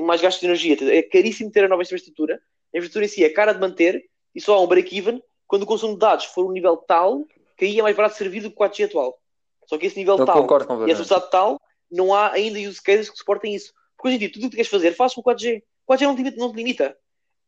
mais 0.02 0.20
gasto 0.20 0.40
de 0.40 0.46
energia. 0.46 0.76
É 0.92 1.02
caríssimo 1.02 1.50
ter 1.50 1.64
a 1.64 1.68
nova 1.68 1.82
infraestrutura. 1.82 2.40
A 2.74 2.78
infraestrutura 2.78 3.04
em 3.04 3.08
si 3.08 3.24
é 3.24 3.30
cara 3.30 3.52
de 3.52 3.60
manter 3.60 4.04
e 4.34 4.40
só 4.40 4.54
há 4.54 4.60
um 4.60 4.66
break-even 4.66 5.22
quando 5.46 5.62
o 5.62 5.66
consumo 5.66 5.94
de 5.94 6.00
dados 6.00 6.26
for 6.26 6.46
um 6.46 6.52
nível 6.52 6.76
tal 6.76 7.24
que 7.56 7.66
aí 7.66 7.78
é 7.78 7.82
mais 7.82 7.94
barato 7.94 8.16
servir 8.16 8.40
do 8.40 8.50
que 8.50 8.56
o 8.56 8.58
4G 8.58 8.86
atual. 8.86 9.20
Só 9.66 9.76
que 9.76 9.86
esse 9.86 9.96
nível 9.98 10.16
eu 10.16 10.24
tal 10.24 10.42
e 10.42 10.90
essa 10.90 11.02
velocidade 11.02 11.30
tal, 11.30 11.60
não 11.90 12.14
há 12.14 12.32
ainda 12.32 12.58
use 12.58 12.82
cases 12.82 13.10
que 13.10 13.18
suportem 13.18 13.54
isso. 13.54 13.72
Porque 13.96 14.08
hoje 14.08 14.16
em 14.16 14.18
dia, 14.18 14.32
tudo 14.32 14.46
o 14.46 14.50
que 14.50 14.56
queres 14.56 14.70
fazer, 14.70 14.94
faz 14.94 15.12
com 15.12 15.20
o 15.20 15.24
4G. 15.24 15.62
O 15.86 15.92
4G 15.92 16.00
não 16.02 16.14
te 16.14 16.18
limita. 16.22 16.36
Não 16.38 16.50
te 16.50 16.56
limita. 16.56 16.96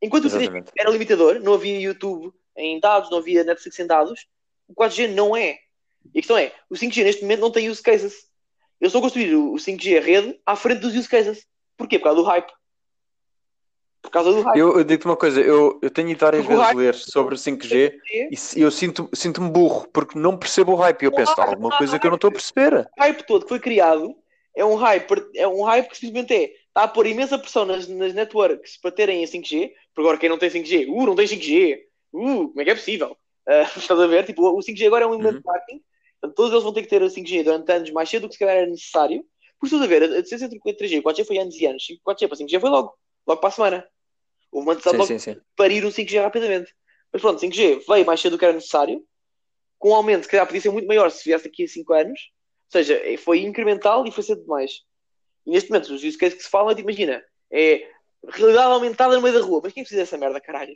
Enquanto 0.03 0.25
o 0.25 0.29
3G 0.29 0.41
Exatamente. 0.43 0.73
era 0.77 0.91
limitador, 0.91 1.41
não 1.41 1.55
havia 1.55 1.81
YouTube 1.81 2.31
em 2.57 2.79
dados, 2.79 3.11
não 3.11 3.19
havia 3.19 3.43
Netflix 3.43 3.79
em 3.79 3.87
dados, 3.87 4.27
o 4.69 4.75
4G 4.75 5.09
não 5.09 5.35
é. 5.35 5.59
E 6.15 6.19
a 6.19 6.21
questão 6.21 6.37
é, 6.37 6.53
o 6.69 6.75
5G 6.75 7.05
neste 7.05 7.23
momento 7.23 7.41
não 7.41 7.51
tem 7.51 7.71
use 7.71 7.83
cases. 7.83 8.27
Eu 8.79 8.89
estou 8.89 8.99
a 8.99 9.03
construir 9.03 9.35
o 9.35 9.55
5G 9.55 9.97
a 9.97 10.01
rede 10.01 10.41
à 10.45 10.57
frente 10.57 10.81
dos 10.81 10.95
use 10.95 11.09
cases. 11.09 11.47
Porquê? 11.83 11.99
Por 11.99 12.05
causa 12.05 12.21
do 12.23 12.27
hype. 12.27 12.53
Por 14.03 14.11
causa 14.11 14.33
do 14.33 14.41
hype. 14.43 14.59
Eu, 14.59 14.79
eu 14.79 14.85
digo-te 14.85 15.07
uma 15.07 15.17
coisa, 15.17 15.41
eu, 15.41 15.79
eu 15.83 15.91
tenho 15.91 16.09
ido 16.11 16.19
várias 16.21 16.43
Porque 16.45 16.55
vezes 16.57 16.67
hype- 16.69 16.79
ler 16.79 16.95
sobre 16.95 17.37
5G 17.37 17.99
e 18.31 18.37
se- 18.37 18.61
eu 18.61 18.71
sinto- 18.71 19.09
sinto-me 19.15 19.51
burro 19.51 19.89
porque 19.93 20.19
não 20.19 20.37
percebo 20.37 20.73
o 20.73 20.77
hype. 20.77 21.03
E 21.03 21.07
eu 21.07 21.13
penso, 21.13 21.33
há 21.41 21.45
alguma 21.45 21.77
coisa 21.77 21.99
que 21.99 22.07
eu 22.07 22.11
não 22.11 22.17
estou 22.17 22.29
a 22.29 22.33
perceber. 22.33 22.89
o 22.99 23.01
hype 23.01 23.23
todo 23.27 23.43
que 23.45 23.49
foi 23.49 23.59
criado 23.61 24.15
é 24.57 24.65
um 24.65 24.75
hype, 24.75 25.31
é 25.35 25.47
um 25.49 25.63
hype 25.63 25.89
que 25.89 25.97
simplesmente 25.97 26.35
é 26.35 26.53
está 26.69 26.85
a 26.85 26.89
pôr 26.89 27.07
imensa 27.07 27.39
pressão 27.39 27.65
nas, 27.67 27.87
nas 27.87 28.15
networks 28.15 28.79
para 28.81 28.91
terem 28.91 29.23
a 29.23 29.27
5G, 29.27 29.73
porque 29.95 30.01
agora 30.07 30.19
quem 30.19 30.29
não 30.29 30.39
tem 30.39 30.49
5G, 30.51 30.87
uh, 30.89 31.05
não 31.07 31.15
tem 31.15 31.27
5G, 31.27 31.79
uh, 32.15 32.49
como 32.49 32.61
é 32.61 32.65
que 32.65 32.71
é 32.71 32.75
possível? 32.75 33.17
Ah, 33.47 33.63
estás 33.77 34.01
a 34.01 34.07
ver? 34.07 34.25
Tipo, 34.25 34.49
o 34.49 34.59
5G 34.63 34.87
agora 34.87 35.05
é 35.05 35.07
um 35.07 35.15
elemento 35.15 35.39
de 35.41 35.45
marketing, 35.45 35.83
todos 36.35 36.51
eles 36.53 36.65
vão 36.65 36.73
ter 36.73 36.83
que 36.83 36.89
ter 36.89 37.03
a 37.03 37.07
5G 37.11 37.45
durante 37.45 37.71
anos 37.73 37.91
mais 37.91 38.09
cedo 38.09 38.23
do 38.23 38.29
que 38.29 38.35
se 38.35 38.39
calhar 38.39 38.57
era 38.57 38.67
necessário. 38.67 39.23
Por 39.63 39.67
estás 39.67 39.83
a 39.83 39.87
ver, 39.87 40.03
a 40.03 40.21
distância 40.21 40.47
entre 40.47 40.59
o 40.59 40.61
3G 40.61 40.95
e 40.95 40.99
o 40.99 41.03
4G 41.05 41.25
foi 41.25 41.39
anos 41.39 41.55
e 41.55 41.67
anos, 41.67 41.87
4G 42.05 42.27
para 42.27 42.37
5G 42.37 42.61
foi 42.61 42.69
logo, 42.69 42.99
logo 43.25 43.41
para 43.41 43.49
a 43.49 43.53
semana. 43.53 43.89
Houve 44.51 44.67
uma 44.67 44.75
necessidade 44.75 45.07
Sim, 45.07 45.13
logo 45.13 45.21
sim, 45.21 45.87
um 45.87 45.89
5G 45.89 46.21
rapidamente. 46.21 46.75
Mas 47.13 47.23
pronto, 47.23 47.41
5G 47.41 47.85
veio 47.89 48.05
mais 48.05 48.21
cedo 48.21 48.33
do 48.33 48.39
que 48.41 48.45
era 48.45 48.55
necessário, 48.55 49.07
com 49.79 49.91
um 49.91 49.95
aumento 49.95 50.25
que 50.25 50.31
calhar 50.31 50.47
podia 50.47 50.61
ser 50.61 50.71
muito 50.71 50.89
maior 50.89 51.13
se 51.13 51.23
viesse 51.25 51.45
daqui 51.45 51.63
a 51.63 51.69
5 51.69 51.93
anos. 51.93 52.21
Ou 52.21 52.73
seja, 52.73 52.95
eh, 53.05 53.17
foi 53.17 53.43
incremental 53.43 54.05
e 54.05 54.11
foi 54.11 54.25
cedo 54.25 54.43
demais. 54.43 54.81
E 55.47 55.51
neste 55.53 55.71
momento, 55.71 55.95
os 55.95 56.03
use 56.03 56.19
cases 56.19 56.39
que 56.39 56.43
se 56.43 56.51
falam, 56.51 56.73
é 56.73 56.75
tipo, 56.75 56.91
imagina, 56.91 57.25
é 57.49 57.89
realidade 58.31 58.73
aumentada 58.73 59.15
no 59.15 59.23
meio 59.23 59.39
da 59.39 59.47
rua. 59.47 59.61
Mas 59.63 59.73
quem 59.73 59.85
precisa 59.85 60.03
dessa 60.03 60.19
merda, 60.19 60.41
caralho? 60.41 60.75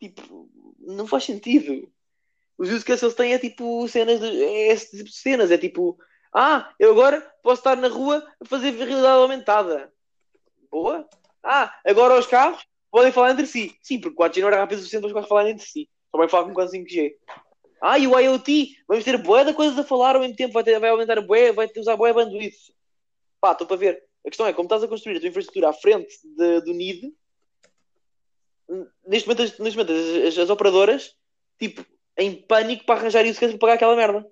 Tipo, 0.00 0.48
não 0.78 1.06
faz 1.06 1.24
sentido. 1.24 1.92
Os 2.56 2.70
use 2.70 2.86
cases 2.86 3.00
que 3.00 3.04
eles 3.04 3.14
têm 3.14 3.34
é 3.34 3.38
tipo 3.38 3.86
cenas, 3.86 4.18
de, 4.18 4.42
é 4.42 4.68
esse 4.68 4.96
tipo 4.96 5.10
cenas, 5.10 5.50
é 5.50 5.58
tipo, 5.58 5.98
ah, 6.34 6.72
eu 6.78 6.90
agora 6.92 7.20
posso 7.42 7.60
estar 7.60 7.76
na 7.76 7.88
rua 7.88 8.26
a 8.40 8.44
fazer 8.44 8.70
realidade 8.70 9.06
aumentada. 9.06 9.92
Boa. 10.70 11.08
Ah, 11.42 11.72
agora 11.86 12.18
os 12.18 12.26
carros 12.26 12.62
podem 12.90 13.12
falar 13.12 13.30
entre 13.32 13.46
si. 13.46 13.76
Sim, 13.82 14.00
porque 14.00 14.14
o 14.14 14.24
4G 14.26 14.40
não 14.40 14.48
era 14.48 14.58
rápido 14.58 14.78
o 14.78 14.80
suficiente 14.80 15.02
para 15.02 15.08
os 15.08 15.14
carros 15.14 15.28
falarem 15.28 15.52
entre 15.52 15.66
si. 15.66 15.88
Só 16.10 16.18
vai 16.18 16.28
falar 16.28 16.52
com 16.52 16.60
5G. 16.60 17.14
Ah, 17.80 17.98
e 17.98 18.06
o 18.06 18.18
IoT? 18.18 18.76
Vamos 18.88 19.04
ter 19.04 19.16
bué 19.18 19.44
de 19.44 19.54
coisas 19.54 19.78
a 19.78 19.84
falar 19.84 20.14
ao 20.16 20.20
mesmo 20.20 20.36
tempo. 20.36 20.52
Vai, 20.52 20.64
ter, 20.64 20.78
vai 20.78 20.90
aumentar 20.90 21.20
bué, 21.20 21.52
vai 21.52 21.68
usar 21.76 21.96
bué 21.96 22.12
bandwidth. 22.12 22.72
Pá, 23.40 23.52
estou 23.52 23.66
para 23.66 23.76
ver. 23.76 24.02
A 24.26 24.28
questão 24.30 24.46
é, 24.46 24.52
como 24.52 24.66
estás 24.66 24.82
a 24.82 24.88
construir 24.88 25.16
a 25.16 25.20
tua 25.20 25.28
infraestrutura 25.28 25.68
à 25.70 25.72
frente 25.72 26.12
de- 26.24 26.60
do 26.62 26.72
NID, 26.72 27.14
neste 29.06 29.28
momento, 29.28 29.62
neste 29.62 29.78
momento 29.78 29.92
as, 29.92 30.28
as- 30.34 30.38
as 30.38 30.50
operadoras, 30.50 31.14
tipo, 31.58 31.84
em 32.16 32.34
pânico 32.34 32.84
para 32.84 33.00
arranjar 33.00 33.24
isso 33.24 33.40
para 33.40 33.58
pagar 33.58 33.74
aquela 33.74 33.96
merda. 33.96 34.26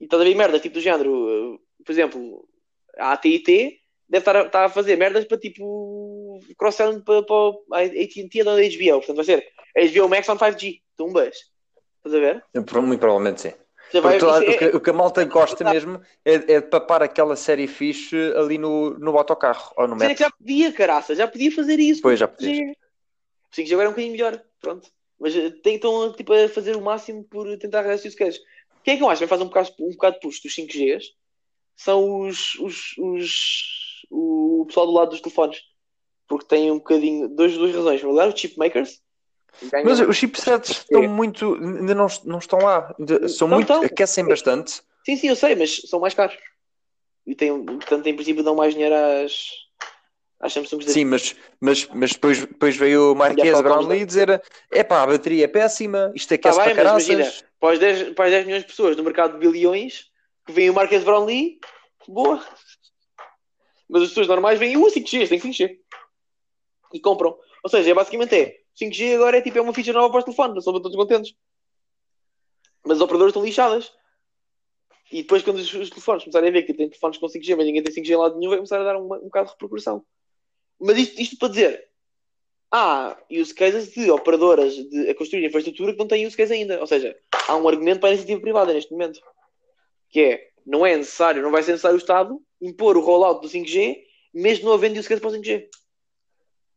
E 0.00 0.04
estás 0.04 0.20
a 0.20 0.24
ver 0.24 0.34
merda, 0.34 0.60
tipo 0.60 0.74
do 0.74 0.80
género, 0.80 1.54
uh, 1.54 1.60
por 1.84 1.92
exemplo, 1.92 2.48
a 2.96 3.12
AT&T 3.12 3.80
deve 4.08 4.20
estar 4.20 4.36
a, 4.36 4.42
estar 4.42 4.64
a 4.64 4.68
fazer 4.68 4.96
merdas 4.96 5.24
para 5.24 5.38
tipo 5.38 6.40
cross-selling 6.56 7.00
para, 7.00 7.22
para 7.22 7.34
a 7.72 7.80
AT&T 7.82 8.44
da 8.44 8.52
HBO. 8.52 8.98
Portanto 8.98 9.16
vai 9.16 9.24
ser 9.24 9.46
HBO 9.74 10.08
Max 10.08 10.28
on 10.28 10.36
5G. 10.36 10.80
Tumbas. 10.96 11.36
Estás 11.98 12.14
a 12.14 12.18
ver? 12.18 12.44
Muito 12.54 12.98
provavelmente 12.98 13.40
sim. 13.42 13.52
Já 13.92 14.00
vai- 14.00 14.16
isso 14.16 14.26
o, 14.26 14.42
é- 14.42 14.56
que, 14.56 14.76
o 14.76 14.80
que 14.80 14.90
a 14.90 14.92
malta 14.92 15.24
gosta 15.24 15.64
mesmo 15.64 16.00
é, 16.24 16.34
é 16.34 16.60
de 16.60 16.68
papar 16.68 17.02
aquela 17.02 17.36
série 17.36 17.66
fixe 17.66 18.16
ali 18.36 18.58
no, 18.58 18.98
no 18.98 19.16
autocarro 19.16 19.72
ou 19.76 19.88
no 19.88 19.96
que 19.96 20.06
metro. 20.06 20.24
já 20.24 20.30
podia, 20.30 20.72
caraça, 20.72 21.14
já 21.14 21.26
podia 21.26 21.50
fazer 21.50 21.78
isso. 21.78 22.02
Pois, 22.02 22.18
já 22.18 22.28
porque 22.28 22.44
podias. 22.44 22.76
O 23.50 23.54
5G 23.56 23.72
agora 23.72 23.86
é 23.86 23.88
um 23.88 23.92
bocadinho 23.92 24.12
melhor, 24.12 24.42
pronto. 24.60 24.90
Mas 25.18 25.34
eh, 25.34 25.50
tentam 25.62 26.12
tipo, 26.12 26.32
a 26.32 26.48
fazer 26.48 26.76
o 26.76 26.82
máximo 26.82 27.24
por 27.24 27.56
tentar 27.58 27.78
arranjar 27.80 27.94
esses 27.96 28.14
cases. 28.14 28.40
Quem 28.88 28.94
é 28.94 28.96
que 28.96 29.02
eu 29.04 29.10
acho 29.10 29.18
que 29.18 29.26
vai 29.26 29.28
fazer 29.28 29.42
um 29.44 29.48
bocado, 29.48 29.70
um 29.80 29.90
bocado 29.90 30.14
de 30.14 30.20
push 30.22 30.40
dos 30.40 30.54
5Gs? 30.54 31.02
São 31.76 32.20
os, 32.20 32.54
os, 32.54 32.94
os- 32.96 34.06
o 34.10 34.64
pessoal 34.66 34.86
do 34.86 34.92
lado 34.92 35.10
dos 35.10 35.20
telefones. 35.20 35.58
Porque 36.26 36.46
tem 36.46 36.70
um 36.70 36.78
bocadinho, 36.78 37.28
duas, 37.28 37.52
duas 37.52 37.74
razões. 37.74 38.00
Primeiro, 38.00 38.32
os 38.32 38.40
chipmakers. 38.40 38.98
ganham- 39.70 39.84
Mas 39.84 40.00
os 40.00 40.16
chipsets 40.16 40.70
estão 40.70 41.02
muito. 41.02 41.52
ainda 41.56 41.94
não, 41.94 42.06
não 42.24 42.38
estão 42.38 42.60
lá. 42.60 42.94
São 43.28 43.46
Não 43.46 43.58
muito. 43.58 43.70
estão. 43.70 43.84
aquecem 43.84 44.26
bastante. 44.26 44.80
Sim, 45.04 45.16
sim, 45.16 45.28
eu 45.28 45.36
sei, 45.36 45.54
mas 45.54 45.82
são 45.82 46.00
mais 46.00 46.14
caros. 46.14 46.34
E 47.26 47.34
tem, 47.34 47.62
portanto, 47.62 48.06
em 48.06 48.14
princípio, 48.14 48.42
dão 48.42 48.54
mais 48.54 48.72
dinheiro 48.72 48.94
às, 48.94 49.48
às 50.40 50.50
Samsungs 50.54 50.86
da 50.86 50.92
Sim, 50.94 51.04
mas, 51.04 51.36
mas, 51.60 51.86
mas 51.88 52.12
depois, 52.12 52.40
depois 52.40 52.74
veio 52.74 53.12
o 53.12 53.14
Qualcomm 53.14 53.62
Brownlee 53.62 54.06
dizer: 54.06 54.42
epá, 54.72 55.02
a 55.02 55.06
bateria 55.06 55.44
é 55.44 55.48
péssima, 55.48 56.10
isto 56.14 56.32
aquece 56.32 56.56
Tá 56.58 56.64
bem, 56.64 56.74
para 56.74 56.84
caraças. 56.84 57.06
imagina, 57.06 57.47
para 57.60 57.72
as, 57.74 57.78
10, 57.78 58.14
para 58.14 58.26
as 58.26 58.30
10 58.30 58.46
milhões 58.46 58.62
de 58.62 58.68
pessoas 58.68 58.96
no 58.96 59.02
mercado 59.02 59.38
de 59.38 59.48
bilhões 59.48 60.10
que 60.46 60.52
veem 60.52 60.70
o 60.70 60.74
Marques 60.74 61.04
Brownlee, 61.04 61.58
boa. 62.06 62.44
Mas 63.88 64.02
as 64.02 64.08
pessoas 64.08 64.28
normais 64.28 64.58
veem 64.58 64.76
o 64.76 64.86
5G, 64.86 65.28
tem 65.28 65.40
5G. 65.40 65.78
E 66.92 67.00
compram. 67.00 67.38
Ou 67.62 67.70
seja, 67.70 67.90
é 67.90 67.94
basicamente 67.94 68.34
é 68.34 68.60
5G 68.80 69.16
agora 69.16 69.38
é 69.38 69.42
tipo 69.42 69.58
é 69.58 69.60
uma 69.60 69.74
feature 69.74 69.94
nova 69.96 70.10
para 70.10 70.18
os 70.18 70.24
telefones, 70.24 70.58
estão 70.58 70.72
todos 70.80 70.96
contentes. 70.96 71.34
Mas 72.84 72.98
as 72.98 73.02
operadoras 73.02 73.30
estão 73.30 73.44
lixadas. 73.44 73.92
E 75.10 75.22
depois, 75.22 75.42
quando 75.42 75.56
os, 75.56 75.72
os 75.72 75.90
telefones 75.90 76.22
começarem 76.22 76.50
a 76.50 76.52
ver 76.52 76.62
que 76.62 76.74
tem 76.74 76.88
telefones 76.88 77.18
com 77.18 77.26
5G, 77.26 77.56
mas 77.56 77.66
ninguém 77.66 77.82
tem 77.82 77.92
5G 77.92 78.12
em 78.12 78.16
lado 78.16 78.38
nenhum, 78.38 78.50
vai 78.50 78.58
começar 78.58 78.80
a 78.80 78.84
dar 78.84 78.96
uma- 78.96 79.16
um 79.16 79.24
bocado 79.24 79.48
de 79.48 79.52
repercussão. 79.54 80.04
Mas 80.78 80.98
isto, 80.98 81.20
isto 81.20 81.38
para 81.38 81.48
dizer, 81.48 81.87
há 82.70 83.16
use 83.30 83.54
cases 83.54 83.92
de 83.92 84.10
operadoras 84.10 84.74
de, 84.74 85.10
a 85.10 85.14
construir 85.14 85.46
infraestrutura 85.46 85.92
que 85.92 85.98
não 85.98 86.06
têm 86.06 86.26
use 86.26 86.36
case 86.36 86.52
ainda. 86.52 86.80
Ou 86.80 86.86
seja, 86.86 87.16
há 87.46 87.56
um 87.56 87.68
argumento 87.68 88.00
para 88.00 88.10
a 88.10 88.12
iniciativa 88.12 88.40
privada 88.40 88.72
neste 88.72 88.92
momento. 88.92 89.20
Que 90.10 90.20
é, 90.20 90.48
não 90.66 90.86
é 90.86 90.96
necessário, 90.96 91.42
não 91.42 91.50
vai 91.50 91.62
ser 91.62 91.72
necessário 91.72 91.96
o 91.96 92.00
Estado 92.00 92.40
impor 92.60 92.96
o 92.96 93.00
rollout 93.00 93.40
do 93.40 93.48
5G, 93.48 93.98
mesmo 94.34 94.66
não 94.66 94.72
havendo 94.72 94.98
use 94.98 95.08
case 95.08 95.20
para 95.20 95.30
o 95.30 95.32
5G. 95.32 95.66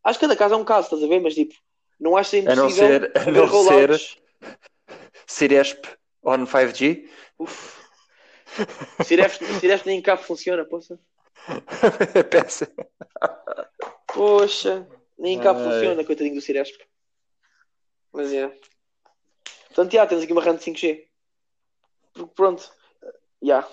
Acho 0.04 0.20
que 0.20 0.26
cada 0.26 0.36
caso 0.36 0.54
é 0.54 0.58
um 0.58 0.64
caso, 0.64 0.86
estás 0.86 1.04
a 1.04 1.08
ver? 1.08 1.20
Mas 1.20 1.36
tipo, 1.36 1.54
não 2.00 2.18
acho 2.18 2.36
A 2.36 2.42
não 2.42 2.70
impossível 2.70 2.88
ser, 2.88 3.12
a 3.16 3.32
não 3.32 3.64
ser. 3.64 4.22
Ciresp 5.28 5.86
on 6.24 6.46
5G. 6.46 7.08
Uf. 7.40 7.82
Ciref 9.06 9.86
nem 9.86 10.00
em 10.00 10.02
cabo 10.02 10.24
funciona, 10.24 10.66
poxa. 10.70 11.00
Peça. 12.30 12.72
Poxa, 14.08 14.88
nem 15.22 15.36
em 15.36 15.40
cabo 15.40 15.60
Ai. 15.60 15.66
funciona, 15.66 16.04
coitadinho 16.04 16.36
do 16.36 16.42
Ciresp. 16.42 16.82
Mas 18.12 18.34
é. 18.34 18.52
Portanto, 19.68 19.92
já, 19.94 20.06
tens 20.06 20.24
aqui 20.24 20.34
uma 20.34 20.44
RAM 20.44 20.56
de 20.56 20.64
5G. 20.64 21.06
Porque 22.14 22.34
pronto. 22.36 22.70
Já. 23.42 23.68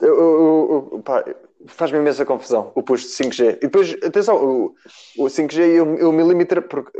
Eu- 0.00 0.18
eu- 0.18 0.90
eu- 0.92 1.02
pá, 1.02 1.24
Faz-me 1.66 1.98
imensa 1.98 2.24
confusão 2.24 2.72
o 2.74 2.82
push 2.82 3.02
de 3.02 3.08
5G. 3.08 3.58
E 3.58 3.66
depois, 3.66 3.92
atenção, 4.02 4.36
o, 4.42 4.74
o 5.18 5.28
5G 5.28 5.74
e 5.74 5.80
o, 5.80 6.08
o 6.08 6.12
milímetro, 6.12 6.62
porque, 6.62 6.90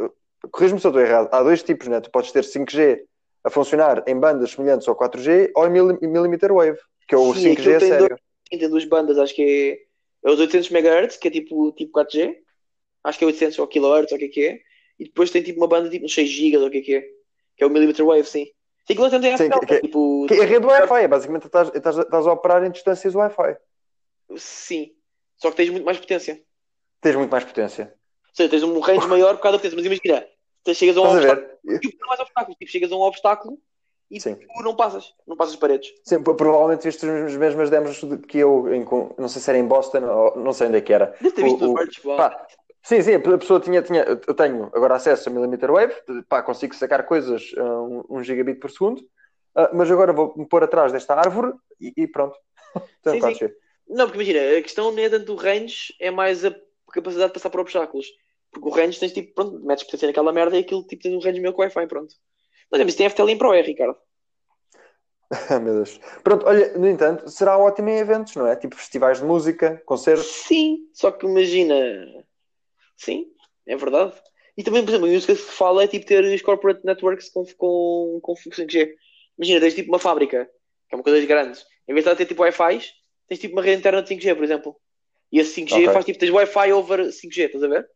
corrijo-me 0.51 0.78
se 0.78 0.86
eu 0.86 0.90
estou 0.90 1.03
errado, 1.03 1.30
há 1.32 1.42
dois 1.42 1.62
tipos, 1.62 1.88
né? 1.88 1.98
Tu 1.98 2.11
podes 2.11 2.30
ter 2.30 2.44
5G 2.44 3.01
a 3.42 3.48
funcionar 3.48 4.05
em 4.07 4.14
bandas 4.18 4.51
semelhantes 4.51 4.86
ao 4.86 4.94
4G 4.94 5.51
ou 5.57 5.66
em 5.66 5.70
millimeter 5.70 6.53
wave, 6.53 6.78
que 7.09 7.14
é 7.14 7.18
o 7.18 7.32
Sim, 7.32 7.55
5G 7.55 7.74
a 7.74 7.80
sério. 7.80 8.18
Tem 8.51 8.68
duas 8.68 8.84
bandas, 8.84 9.16
acho 9.16 9.34
que 9.34 9.88
é, 10.22 10.28
é 10.28 10.30
os 10.30 10.38
800 10.38 10.70
MHz, 10.70 11.16
que 11.16 11.28
é 11.28 11.30
tipo, 11.30 11.72
tipo 11.72 11.98
4G. 11.98 12.36
Acho 13.05 13.18
que 13.18 13.24
é 13.24 13.26
800 13.28 13.59
ou 13.59 13.66
kHz, 13.66 13.80
ou 14.12 14.16
o 14.16 14.18
que 14.18 14.24
é 14.24 14.28
que 14.28 14.46
é. 14.46 14.61
E 14.98 15.05
depois 15.05 15.30
tem 15.30 15.42
tipo 15.42 15.59
uma 15.61 15.66
banda 15.68 15.88
tipo 15.88 16.05
uns 16.05 16.12
6 16.14 16.28
GB, 16.28 16.57
ou 16.59 16.66
o 16.66 16.70
que 16.70 16.78
é 16.78 16.80
que 16.82 16.94
é. 16.96 17.01
Que 17.57 17.64
é 17.64 17.66
o 17.66 17.70
millimeter 17.70 18.05
wave, 18.05 18.24
sim. 18.24 18.44
Sim, 18.86 18.92
aquilo 18.94 19.05
até 19.07 19.18
tem 19.20 19.36
Sim, 19.36 19.51
que- 19.51 19.66
que- 19.66 19.80
tipo... 19.80 20.26
Que 20.26 20.34
é 20.34 20.42
a 20.42 20.46
rede 20.46 20.66
Wi-Fi, 20.66 21.03
é 21.03 21.09
basicamente 21.09 21.46
estás, 21.46 21.70
estás, 21.74 21.96
estás 21.98 22.26
a 22.26 22.32
operar 22.32 22.64
em 22.64 22.70
distâncias 22.70 23.14
Wi-Fi. 23.14 23.57
Sim. 24.36 24.92
Só 25.36 25.51
que 25.51 25.57
tens 25.57 25.70
muito 25.70 25.84
mais 25.84 25.98
potência. 25.98 26.42
Tens 27.01 27.16
muito 27.16 27.30
mais 27.30 27.44
potência. 27.44 27.94
Ou 28.28 28.34
seja, 28.34 28.48
tens 28.48 28.62
um 28.62 28.78
range 28.80 29.07
maior 29.09 29.36
por 29.36 29.42
causa 29.42 29.57
da 29.59 29.62
potência. 29.62 29.76
Mas 29.76 29.86
imagina, 29.86 30.26
tu 30.64 30.74
chegas 30.74 30.96
a 30.96 31.01
um 31.01 31.05
Estás 31.05 31.24
a 31.24 31.32
obstáculo. 31.32 31.59
ver? 31.64 31.80
E 31.82 31.98
não 32.01 32.09
mais 32.09 32.20
obstáculos. 32.20 32.59
Tipo, 32.59 32.70
chegas 32.70 32.92
a 32.92 32.96
um 32.96 33.01
obstáculo 33.01 33.59
e 34.11 34.20
Sim. 34.20 34.34
tu 34.34 34.62
não 34.62 34.74
passas. 34.76 35.14
Não 35.26 35.36
passas 35.36 35.57
paredes. 35.57 35.90
Sim, 36.05 36.22
pro- 36.22 36.34
provavelmente 36.36 36.82
viste 36.84 37.07
as 37.07 37.36
mesmas 37.36 37.70
demos 37.70 38.01
de- 38.03 38.18
que 38.18 38.38
eu, 38.38 38.72
em, 38.74 38.84
não 39.18 39.28
sei 39.28 39.40
se 39.40 39.51
era 39.51 39.59
em 39.59 39.66
Boston 39.66 40.05
ou 40.05 40.36
não 40.36 40.53
sei 40.53 40.66
onde 40.68 40.78
é 40.78 40.80
que 40.80 40.92
era. 40.92 41.14
Deve 41.20 41.34
ter 41.34 41.44
visto 41.44 41.64
O- 41.64 41.74
o- 41.74 42.16
pá. 42.16 42.46
Sim, 42.82 43.02
sim, 43.02 43.14
a 43.14 43.38
pessoa 43.38 43.60
tinha, 43.60 43.82
tinha, 43.82 44.02
eu 44.02 44.34
tenho 44.34 44.70
agora 44.74 44.94
acesso 44.94 45.28
a 45.28 45.32
millimeter 45.32 45.70
wave, 45.70 45.94
pá, 46.28 46.42
consigo 46.42 46.74
sacar 46.74 47.04
coisas 47.04 47.52
a 47.56 47.62
um, 47.62 48.04
um 48.08 48.24
gigabit 48.24 48.58
por 48.58 48.70
segundo, 48.70 49.02
ah, 49.54 49.70
mas 49.74 49.90
agora 49.90 50.12
vou-me 50.12 50.48
pôr 50.48 50.64
atrás 50.64 50.90
desta 50.92 51.14
árvore 51.14 51.52
e, 51.80 51.92
e 51.96 52.06
pronto. 52.06 52.36
Então, 53.00 53.32
Sim, 53.32 53.48
sim. 53.48 53.54
Não, 53.88 54.06
porque 54.06 54.22
imagina, 54.22 54.58
a 54.58 54.62
questão 54.62 54.92
não 54.92 55.02
é 55.02 55.08
tanto 55.08 55.24
do 55.24 55.34
range, 55.34 55.94
é 55.98 56.10
mais 56.10 56.44
a 56.44 56.54
capacidade 56.92 57.28
de 57.28 57.34
passar 57.34 57.50
por 57.50 57.60
obstáculos. 57.60 58.06
Porque 58.52 58.68
o 58.68 58.70
range 58.70 59.00
tens 59.00 59.12
tipo, 59.12 59.34
pronto, 59.34 59.58
metes 59.64 59.84
potência 59.84 60.06
naquela 60.06 60.32
merda 60.32 60.56
e 60.56 60.60
aquilo 60.60 60.86
tipo 60.86 61.02
tens 61.02 61.14
um 61.14 61.20
range 61.20 61.40
meio 61.40 61.52
com 61.54 61.62
Wi-Fi, 61.62 61.86
pronto. 61.86 62.14
Mas 62.70 62.82
mas 62.84 62.94
tem 62.94 63.08
FTL 63.08 63.30
em 63.30 63.38
Pro 63.38 63.52
é, 63.52 63.62
Ricardo. 63.62 63.96
Meu 65.62 65.74
Deus. 65.74 65.98
Pronto, 66.22 66.46
olha, 66.46 66.76
no 66.76 66.88
entanto, 66.88 67.28
será 67.30 67.56
ótimo 67.58 67.88
em 67.88 67.98
eventos, 67.98 68.34
não 68.36 68.46
é? 68.46 68.56
Tipo 68.56 68.76
festivais 68.76 69.18
de 69.18 69.24
música, 69.24 69.82
concertos. 69.86 70.26
Sim, 70.26 70.88
só 70.92 71.10
que 71.10 71.26
imagina. 71.26 71.74
Sim, 73.01 73.24
é 73.66 73.76
verdade. 73.76 74.12
E 74.57 74.62
também, 74.62 74.82
por 74.84 74.90
exemplo, 74.90 75.09
a 75.09 75.11
música 75.11 75.34
que 75.34 75.40
se 75.40 75.53
fala 75.53 75.84
é 75.84 75.88
tipo 75.88 76.05
ter 76.05 76.22
os 76.22 76.42
corporate 76.42 76.84
networks 76.84 77.30
com, 77.30 77.44
com, 77.57 78.20
com 78.22 78.34
5G. 78.34 78.94
Imagina, 79.38 79.61
tens 79.61 79.74
tipo 79.74 79.90
uma 79.90 79.98
fábrica, 79.98 80.44
que 80.88 80.94
é 80.94 80.96
uma 80.96 81.03
coisa 81.03 81.24
grande. 81.26 81.59
Em 81.88 81.94
vez 81.94 82.05
de 82.05 82.14
ter 82.14 82.26
tipo 82.26 82.42
Wi-Fi, 82.42 82.80
tens 83.26 83.38
tipo 83.40 83.55
uma 83.55 83.62
rede 83.62 83.78
interna 83.78 84.03
de 84.03 84.14
5G, 84.14 84.34
por 84.34 84.44
exemplo. 84.44 84.76
E 85.32 85.38
esse 85.38 85.55
5G 85.62 85.84
Ok. 85.84 85.88
faz 85.94 86.05
tipo, 86.05 86.18
tens 86.18 86.30
Wi-Fi 86.30 86.72
over 86.72 87.11
5G, 87.11 87.46
estás 87.46 87.64
a 87.64 87.68
ver? 87.68 87.88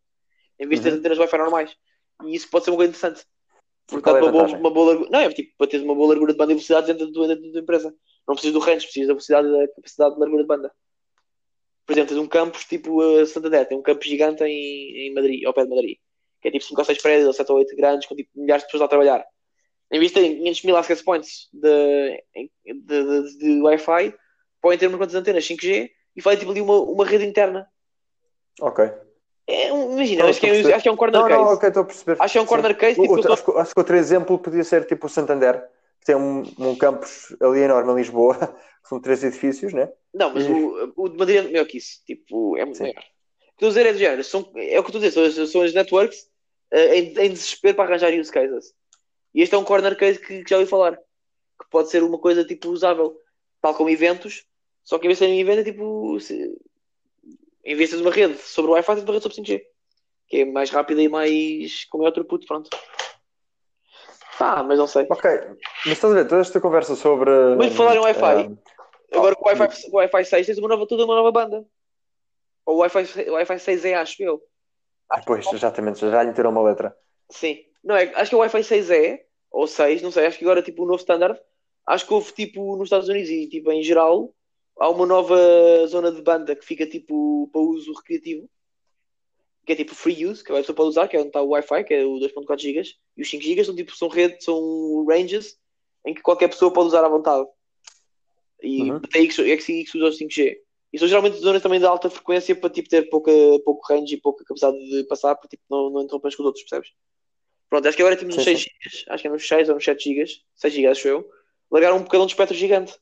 Em 0.58 0.66
vez 0.66 0.80
de 0.80 0.88
Uhum. 0.88 0.96
antenas 0.96 1.18
Wi-Fi 1.18 1.36
normais. 1.38 1.76
E 2.24 2.34
isso 2.34 2.48
pode 2.48 2.64
ser 2.64 2.70
uma 2.70 2.76
coisa 2.78 2.90
interessante. 2.90 3.26
Porque 3.86 4.02
Qual 4.04 4.16
é 4.16 4.20
dá 4.20 4.26
uma 4.26 4.32
boa, 4.32 4.58
uma 4.58 4.70
boa. 4.70 5.08
Não, 5.10 5.18
é 5.20 5.28
tipo 5.32 5.52
para 5.58 5.66
teres 5.66 5.84
uma 5.84 5.94
boa 5.94 6.08
largura 6.08 6.32
de 6.32 6.38
banda 6.38 6.52
e 6.52 6.54
velocidade 6.54 6.86
dentro 6.86 7.06
da 7.08 7.12
tua, 7.12 7.28
dentro 7.28 7.44
da 7.44 7.50
tua 7.52 7.60
empresa. 7.60 7.94
Não 8.26 8.34
precisas 8.34 8.54
do 8.54 8.60
range, 8.60 8.84
precisas 8.86 9.08
da 9.08 9.12
velocidade 9.12 9.48
e 9.48 9.50
da 9.50 9.68
capacidade 9.74 10.14
de 10.14 10.20
largura 10.20 10.42
de 10.42 10.48
banda. 10.48 10.72
Por 11.86 11.92
exemplo, 11.92 12.14
tens 12.14 12.22
um 12.22 12.28
campus 12.28 12.64
tipo 12.64 13.00
a 13.00 13.26
Santander, 13.26 13.66
tem 13.66 13.76
um 13.76 13.82
campus 13.82 14.06
gigante 14.06 14.42
em, 14.44 15.08
em 15.08 15.14
Madrid, 15.14 15.44
ao 15.44 15.52
pé 15.52 15.64
de 15.64 15.70
Madrid, 15.70 15.98
que 16.40 16.48
é 16.48 16.50
tipo 16.50 16.64
5 16.64 16.80
ou 16.80 16.84
6 16.84 17.02
prédios, 17.02 17.26
ou 17.26 17.32
7 17.32 17.52
ou 17.52 17.58
8 17.58 17.76
grandes, 17.76 18.08
com 18.08 18.14
tipo 18.14 18.30
milhares 18.34 18.62
de 18.62 18.68
pessoas 18.68 18.80
lá 18.80 18.86
a 18.86 18.88
trabalhar. 18.88 19.24
Em 19.92 19.98
vez 19.98 20.10
de 20.10 20.14
terem 20.14 20.38
500 20.38 20.62
mil 20.64 20.76
access 20.76 21.04
points 21.04 21.48
de, 21.52 22.24
de, 22.64 22.74
de, 22.74 23.38
de 23.38 23.62
Wi-Fi, 23.62 24.14
podem 24.60 24.78
ter 24.78 24.86
umas 24.86 24.98
quantas 24.98 25.14
antenas 25.14 25.44
5G 25.44 25.90
e 26.16 26.22
fazem 26.22 26.38
tipo 26.38 26.50
ali 26.50 26.60
uma, 26.60 26.78
uma 26.80 27.04
rede 27.04 27.26
interna. 27.26 27.68
Ok. 28.60 28.90
É, 29.46 29.68
imagina, 29.68 30.22
Não, 30.22 30.30
acho 30.30 30.40
que, 30.40 30.46
estou 30.46 30.70
a 30.70 30.72
é, 30.72 30.74
acho 30.74 30.82
que 30.82 30.88
é 30.88 30.92
um 30.92 30.96
corner 30.96 31.20
Não, 31.20 31.28
case. 31.28 31.40
não, 31.42 31.52
ok, 31.52 31.68
estou 31.68 31.82
a 31.82 31.86
perceber. 31.86 32.16
Acho 32.18 32.32
que 32.32 32.38
é 32.38 32.40
um 32.40 32.46
corner 32.46 32.76
case, 32.76 33.00
tipo, 33.00 33.32
acho, 33.32 33.44
que, 33.44 33.58
acho 33.58 33.74
que 33.74 33.80
outro 33.80 33.96
exemplo 33.96 34.38
podia 34.38 34.64
ser 34.64 34.86
tipo 34.86 35.06
o 35.06 35.10
Santander, 35.10 35.62
tem 36.04 36.14
um, 36.14 36.42
um 36.58 36.76
campus 36.76 37.34
ali 37.40 37.60
enorme 37.60 37.92
em 37.92 37.96
Lisboa, 37.96 38.36
que 38.82 38.88
são 38.88 39.00
três 39.00 39.24
edifícios, 39.24 39.72
né? 39.72 39.90
Não, 40.12 40.32
mas 40.32 40.46
o, 40.46 40.92
o 40.96 41.08
de 41.08 41.16
Madrid 41.16 41.38
é 41.38 41.42
melhor 41.42 41.66
que 41.66 41.78
isso. 41.78 42.00
Tipo, 42.06 42.56
é 42.56 42.64
muito 42.64 42.76
Sim. 42.76 42.84
maior. 42.84 42.98
O 42.98 43.00
que 43.00 43.64
estou 43.64 43.66
a 43.66 43.70
dizer 43.70 43.86
é 43.86 43.92
do 43.92 43.98
género. 43.98 44.24
São, 44.24 44.52
é 44.56 44.78
o 44.78 44.84
que 44.84 44.90
estou 44.90 45.00
a 45.00 45.04
dizer. 45.04 45.10
São, 45.12 45.24
as- 45.24 45.50
são 45.50 45.62
as 45.62 45.72
networks 45.74 46.28
eh, 46.70 46.98
em, 46.98 47.18
em 47.18 47.30
desespero 47.30 47.74
para 47.76 47.84
arranjar 47.84 48.12
use 48.12 48.30
cases. 48.30 48.72
E 49.34 49.42
este 49.42 49.54
é 49.54 49.58
um 49.58 49.64
corner 49.64 49.96
case 49.96 50.18
que, 50.20 50.44
que 50.44 50.50
já 50.50 50.56
ouvi 50.58 50.68
falar. 50.68 50.96
Que 50.96 51.68
pode 51.70 51.88
ser 51.90 52.02
uma 52.02 52.18
coisa 52.18 52.44
tipo 52.44 52.68
usável. 52.68 53.16
Tal 53.60 53.74
como 53.74 53.90
eventos. 53.90 54.44
Só 54.84 54.98
que 54.98 55.06
em 55.06 55.08
vez 55.08 55.18
de 55.18 55.24
ser 55.24 55.30
um 55.30 55.34
evento 55.40 55.60
é 55.60 55.64
tipo... 55.64 56.20
se- 56.20 56.56
em 57.64 57.74
vez 57.74 57.90
de 57.90 57.96
uma 57.96 58.10
rede 58.10 58.36
sobre 58.38 58.70
o 58.70 58.74
Wi-Fi, 58.74 58.94
tens 58.96 59.04
uma 59.04 59.12
rede 59.14 59.22
sobre 59.22 59.38
5G. 59.42 59.62
Que 60.28 60.36
é 60.40 60.44
mais 60.44 60.70
rápida 60.70 61.00
e 61.02 61.08
mais... 61.08 61.84
com 61.86 61.98
maior 61.98 62.10
throughput. 62.12 62.46
Pronto. 62.46 62.68
Ah, 64.46 64.62
mas 64.62 64.78
não 64.78 64.86
sei. 64.86 65.06
Ok, 65.08 65.30
mas 65.86 65.92
estás 65.94 66.12
a 66.12 66.16
ver, 66.16 66.28
toda 66.28 66.42
esta 66.42 66.60
conversa 66.60 66.94
sobre. 66.94 67.30
Mas 67.56 67.74
falar 67.74 67.96
em 67.96 68.00
Wi-Fi, 68.00 68.22
ah, 68.22 69.16
Agora 69.16 69.34
com 69.34 69.48
o 69.48 69.48
Wi-Fi, 69.48 69.90
o 69.90 69.96
Wi-Fi 69.96 70.24
6 70.26 70.46
tens 70.46 70.58
uma 70.58 70.68
nova, 70.68 70.86
toda 70.86 71.06
uma 71.06 71.14
nova 71.14 71.32
banda. 71.32 71.64
Ou 72.66 72.76
o 72.76 72.78
Wi-Fi, 72.80 73.30
o 73.30 73.32
Wi-Fi 73.32 73.58
6 73.58 73.84
é, 73.86 73.94
acho 73.94 74.22
eu. 74.22 74.42
ah, 75.08 75.22
pois, 75.24 75.50
exatamente, 75.50 76.00
já 76.00 76.22
lhe 76.22 76.28
meteram 76.28 76.50
uma 76.50 76.62
letra. 76.62 76.94
Sim. 77.30 77.58
Não, 77.82 77.96
é, 77.96 78.12
acho 78.16 78.28
que 78.28 78.36
o 78.36 78.40
Wi-Fi 78.40 78.64
6 78.64 78.90
é, 78.90 79.24
ou 79.50 79.66
6, 79.66 80.02
não 80.02 80.10
sei, 80.10 80.26
acho 80.26 80.38
que 80.38 80.44
agora 80.44 80.60
tipo 80.60 80.82
o 80.82 80.86
novo 80.86 81.00
standard. 81.00 81.40
Acho 81.86 82.06
que 82.06 82.12
houve 82.12 82.30
tipo 82.32 82.76
nos 82.76 82.86
Estados 82.86 83.08
Unidos 83.08 83.30
e 83.30 83.48
tipo 83.48 83.72
em 83.72 83.82
geral, 83.82 84.30
há 84.78 84.90
uma 84.90 85.06
nova 85.06 85.38
zona 85.86 86.12
de 86.12 86.20
banda 86.20 86.54
que 86.54 86.66
fica 86.66 86.86
tipo 86.86 87.48
para 87.50 87.62
uso 87.62 87.94
recreativo. 87.94 88.46
Que 89.66 89.72
é 89.72 89.76
tipo 89.76 89.94
free 89.94 90.26
use, 90.26 90.44
que 90.44 90.52
a 90.52 90.56
pessoa 90.56 90.76
pode 90.76 90.90
usar, 90.90 91.08
que 91.08 91.16
é 91.16 91.18
onde 91.18 91.28
está 91.28 91.40
o 91.40 91.48
Wi-Fi, 91.48 91.84
que 91.84 91.94
é 91.94 92.04
o 92.04 92.18
2.4 92.18 92.58
GB. 92.60 92.82
E 93.16 93.22
os 93.22 93.30
5 93.30 93.42
GB 93.42 93.64
são 93.64 93.74
tipo, 93.74 93.96
são 93.96 94.08
redes, 94.08 94.44
são 94.44 95.04
ranges 95.08 95.56
em 96.06 96.12
que 96.12 96.20
qualquer 96.20 96.48
pessoa 96.48 96.72
pode 96.72 96.88
usar 96.88 97.04
à 97.04 97.08
vontade. 97.08 97.46
E 98.62 98.90
Uhum. 98.90 98.96
até 98.96 99.18
aí 99.18 99.28
que, 99.28 99.34
se- 99.34 99.50
é 99.50 99.56
que 99.56 99.62
se 99.62 99.96
usa 99.96 100.08
os 100.08 100.18
5G. 100.18 100.58
E 100.92 100.98
são 100.98 101.08
geralmente 101.08 101.38
zonas 101.38 101.62
também 101.62 101.80
de 101.80 101.86
alta 101.86 102.08
frequência 102.08 102.54
para 102.54 102.70
tipo, 102.70 102.88
ter 102.88 103.08
pouca, 103.08 103.30
pouco 103.64 103.84
range 103.92 104.14
e 104.14 104.20
pouca 104.20 104.44
capacidade 104.44 104.78
de 104.88 105.04
passar 105.04 105.34
para 105.34 105.48
tipo, 105.48 105.62
não, 105.68 105.90
não 105.90 106.02
interromper 106.02 106.34
com 106.36 106.42
os 106.42 106.46
outros, 106.46 106.62
percebes? 106.64 106.92
Pronto, 107.68 107.88
acho 107.88 107.96
que 107.96 108.02
agora 108.02 108.16
temos 108.16 108.36
uns 108.36 108.44
Sim, 108.44 108.56
6 108.56 108.60
GB, 108.60 109.04
acho 109.08 109.22
que 109.22 109.28
é 109.28 109.30
nos 109.30 109.48
6 109.48 109.68
ou 109.68 109.74
nos 109.74 109.84
7 109.84 110.04
GB, 110.14 110.24
6 110.54 110.72
GB 110.74 110.86
acho 110.86 111.08
eu, 111.08 111.28
largaram 111.70 111.96
um 111.96 112.02
bocadão 112.04 112.26
de 112.26 112.32
espectro 112.32 112.56
gigante. 112.56 112.94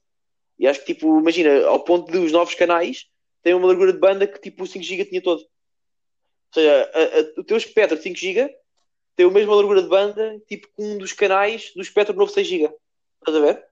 E 0.59 0.67
acho 0.67 0.81
que 0.85 0.95
tipo, 0.95 1.19
imagina, 1.19 1.67
ao 1.67 1.83
ponto 1.85 2.11
de 2.11 2.19
os 2.19 2.33
novos 2.33 2.55
canais 2.55 3.07
têm 3.43 3.53
uma 3.55 3.67
largura 3.67 3.93
de 3.93 3.99
banda 3.99 4.27
que 4.27 4.41
tipo 4.41 4.63
o 4.63 4.67
5 4.67 4.83
GB 4.85 5.05
tinha 5.05 5.21
todo. 5.21 5.43
Ou 6.55 6.63
seja, 6.63 6.91
a- 6.95 7.19
a- 7.21 7.41
o 7.41 7.45
teu 7.45 7.57
espectro 7.57 7.97
de 7.97 8.03
5 8.03 8.17
GB 8.19 8.55
tem 9.17 9.27
a 9.27 9.31
mesma 9.31 9.55
largura 9.55 9.83
de 9.83 9.89
banda 9.89 10.39
tipo 10.47 10.69
com 10.77 10.83
um 10.85 10.99
dos 10.99 11.13
canais 11.13 11.73
do 11.75 11.81
espectro 11.83 12.15
novo 12.15 12.31
6 12.31 12.47
GB. 12.47 12.75
Estás 13.21 13.37
a 13.37 13.41
ver? 13.41 13.67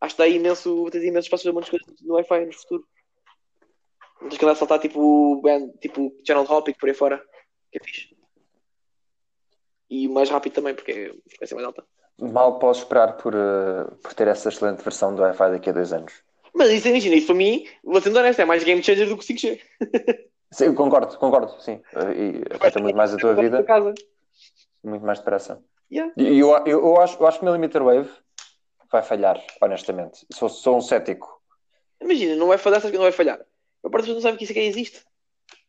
Acho 0.00 0.14
que 0.14 0.22
dá 0.22 0.28
imenso, 0.28 0.88
tens 0.90 1.02
imenso 1.04 1.26
espaço 1.26 1.42
para 1.42 1.52
fazer 1.52 1.52
muitas 1.52 1.70
coisas 1.70 2.02
no 2.02 2.14
Wi-Fi 2.14 2.46
no 2.46 2.52
futuro. 2.52 2.86
Não 4.20 4.28
tens 4.28 4.38
que 4.38 4.44
andar 4.44 4.52
a 4.52 4.56
saltar 4.56 4.78
tipo, 4.78 5.40
band, 5.42 5.70
tipo 5.80 6.14
channel 6.26 6.44
hopping 6.48 6.74
por 6.74 6.88
aí 6.88 6.94
fora. 6.94 7.18
Que 7.72 7.78
é 7.78 7.84
fixe. 7.84 8.16
E 9.90 10.08
mais 10.08 10.28
rápido 10.30 10.52
também, 10.54 10.74
porque 10.74 10.92
é 10.92 11.06
a 11.08 11.14
frequência 11.30 11.54
mais 11.54 11.66
alta. 11.66 11.84
Mal 12.18 12.58
posso 12.58 12.82
esperar 12.82 13.16
por, 13.16 13.34
eh, 13.34 13.84
por 14.02 14.14
ter 14.14 14.28
essa 14.28 14.48
excelente 14.48 14.82
versão 14.82 15.14
do 15.14 15.22
Wi-Fi 15.22 15.50
daqui 15.50 15.70
a 15.70 15.72
dois 15.72 15.92
anos. 15.92 16.12
Mas 16.54 16.70
isso, 16.70 16.88
imagina, 16.88 17.14
isso 17.16 17.26
para 17.26 17.34
mim, 17.36 17.66
vou 17.84 18.00
sendo 18.00 18.18
honesto, 18.18 18.40
é 18.40 18.44
mais 18.44 18.64
game 18.64 18.82
changer 18.82 19.08
do 19.08 19.16
que 19.18 19.24
5G. 19.24 19.60
Sim, 20.56 20.74
concordo, 20.74 21.18
concordo, 21.18 21.54
sim. 21.60 21.82
E 22.16 22.54
afeta 22.54 22.80
muito 22.80 22.96
mais 22.96 23.12
a 23.12 23.18
tua 23.18 23.34
vida, 23.34 23.62
muito 24.82 25.04
mais 25.04 25.18
depressa. 25.18 25.62
Yeah. 25.92 26.10
E 26.16 26.38
eu, 26.38 26.48
eu, 26.64 26.80
eu 26.80 27.00
acho, 27.02 27.22
eu 27.22 27.26
acho 27.26 27.38
que 27.40 27.44
Millimeter 27.44 27.82
Wave 27.84 28.08
vai 28.90 29.02
falhar, 29.02 29.38
honestamente. 29.60 30.26
Sou, 30.32 30.48
sou 30.48 30.78
um 30.78 30.80
cético. 30.80 31.28
Imagina, 32.00 32.36
não 32.36 32.46
vai 32.46 32.56
falhar, 32.56 32.80
sabes 32.80 32.92
que 32.92 32.96
não 32.96 33.04
vai 33.04 33.12
falhar. 33.12 33.38
A 33.84 33.90
parte 33.90 34.10
não 34.10 34.20
sabem 34.22 34.38
que 34.38 34.44
isso 34.44 34.52
aqui 34.54 34.60
existe. 34.60 35.04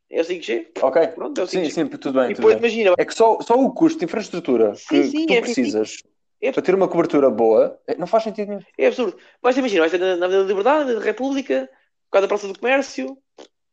É 0.09 0.21
o 0.21 0.23
5G. 0.23 0.67
Ok? 0.81 1.07
Pronto, 1.07 1.41
é 1.41 1.43
o 1.43 1.47
5G. 1.47 1.65
Sim, 1.65 1.69
sim, 1.69 1.87
tudo 1.97 2.13
bem. 2.21 2.31
e 2.31 2.33
Tudo 2.33 2.47
depois 2.47 2.55
bem. 2.55 2.59
imagina, 2.59 2.95
É 2.97 3.03
que 3.03 3.13
só, 3.13 3.41
só 3.41 3.55
o 3.55 3.73
custo 3.73 3.99
de 3.99 4.05
infraestrutura 4.05 4.73
Sim, 4.75 4.87
que, 4.87 5.03
sim, 5.03 5.25
que 5.25 5.27
tu 5.27 5.33
é 5.33 5.41
precisas 5.41 5.97
É- 6.41 6.51
para 6.53 6.61
ter 6.61 6.73
uma 6.73 6.87
cobertura 6.87 7.29
boa 7.29 7.77
eh, 7.87 7.95
não 7.97 8.07
faz 8.07 8.23
sentido 8.23 8.47
nenhum. 8.47 8.61
é 8.77 8.87
absurdo. 8.87 9.17
Ter, 9.17 9.57
imagina, 9.57 9.81
vais 9.81 9.91
ter 9.91 9.97
na, 9.99 10.15
na 10.15 10.25
Avenida 10.27 10.43
da 10.43 10.47
Liberdade, 10.47 10.93
na 10.93 11.01
República, 11.01 11.69
por 12.05 12.11
causa 12.11 12.21
da 12.25 12.27
Praça 12.29 12.47
do 12.47 12.57
Comércio, 12.57 13.17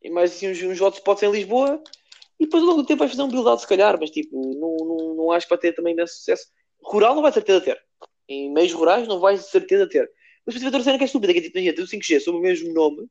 e 0.04 0.10
mais 0.10 0.32
assim 0.32 0.50
uns, 0.50 0.62
uns 0.62 0.80
hotspots 0.80 1.22
em 1.22 1.30
Lisboa, 1.30 1.82
e 2.38 2.44
depois 2.44 2.62
ao 2.62 2.68
longo 2.68 2.82
do 2.82 2.86
tempo 2.86 2.98
vais 3.00 3.10
fazer 3.10 3.22
um 3.22 3.28
build-out 3.28 3.60
se 3.62 3.66
calhar, 3.66 3.98
mas 3.98 4.10
tipo, 4.10 4.36
não, 4.36 4.76
não, 4.86 5.14
não 5.14 5.32
acho 5.32 5.46
que 5.46 5.50
vai 5.50 5.58
ter 5.58 5.72
também 5.72 5.94
imenso 5.94 6.14
sucesso. 6.14 6.46
Rural 6.82 7.14
não 7.14 7.22
vai 7.22 7.30
de 7.30 7.34
certeza 7.36 7.60
ter. 7.60 7.82
Em 8.28 8.52
meios 8.52 8.72
rurais 8.72 9.08
não 9.08 9.18
vais 9.18 9.40
de 9.40 9.48
certeza 9.50 9.88
ter. 9.88 10.10
Mas 10.44 10.54
tiver 10.54 10.66
outra 10.66 10.82
cena 10.82 10.98
que 10.98 11.04
é 11.04 11.06
estúpida, 11.06 11.32
que 11.32 11.38
é 11.38 11.42
tipo, 11.42 11.56
imagina, 11.56 11.74
ter 11.76 11.82
o 11.82 11.86
5G 11.86 12.20
sob 12.20 12.38
o 12.38 12.40
mesmo 12.40 12.72
nome, 12.74 13.08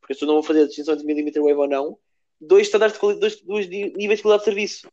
porque 0.00 0.14
se 0.14 0.24
eu 0.24 0.26
não 0.26 0.34
vou 0.34 0.42
fazer 0.42 0.62
a 0.62 0.66
distinção 0.66 0.94
entre 0.94 1.06
millimeter 1.06 1.40
wave 1.40 1.54
ou 1.54 1.68
não, 1.68 1.98
dois 2.40 2.66
standards 2.66 2.94
de 2.94 3.00
qualidade, 3.00 3.20
dois, 3.44 3.68
dois 3.68 3.68
níveis 3.68 4.18
de 4.18 4.22
qualidade 4.22 4.40
de 4.40 4.44
serviço. 4.46 4.88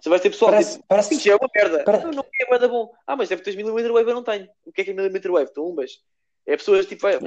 Você 0.00 0.08
vai 0.08 0.18
ter 0.20 0.30
pessoal 0.30 0.50
Parece, 0.50 0.72
tipo, 0.76 0.84
parece 0.88 1.14
5G 1.14 1.30
é 1.30 1.36
uma 1.36 1.48
merda. 1.54 1.84
Parece- 1.84 2.04
Não, 2.04 2.10
não 2.10 2.24
é 2.40 2.46
bué 2.46 2.58
da 2.58 2.68
bom. 2.68 2.92
Ah, 3.06 3.16
mas 3.16 3.28
deve 3.28 3.42
ter 3.42 3.56
millimeter 3.56 3.92
wave, 3.92 4.10
eu 4.10 4.14
não 4.14 4.24
tenho. 4.24 4.48
O 4.66 4.72
que 4.72 4.80
é 4.80 4.84
que 4.84 4.90
é 4.90 4.94
millimeter 4.94 5.30
wave? 5.30 5.52
Tumbas. 5.52 5.92
É 6.46 6.56
pessoas 6.56 6.84
tipo, 6.84 7.06
é, 7.06 7.18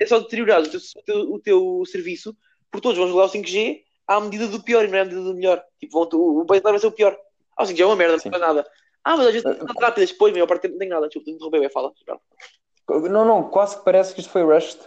é 0.00 0.06
só 0.06 0.18
deteriorar 0.18 0.60
o 0.60 0.68
teu, 0.68 0.80
o 0.80 1.02
teu, 1.02 1.20
o 1.32 1.40
teu 1.40 1.82
serviço, 1.86 2.36
porque 2.70 2.82
todos 2.82 2.98
vão 2.98 3.08
jogar 3.08 3.24
o 3.24 3.28
5G 3.28 3.82
à 4.06 4.20
medida 4.20 4.46
do 4.46 4.62
pior 4.62 4.84
e 4.84 4.88
não 4.88 4.98
é 4.98 5.00
à 5.00 5.04
medida 5.04 5.22
do 5.22 5.34
melhor. 5.34 5.62
Tipo, 5.78 6.08
vão, 6.08 6.20
o, 6.20 6.40
o 6.40 6.44
baseline 6.44 6.72
vai 6.72 6.78
ser 6.80 6.86
o 6.86 6.92
pior. 6.92 7.18
Ah, 7.56 7.64
o 7.64 7.66
5G 7.66 7.80
é 7.80 7.86
uma 7.86 7.96
merda, 7.96 8.18
Sim. 8.18 8.28
não 8.28 8.38
faz 8.38 8.54
nada. 8.54 8.70
Ah, 9.04 9.16
mas 9.16 9.26
às 9.26 9.32
vezes 9.32 9.46
Uh, 9.46 9.64
não 9.64 9.74
rápidas, 9.80 10.10
depois, 10.10 10.32
a 10.32 10.34
maior 10.34 10.46
parte 10.46 10.68
não 10.68 10.78
tem 10.78 10.88
nada. 10.88 11.08
Tipo, 11.08 11.30
interromper, 11.30 11.60
vai, 11.60 11.70
fala. 11.70 11.92
Não, 12.88 13.24
não, 13.24 13.48
quase 13.50 13.78
que 13.78 13.84
parece 13.84 14.14
que 14.14 14.20
isto 14.20 14.30
foi 14.30 14.42
rushed. 14.42 14.78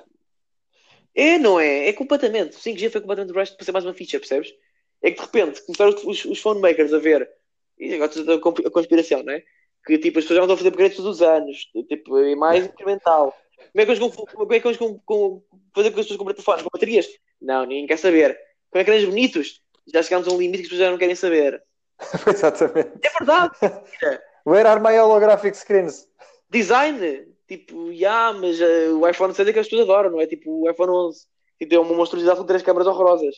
É, 1.15 1.37
não 1.37 1.59
é? 1.59 1.89
É 1.89 1.93
completamente. 1.93 2.57
O 2.57 2.59
5G 2.59 2.91
foi 2.91 3.01
completamente 3.01 3.35
rushed 3.35 3.55
para 3.55 3.65
ser 3.65 3.71
mais 3.71 3.85
uma 3.85 3.93
ficha, 3.93 4.19
percebes? 4.19 4.53
É 5.01 5.11
que 5.11 5.17
de 5.17 5.25
repente 5.25 5.61
começaram 5.65 5.95
os, 6.05 6.25
os 6.25 6.39
phone 6.39 6.59
makers 6.59 6.93
a 6.93 6.99
ver, 6.99 7.29
e 7.77 7.93
agora 7.93 8.11
estou 8.11 8.33
a 8.33 8.67
a 8.67 8.71
conspiração, 8.71 9.23
não 9.23 9.33
é? 9.33 9.43
Que 9.85 9.97
tipo, 9.97 10.19
as 10.19 10.25
pessoas 10.25 10.35
já 10.35 10.45
não 10.45 10.53
estão 10.53 10.55
a 10.55 10.57
fazer 10.57 10.69
upgrades 10.69 10.97
todos 10.97 11.15
os 11.15 11.21
anos, 11.21 11.57
tipo, 11.87 12.17
é 12.17 12.35
mais 12.35 12.65
incremental. 12.65 13.33
Como 13.71 13.81
é 13.81 13.85
que 13.85 13.91
eles 13.91 13.99
vão, 13.99 14.09
como 14.11 14.53
é 14.53 14.59
que 14.59 14.67
eles 14.67 14.77
vão 14.77 15.01
com, 15.05 15.41
fazer 15.73 15.91
com 15.91 15.99
as 15.99 16.05
pessoas 16.05 16.17
comprem 16.17 16.35
telefones 16.35 16.63
com 16.63 16.69
baterias? 16.71 17.07
Não, 17.41 17.65
ninguém 17.65 17.87
quer 17.87 17.97
saber. 17.97 18.37
Com 18.71 18.79
ecrãs 18.79 19.03
bonitos, 19.05 19.61
já 19.93 20.03
chegámos 20.03 20.27
a 20.27 20.31
um 20.31 20.37
limite 20.37 20.59
que 20.59 20.63
as 20.63 20.69
pessoas 20.69 20.85
já 20.85 20.91
não 20.91 20.97
querem 20.97 21.15
saber. 21.15 21.63
Exatamente. 22.27 22.91
É 23.03 23.09
verdade! 23.17 23.55
Where 24.45 24.67
are 24.67 24.79
my 24.79 24.97
holographic 24.97 25.55
screens? 25.55 26.07
Design, 26.49 27.27
tipo, 27.47 27.93
já, 27.93 28.33
mas 28.33 28.59
eh, 28.59 28.89
o 28.89 29.07
iPhone 29.07 29.33
6 29.33 29.47
é 29.47 29.53
que 29.53 29.59
as 29.59 29.67
pessoas 29.67 29.87
adoram, 29.87 30.11
não 30.11 30.21
é? 30.21 30.25
Tipo, 30.27 30.63
o 30.63 30.69
iPhone 30.69 30.91
11, 30.91 31.25
tipo, 31.59 31.75
é 31.75 31.79
uma 31.79 31.93
monstruosidade 31.93 32.39
com 32.39 32.45
três 32.45 32.63
câmaras 32.63 32.87
horrorosas. 32.87 33.35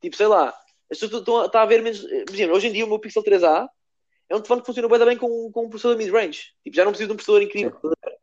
Tipo, 0.00 0.16
sei 0.16 0.26
lá, 0.26 0.54
as 0.90 0.98
pessoas 0.98 1.22
estão 1.22 1.60
a 1.60 1.66
ver 1.66 1.82
menos. 1.82 2.04
Imagina, 2.28 2.52
hoje 2.52 2.68
em 2.68 2.72
dia 2.72 2.84
o 2.84 2.88
meu 2.88 2.98
Pixel 2.98 3.24
3A 3.24 3.68
é 4.28 4.34
um 4.34 4.38
telefone 4.38 4.60
que 4.60 4.66
funciona 4.66 4.88
bem, 4.88 5.06
bem 5.06 5.16
com, 5.16 5.50
com 5.50 5.64
um 5.64 5.68
processador 5.68 5.96
mid-range. 5.96 6.52
Tipo, 6.62 6.76
já 6.76 6.84
não 6.84 6.92
preciso 6.92 7.08
de 7.08 7.12
um 7.14 7.16
processador 7.16 7.42
incrível. 7.42 7.78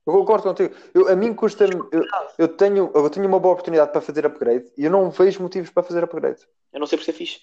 Eu 0.06 0.14
concordo 0.14 0.44
contigo. 0.44 0.76
Eu- 0.94 1.10
a 1.10 1.16
mim 1.16 1.34
custa-me. 1.34 1.76
Eu, 1.92 2.04
eu 2.38 2.48
tenho, 2.48 2.92
eu 2.94 3.10
tenho 3.10 3.28
uma 3.28 3.40
boa 3.40 3.54
oportunidade 3.54 3.92
para 3.92 4.02
fazer 4.02 4.26
upgrade 4.26 4.72
e 4.78 4.86
eu 4.86 4.92
não 4.92 5.10
vejo 5.10 5.42
motivos 5.42 5.70
para 5.72 5.84
fazer 5.84 6.04
upgrade. 6.04 6.42
Eu 6.72 6.80
não 6.80 6.88
sei 6.88 6.98
por 6.98 7.04
ser 7.04 7.14
fixe. 7.14 7.40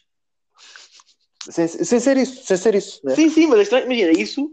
Sem, 1.50 1.66
sem 1.66 1.98
ser 1.98 2.16
isso, 2.16 2.44
sem 2.44 2.56
ser 2.56 2.74
isso. 2.76 3.00
Né? 3.04 3.16
Sim, 3.16 3.28
sim, 3.28 3.46
mas 3.48 3.58
é 3.58 3.62
estranho. 3.62 3.86
Imagina, 3.86 4.12
isso, 4.12 4.48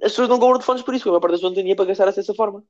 as 0.00 0.12
pessoas 0.12 0.28
não 0.28 0.38
compram 0.38 0.58
telefones 0.58 0.82
por 0.82 0.94
isso, 0.94 1.02
porque 1.02 1.08
a 1.08 1.12
maior 1.12 1.20
parte 1.20 1.32
das 1.32 1.40
pessoas 1.40 1.52
não 1.52 1.60
dinheiro 1.60 1.76
para 1.76 1.86
gastar 1.86 2.12
dessa 2.12 2.34
forma. 2.34 2.62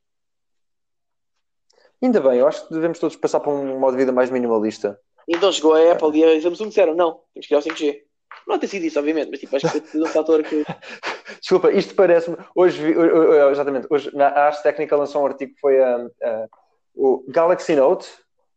Ainda 2.03 2.21
bem, 2.23 2.39
eu 2.39 2.49
acho 2.49 2.67
que 2.67 2.73
devemos 2.73 2.99
todos 2.99 3.17
passar 3.17 3.41
para 3.41 3.53
um 3.53 3.79
modo 3.79 3.93
de 3.93 3.99
vida 3.99 4.13
mais 4.13 4.31
minimalista. 4.31 4.99
Então 5.29 5.53
chegou 5.53 5.75
a 5.75 5.93
Apple 5.93 6.19
e 6.19 6.25
a 6.25 6.41
Samsung 6.41 6.69
disseram: 6.69 6.95
não, 6.95 7.21
temos 7.35 7.47
que 7.47 7.53
ir 7.53 7.57
ao 7.57 7.63
5G. 7.63 8.01
Não 8.49 8.59
tem 8.59 8.69
sido 8.69 8.85
isso, 8.87 8.99
obviamente, 8.99 9.31
mas 9.31 9.39
tipo, 9.41 9.55
acho 9.55 9.71
que 9.71 9.81
foi 9.81 10.01
um 10.01 10.07
fator 10.07 10.43
que. 10.43 10.65
Desculpa, 11.39 11.71
isto 11.71 11.95
parece-me. 11.95 12.37
Hoje, 12.55 12.83
exatamente, 13.51 13.87
hoje 13.91 14.15
na 14.17 14.29
Ars 14.29 14.63
Técnica 14.63 14.97
lançou 14.97 15.23
um 15.23 15.27
artigo 15.27 15.55
que 15.55 15.61
foi 15.61 15.81
a, 15.83 15.97
a- 16.23 16.49
o 16.95 17.25
Galaxy 17.29 17.75
Note 17.77 18.09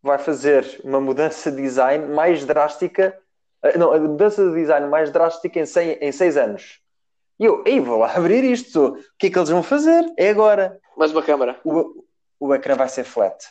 vai 0.01 0.17
fazer 0.17 0.65
uma 0.83 0.99
mudança 0.99 1.51
de 1.51 1.61
design 1.61 2.07
mais 2.13 2.45
drástica. 2.45 3.17
eh, 3.63 3.77
Não, 3.77 3.93
a 3.93 3.99
mudança 3.99 4.43
de 4.49 4.55
design 4.55 4.87
mais 4.87 5.11
drástica 5.11 5.59
em, 5.59 5.65
100, 5.65 5.97
em 6.01 6.11
seis 6.11 6.35
anos. 6.35 6.79
E 7.39 7.45
eu, 7.45 7.63
ei, 7.65 7.79
vou 7.79 7.99
lá 7.99 8.13
abrir 8.15 8.43
isto. 8.43 8.93
O 8.93 8.97
que 9.17 9.27
é 9.27 9.29
que 9.29 9.37
eles 9.37 9.49
vão 9.49 9.63
fazer? 9.63 10.03
É 10.17 10.29
agora. 10.29 10.79
Mais 10.97 11.11
uma 11.11 11.23
câmara. 11.23 11.59
O, 11.63 12.03
o 12.39 12.53
ecrã 12.53 12.75
vai 12.75 12.89
ser 12.89 13.03
flat. 13.03 13.45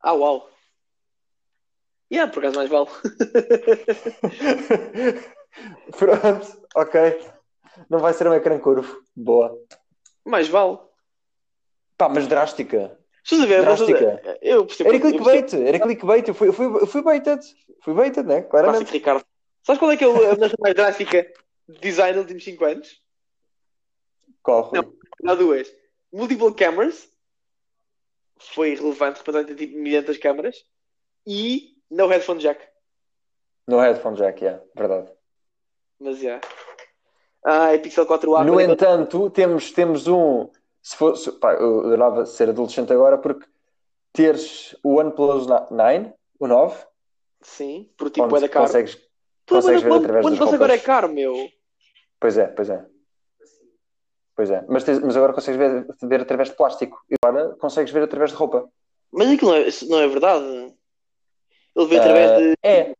Ah, 0.00 0.12
uau. 0.12 0.48
Yeah, 2.12 2.30
por 2.30 2.40
acaso 2.44 2.56
mais 2.58 2.70
vale. 2.70 2.86
Pronto, 5.98 6.62
ok. 6.76 7.20
Não 7.88 7.98
vai 7.98 8.12
ser 8.12 8.26
um 8.26 8.34
ecrã 8.34 8.58
curvo. 8.58 9.02
Boa. 9.14 9.56
mais 10.24 10.48
vale. 10.48 10.78
Pá, 11.96 12.08
mas 12.08 12.26
drástica. 12.26 12.98
Estás 13.22 13.42
a 13.42 13.46
ver? 13.46 13.62
Drástica. 13.62 14.38
Eu 14.42 14.66
percebo. 14.66 14.88
Era 14.88 14.96
eu 14.96 15.00
clickbait, 15.00 15.54
era 15.54 15.80
clickbait. 15.80 16.28
Eu 16.28 16.34
fui, 16.34 16.48
eu 16.48 16.52
fui, 16.52 16.66
eu 16.66 16.86
fui 16.86 17.02
baited. 17.02 17.40
Fui 17.82 17.94
baited, 17.94 18.26
né? 18.26 18.42
Claramente. 18.42 18.80
Clássico 18.80 18.92
Ricardo. 18.92 19.24
Sabes 19.62 19.78
qual 19.78 19.90
é 19.92 19.96
que 19.96 20.04
é 20.04 20.06
a 20.06 20.10
mudança 20.10 20.54
mais 20.58 20.74
drástica 20.74 21.26
de 21.68 21.78
design 21.78 22.12
nos 22.12 22.22
últimos 22.22 22.44
5 22.44 22.64
anos? 22.64 23.02
Qual, 24.42 24.62
Rui? 24.62 24.80
Há 25.26 25.34
duas. 25.34 25.74
Multiple 26.12 26.54
cameras. 26.54 27.08
Foi 28.36 28.74
relevante, 28.74 29.18
representa 29.18 29.54
tipo 29.54 29.78
milhares 29.78 30.18
câmaras. 30.18 30.66
E 31.26 31.78
no 31.90 32.06
headphone 32.06 32.40
jack. 32.40 32.62
No 33.66 33.80
headphone 33.80 34.16
jack, 34.16 34.44
é, 34.44 34.60
verdade. 34.76 35.10
Mas 35.98 36.18
já. 36.18 36.40
Ah, 37.44 37.74
é 37.74 37.78
Pixel 37.78 38.06
4A. 38.06 38.44
No 38.44 38.58
é 38.58 38.64
entanto, 38.64 39.28
temos, 39.30 39.70
temos 39.70 40.06
um. 40.08 40.48
Se 40.82 40.96
fosse, 40.96 41.30
pá, 41.32 41.52
eu 41.54 41.80
adorava 41.80 42.26
ser 42.26 42.48
adolescente 42.48 42.92
agora 42.92 43.18
porque 43.18 43.46
teres 44.12 44.74
o 44.82 44.96
OnePlus 44.98 45.46
9, 45.46 46.12
o 46.38 46.46
9, 46.46 46.84
Sim, 47.42 47.90
por 47.96 48.10
tipo 48.10 48.34
é 48.36 48.40
da 48.40 48.48
caro. 48.48 48.66
consegues. 48.66 48.98
Consegues 49.48 49.82
ver 49.82 49.92
através 49.92 50.24
das 50.26 50.38
você 50.38 50.54
agora 50.54 50.72
é 50.72 50.76
roupas. 50.76 50.86
caro, 50.86 51.08
meu. 51.08 51.34
Pois 52.18 52.38
é, 52.38 52.46
pois 52.46 52.70
é. 52.70 52.84
Pois 54.36 54.50
é. 54.50 54.64
Mas, 54.68 54.84
tens- 54.84 55.00
mas 55.00 55.16
agora 55.16 55.32
consegues 55.32 55.58
ver, 55.58 55.86
ver 56.02 56.20
através 56.22 56.48
de 56.48 56.56
plástico. 56.56 56.98
E 57.10 57.14
agora 57.22 57.54
consegues 57.56 57.92
ver 57.92 58.02
através 58.02 58.30
de 58.30 58.36
roupa. 58.36 58.68
Mas 59.12 59.28
aquilo 59.30 59.50
não 59.52 59.58
é, 59.58 59.68
isso 59.68 59.88
não 59.88 60.00
é 60.00 60.08
verdade. 60.08 60.44
Ele 61.76 61.86
veio 61.86 62.00
através 62.00 62.30
Ah, 62.30 62.38
de. 62.38 62.54
É. 62.62 62.94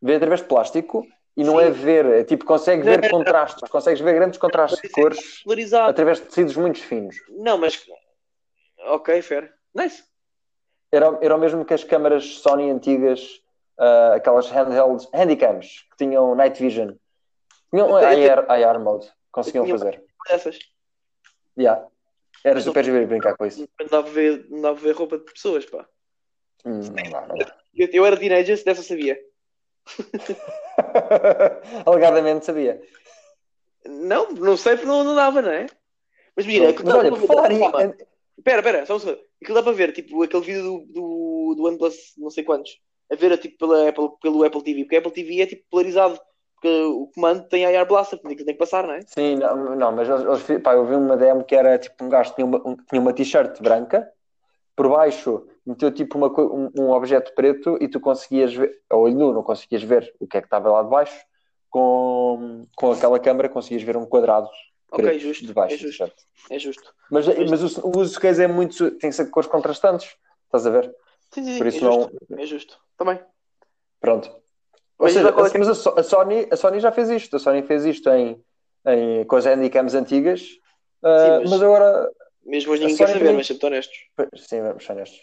Ver 0.00 0.14
através 0.16 0.40
de 0.40 0.46
plástico 0.48 1.06
e 1.36 1.42
não 1.42 1.58
Sim. 1.58 1.64
é 1.64 1.70
ver. 1.70 2.06
É 2.06 2.24
tipo, 2.24 2.44
consegue 2.44 2.82
ver 2.82 3.10
contrastes. 3.10 3.68
Consegues 3.68 4.00
ver 4.00 4.14
grandes 4.14 4.38
contrastes 4.38 4.80
de 4.80 4.88
cores 4.88 5.42
polarizado. 5.42 5.90
através 5.90 6.20
de 6.20 6.26
tecidos 6.26 6.56
muito 6.56 6.78
finos. 6.80 7.16
Não, 7.28 7.58
mas. 7.58 7.84
Ok, 8.86 9.20
fair. 9.22 9.52
Nice. 9.74 10.04
Era, 10.92 11.18
era 11.20 11.34
o 11.34 11.38
mesmo 11.38 11.64
que 11.64 11.74
as 11.74 11.82
câmaras 11.82 12.24
Sony 12.38 12.70
antigas, 12.70 13.40
ah, 13.78 14.14
aquelas 14.14 14.48
handhelds, 14.48 15.08
handycams, 15.12 15.84
que 15.90 15.96
tinham 16.04 16.34
night 16.34 16.62
vision. 16.62 16.92
Tinham 17.70 17.88
IR, 17.98 18.46
IR 18.48 18.78
mode. 18.78 19.10
Conseguiam 19.32 19.66
fazer. 19.66 20.02
Dessas. 20.28 20.58
Yeah. 21.58 21.84
Era 22.44 22.56
Mas 22.56 22.64
super 22.64 22.84
giro 22.84 23.06
brincar 23.06 23.36
com 23.36 23.46
isso. 23.46 23.66
Não 23.80 23.86
dava 23.86 24.08
ver, 24.10 24.46
não 24.50 24.60
dava 24.60 24.78
ver 24.78 24.92
roupa 24.92 25.18
de 25.18 25.24
pessoas, 25.24 25.64
pá. 25.66 25.86
Hum, 26.64 26.80
não 26.80 27.10
dá, 27.10 27.26
não 27.26 27.36
dá. 27.36 27.56
Eu, 27.74 27.88
eu 27.92 28.06
era 28.06 28.16
teenager, 28.16 28.62
dessa 28.62 28.82
sabia. 28.82 29.18
Alegadamente 31.86 32.46
sabia. 32.46 32.80
Não, 33.86 34.30
não 34.32 34.56
sei 34.56 34.74
porque 34.76 34.88
não, 34.88 35.04
não 35.04 35.14
dava, 35.14 35.42
não 35.42 35.50
é? 35.50 35.66
Mas 36.36 36.46
mira, 36.46 36.74
Mas 36.84 36.94
olha, 36.94 37.10
por 37.10 37.26
falar 37.26 37.52
em. 37.52 37.60
Calma. 37.60 37.94
Espera, 38.36 38.58
espera, 38.58 38.86
só 38.86 38.96
um 38.96 38.98
segundo. 38.98 39.20
Aquilo 39.40 39.56
dá 39.56 39.62
para 39.62 39.72
ver, 39.72 39.92
tipo, 39.92 40.22
aquele 40.22 40.44
vídeo 40.44 40.62
do, 40.62 40.78
do, 40.92 41.54
do 41.56 41.64
OnePlus, 41.66 42.14
não 42.18 42.30
sei 42.30 42.42
quantos, 42.42 42.80
a 43.12 43.14
ver, 43.14 43.36
tipo, 43.38 43.58
pela 43.58 43.88
Apple, 43.88 44.08
pelo 44.20 44.42
Apple 44.44 44.62
TV, 44.62 44.82
porque 44.82 44.96
a 44.96 44.98
Apple 44.98 45.12
TV 45.12 45.40
é, 45.40 45.46
tipo, 45.46 45.62
polarizado, 45.70 46.18
porque 46.54 46.68
o 46.68 47.06
comando 47.14 47.46
tem 47.48 47.62
IR 47.64 47.86
Blaster, 47.86 48.18
porque 48.18 48.32
aquilo 48.34 48.46
tem 48.46 48.54
que 48.54 48.58
passar, 48.58 48.86
não 48.86 48.94
é? 48.94 49.00
Sim, 49.06 49.36
não, 49.36 49.76
não 49.76 49.92
mas 49.92 50.08
eles, 50.08 50.62
pá, 50.62 50.72
eu 50.74 50.84
vi 50.84 50.96
uma 50.96 51.16
demo 51.16 51.44
que 51.44 51.54
era 51.54 51.78
tipo 51.78 52.02
um 52.04 52.08
gajo 52.08 52.30
que 52.30 52.36
tinha 52.36 52.46
uma, 52.46 52.58
um- 52.68 52.76
tinha 52.76 53.00
uma 53.00 53.12
t-shirt 53.12 53.62
branca, 53.62 54.10
por 54.74 54.88
baixo 54.88 55.46
meteu 55.66 55.90
tipo 55.92 56.18
uma, 56.18 56.28
um, 56.40 56.70
um 56.78 56.90
objeto 56.90 57.32
preto 57.34 57.78
e 57.80 57.88
tu 57.88 57.98
conseguias 58.00 58.52
ver, 58.54 58.80
a 58.90 58.96
olho 58.96 59.14
nu, 59.16 59.32
não 59.32 59.42
conseguias 59.42 59.82
ver 59.82 60.14
o 60.20 60.26
que 60.26 60.36
é 60.36 60.40
que 60.40 60.46
estava 60.46 60.70
lá 60.70 60.82
de 60.82 60.90
baixo, 60.90 61.18
com, 61.70 62.66
com 62.76 62.92
aquela 62.92 63.18
câmera 63.18 63.48
conseguias 63.48 63.82
ver 63.82 63.96
um 63.96 64.06
quadrado 64.06 64.48
preto 64.92 65.18
justo, 65.20 65.46
de 65.46 65.52
baixo 65.52 65.74
é 65.74 65.78
justo, 65.78 66.12
é 66.50 66.58
justo. 66.58 66.94
Mas, 67.10 67.26
mas 67.50 67.76
o, 67.78 67.88
o 67.88 67.98
uso 67.98 68.20
case 68.20 68.42
é 68.42 68.46
muito, 68.46 68.90
tem 68.92 69.10
que 69.10 69.16
ser 69.16 69.26
cores 69.30 69.48
contrastantes, 69.48 70.14
estás 70.46 70.66
a 70.66 70.70
ver? 70.70 70.94
Sim, 71.32 71.42
sim, 71.44 71.58
Por 71.58 71.66
é 71.66 71.70
isso 71.70 71.84
não, 71.84 71.92
justo, 72.02 72.16
é 72.38 72.46
justo. 72.46 72.78
Também. 72.96 73.18
pronto. 74.00 74.28
Ou 74.96 75.06
Mas 75.06 75.12
seja, 75.14 75.32
qual 75.32 75.46
é 75.46 75.50
que- 75.50 75.58
mas 75.58 75.68
a, 75.68 75.74
So- 75.74 75.94
a 75.98 76.02
Sony, 76.04 76.46
a 76.50 76.56
Sony 76.56 76.78
já 76.78 76.92
fez 76.92 77.10
isto, 77.10 77.34
a 77.34 77.38
Sony 77.40 77.62
fez 77.64 77.84
isto 77.84 78.08
em, 78.10 78.40
em, 78.86 79.24
com 79.24 79.34
as 79.34 79.44
handycams 79.44 79.94
antigas, 79.96 80.46
ah, 81.02 81.40
mas- 81.40 81.50
mas 81.50 81.62
agora 81.62 82.08
Mesmo 82.44 82.72
hoje 82.72 82.82
ninguém 82.82 82.96
quer 82.96 83.06
saber, 83.08 83.18
também- 83.20 83.36
mas 83.36 83.46
sempre 83.46 83.66
honestos. 83.66 83.96
Sim, 84.36 84.60
vamos 84.62 84.84
ser 84.84 84.92
honestos. 84.92 85.20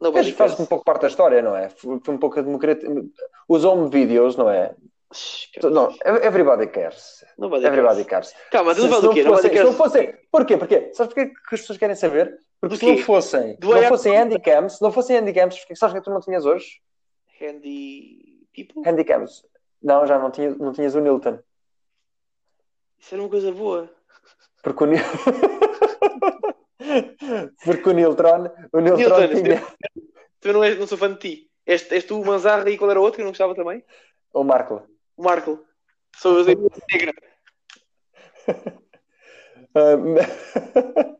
Não, 0.00 0.10
Mas 0.10 0.28
faz 0.30 0.58
um 0.58 0.66
pouco 0.66 0.84
parte 0.84 1.02
da 1.02 1.08
história, 1.08 1.40
não 1.40 1.56
é? 1.56 1.68
Foi 1.68 1.94
um 2.08 2.18
pouco 2.18 2.38
a 2.38 2.42
democracia. 2.42 2.88
Os 3.48 3.64
home 3.64 3.88
videos, 3.88 4.36
não 4.36 4.50
é? 4.50 4.74
Não, 5.70 5.94
everybody 6.24 6.66
cares. 6.66 7.22
Dizer. 7.38 7.66
Everybody 7.66 8.04
cares. 8.04 8.34
Calma, 8.50 8.74
Se, 8.74 8.80
tu 8.80 8.88
não 8.88 9.00
do 9.00 9.12
quê? 9.12 9.22
Fossem, 9.22 9.50
se 9.56 9.62
não 9.62 9.72
fossem. 9.74 10.14
Porquê? 10.30 10.56
Porquê? 10.56 10.90
Sabes 10.94 11.12
porquê 11.14 11.30
que 11.30 11.54
as 11.54 11.60
pessoas 11.60 11.78
querem 11.78 11.94
saber? 11.94 12.36
Porque 12.60 12.76
se 12.76 12.86
não 12.86 12.98
fossem, 12.98 13.56
Do 13.58 13.74
não 13.74 13.82
fossem 13.84 14.16
handycams, 14.16 14.76
se 14.76 14.82
não 14.82 14.90
fossem 14.90 15.16
handycams, 15.16 15.58
porque 15.58 15.76
sabes 15.76 15.94
que 15.94 16.00
tu 16.02 16.10
não 16.10 16.20
tinhas 16.20 16.44
hoje? 16.46 16.80
Handy 17.40 18.40
people? 18.54 18.82
Handycams. 18.88 19.44
Não, 19.82 20.06
já 20.06 20.18
não, 20.18 20.30
tinha, 20.30 20.50
não 20.50 20.72
tinhas 20.72 20.94
o 20.94 21.00
Nilton. 21.00 21.38
Isso 22.98 23.14
era 23.14 23.22
uma 23.22 23.30
coisa 23.30 23.52
boa. 23.52 23.90
Porque 24.62 24.84
o 24.84 24.86
Nil... 24.86 24.98
Porque 27.64 27.88
o 27.88 27.92
Niltron, 27.92 28.50
o 28.72 28.80
Niltron 28.80 29.28
tinha 29.28 29.62
Tu 30.40 30.52
não, 30.52 30.64
és, 30.64 30.78
não 30.78 30.86
sou 30.86 30.98
fã 30.98 31.12
de 31.12 31.18
ti. 31.18 31.50
És, 31.64 31.90
és 31.92 32.04
tu 32.04 32.20
o 32.20 32.24
Manzarra 32.24 32.68
e 32.68 32.76
qual 32.76 32.90
era 32.90 33.00
o 33.00 33.02
outro 33.02 33.16
que 33.16 33.22
eu 33.22 33.24
não 33.24 33.30
gostava 33.30 33.54
também? 33.54 33.84
o 34.34 34.42
Marco. 34.42 34.82
O 35.16 35.22
Marco. 35.22 35.64
Sou 36.16 36.40
a 36.40 36.44
negra. 36.44 37.14
Ah, 39.74 39.96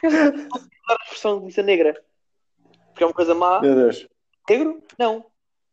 Porque 0.00 0.06
a 0.06 0.94
expressão 1.02 1.40
de 1.40 1.46
lista 1.46 1.62
negra. 1.62 2.00
Porque 2.88 3.02
é 3.02 3.06
uma 3.06 3.12
coisa 3.12 3.34
má. 3.34 3.60
Meu 3.60 3.74
Deus. 3.74 4.06
Negro? 4.48 4.80
Não. 4.96 5.26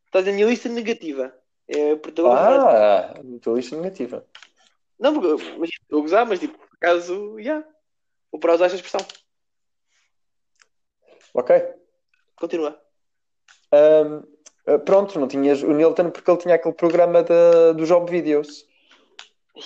Estás 0.08 0.26
na 0.26 0.32
minha 0.32 0.47
lista 0.47 0.68
negativa. 0.68 1.32
É 1.68 1.95
protagonista. 1.95 2.41
Ah, 2.41 3.14
tua 3.41 3.58
lista 3.58 3.76
negativa. 3.76 4.26
Não, 4.99 5.14
porque 5.14 5.43
mas, 5.60 5.70
estou 5.70 5.99
a 5.99 6.01
gozar, 6.01 6.26
mas 6.26 6.39
tipo, 6.39 6.58
por 6.58 6.68
acaso, 6.82 7.39
já. 7.39 7.64
Vou 8.32 8.39
para 8.39 8.55
usar 8.55 8.66
esta 8.66 8.78
expressão. 8.78 9.05
Ok. 11.38 11.52
Continua. 12.36 12.78
Ahm, 13.72 14.24
ah, 14.66 14.80
pronto, 14.80 15.20
não 15.20 15.28
tinhas 15.28 15.62
o 15.62 15.72
Nilton 15.72 16.10
porque 16.10 16.30
ele 16.32 16.40
tinha 16.40 16.56
aquele 16.56 16.74
programa 16.74 17.24
de, 17.24 17.74
do 17.76 17.86
Job 17.86 18.10
Videos. 18.12 18.66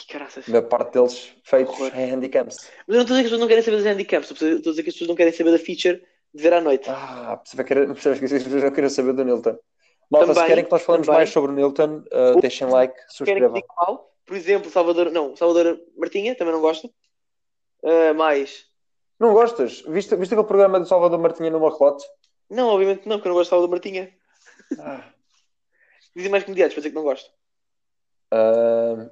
Caraças. 0.09 0.47
Da 0.47 0.61
parte 0.61 0.93
deles 0.93 1.33
feitos 1.43 1.73
Horror. 1.79 1.97
em 1.99 2.11
handicaps. 2.11 2.57
Mas 2.87 2.87
eu 2.87 2.95
não 2.95 3.01
estou 3.01 3.15
a 3.17 3.19
dizer 3.19 3.21
que 3.21 3.21
as 3.21 3.23
pessoas 3.23 3.39
não 3.41 3.47
querem 3.47 3.63
saber 3.63 3.77
dos 3.77 3.85
handicaps. 3.85 4.31
Estou 4.31 4.47
a 4.47 4.59
dizer 4.59 4.83
que 4.83 4.89
as 4.89 4.95
pessoas 4.95 5.07
não 5.09 5.15
querem 5.15 5.33
saber 5.33 5.51
da 5.51 5.57
feature 5.59 6.03
de 6.33 6.43
ver 6.43 6.53
à 6.53 6.61
noite. 6.61 6.89
Ah, 6.89 7.41
que 7.43 7.55
percebes 7.57 8.19
que 8.19 8.25
as 8.25 8.43
pessoas 8.43 8.63
não 8.63 8.71
querem 8.71 8.89
saber 8.89 9.13
do 9.13 9.23
Nilton. 9.25 9.57
Malta, 10.09 10.27
se 10.27 10.33
Também, 10.33 10.47
querem 10.49 10.65
que 10.65 10.71
nós 10.71 10.81
falemos 10.81 11.07
também. 11.07 11.19
mais 11.19 11.29
sobre 11.29 11.51
o 11.51 11.55
Nilton, 11.55 12.03
O- 12.35 12.39
deixem 12.41 12.67
like, 12.69 12.93
querem 12.93 13.07
que 13.07 13.13
subscrevam. 13.15 13.53
diga 13.53 13.67
mal. 13.77 14.13
Por 14.25 14.35
exemplo, 14.37 14.69
Salvador. 14.71 15.11
Não, 15.11 15.35
Salvador 15.35 15.79
Martinha, 15.97 16.35
também 16.35 16.53
não 16.53 16.61
gosto. 16.61 16.89
Ah, 17.83 18.13
mais. 18.13 18.65
Não 19.21 19.33
gostas? 19.33 19.81
Viste, 19.87 20.15
viste 20.15 20.33
aquele 20.33 20.47
programa 20.47 20.79
do 20.79 20.85
Salvador 20.87 21.19
Martinha 21.19 21.51
no 21.51 21.59
Marrelote? 21.59 22.03
Não, 22.49 22.69
obviamente 22.69 23.07
não, 23.07 23.17
porque 23.17 23.27
eu 23.27 23.31
não 23.31 23.37
gosto 23.37 23.45
de 23.45 23.49
Salvador 23.51 23.69
Martinha. 23.69 24.13
Ah, 24.79 25.03
Dizem 26.15 26.31
mais 26.31 26.43
comediantes, 26.43 26.73
para 26.73 26.81
dizer 26.81 26.89
que 26.89 26.95
não 26.95 27.03
gosto. 27.03 27.29
ah, 28.31 29.09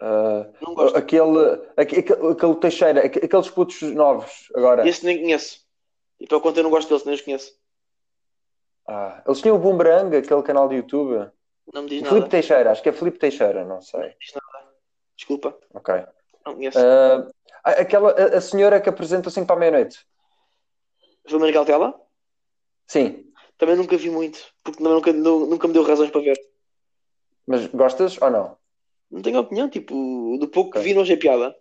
ah, 0.00 0.46
Não 0.60 0.74
gosto. 0.74 0.96
aquele, 0.96 1.38
aque- 1.76 2.00
aquele, 2.00 2.32
aquele 2.32 2.54
Teixeira, 2.56 3.06
aque- 3.06 3.24
aqueles 3.24 3.48
putos 3.50 3.80
novos 3.82 4.48
agora. 4.54 4.86
Esse 4.86 5.04
nem 5.06 5.20
conheço. 5.22 5.64
E 6.20 6.26
para 6.26 6.38
conta 6.40 6.60
eu 6.60 6.64
não 6.64 6.70
gosto 6.70 6.88
deles, 6.88 7.04
nem 7.04 7.14
os 7.14 7.20
conheço. 7.22 7.52
Ah, 8.86 9.22
eles 9.26 9.40
tinham 9.40 9.56
o 9.56 9.58
Boomerang, 9.58 10.14
aquele 10.16 10.42
canal 10.42 10.68
de 10.68 10.76
YouTube. 10.76 11.30
Não 11.72 11.82
me 11.82 11.88
diz 11.88 12.00
Felipe 12.00 12.14
nada. 12.20 12.28
Teixeira, 12.30 12.70
acho 12.70 12.82
que 12.82 12.88
é 12.88 12.92
Felipe 12.92 13.18
Teixeira, 13.18 13.64
não 13.64 13.80
sei. 13.80 14.00
Não 14.00 14.06
me 14.08 14.14
diz 14.20 14.32
nada. 14.34 14.68
Desculpa, 15.16 15.58
Ok. 15.74 15.94
Não 16.46 16.54
conheço. 16.54 16.78
Ah, 16.78 17.28
aquela, 17.64 18.10
a, 18.12 18.36
a 18.38 18.40
senhora 18.40 18.80
que 18.80 18.88
apresenta 18.88 19.28
5 19.30 19.46
para 19.46 19.56
a 19.56 19.58
meia-noite. 19.58 19.98
Filomena 21.26 21.52
Cautela? 21.52 22.00
Sim, 22.86 23.24
Também 23.58 23.74
nunca 23.76 23.96
vi 23.96 24.08
muito, 24.10 24.38
porque 24.62 24.80
nunca, 24.82 25.12
nu- 25.12 25.46
nunca 25.46 25.66
me 25.66 25.74
deu 25.74 25.82
razões 25.82 26.10
para 26.10 26.20
ver. 26.20 26.38
mas 27.46 27.66
gostas 27.66 28.20
ou 28.22 28.30
não? 28.30 28.56
Não 29.10 29.22
tenho 29.22 29.40
opinião, 29.40 29.68
tipo, 29.68 30.36
do 30.38 30.48
pouco 30.48 30.72
que 30.72 30.78
vi 30.80 30.94
não 30.94 31.02
achei 31.02 31.16
piada. 31.16 31.54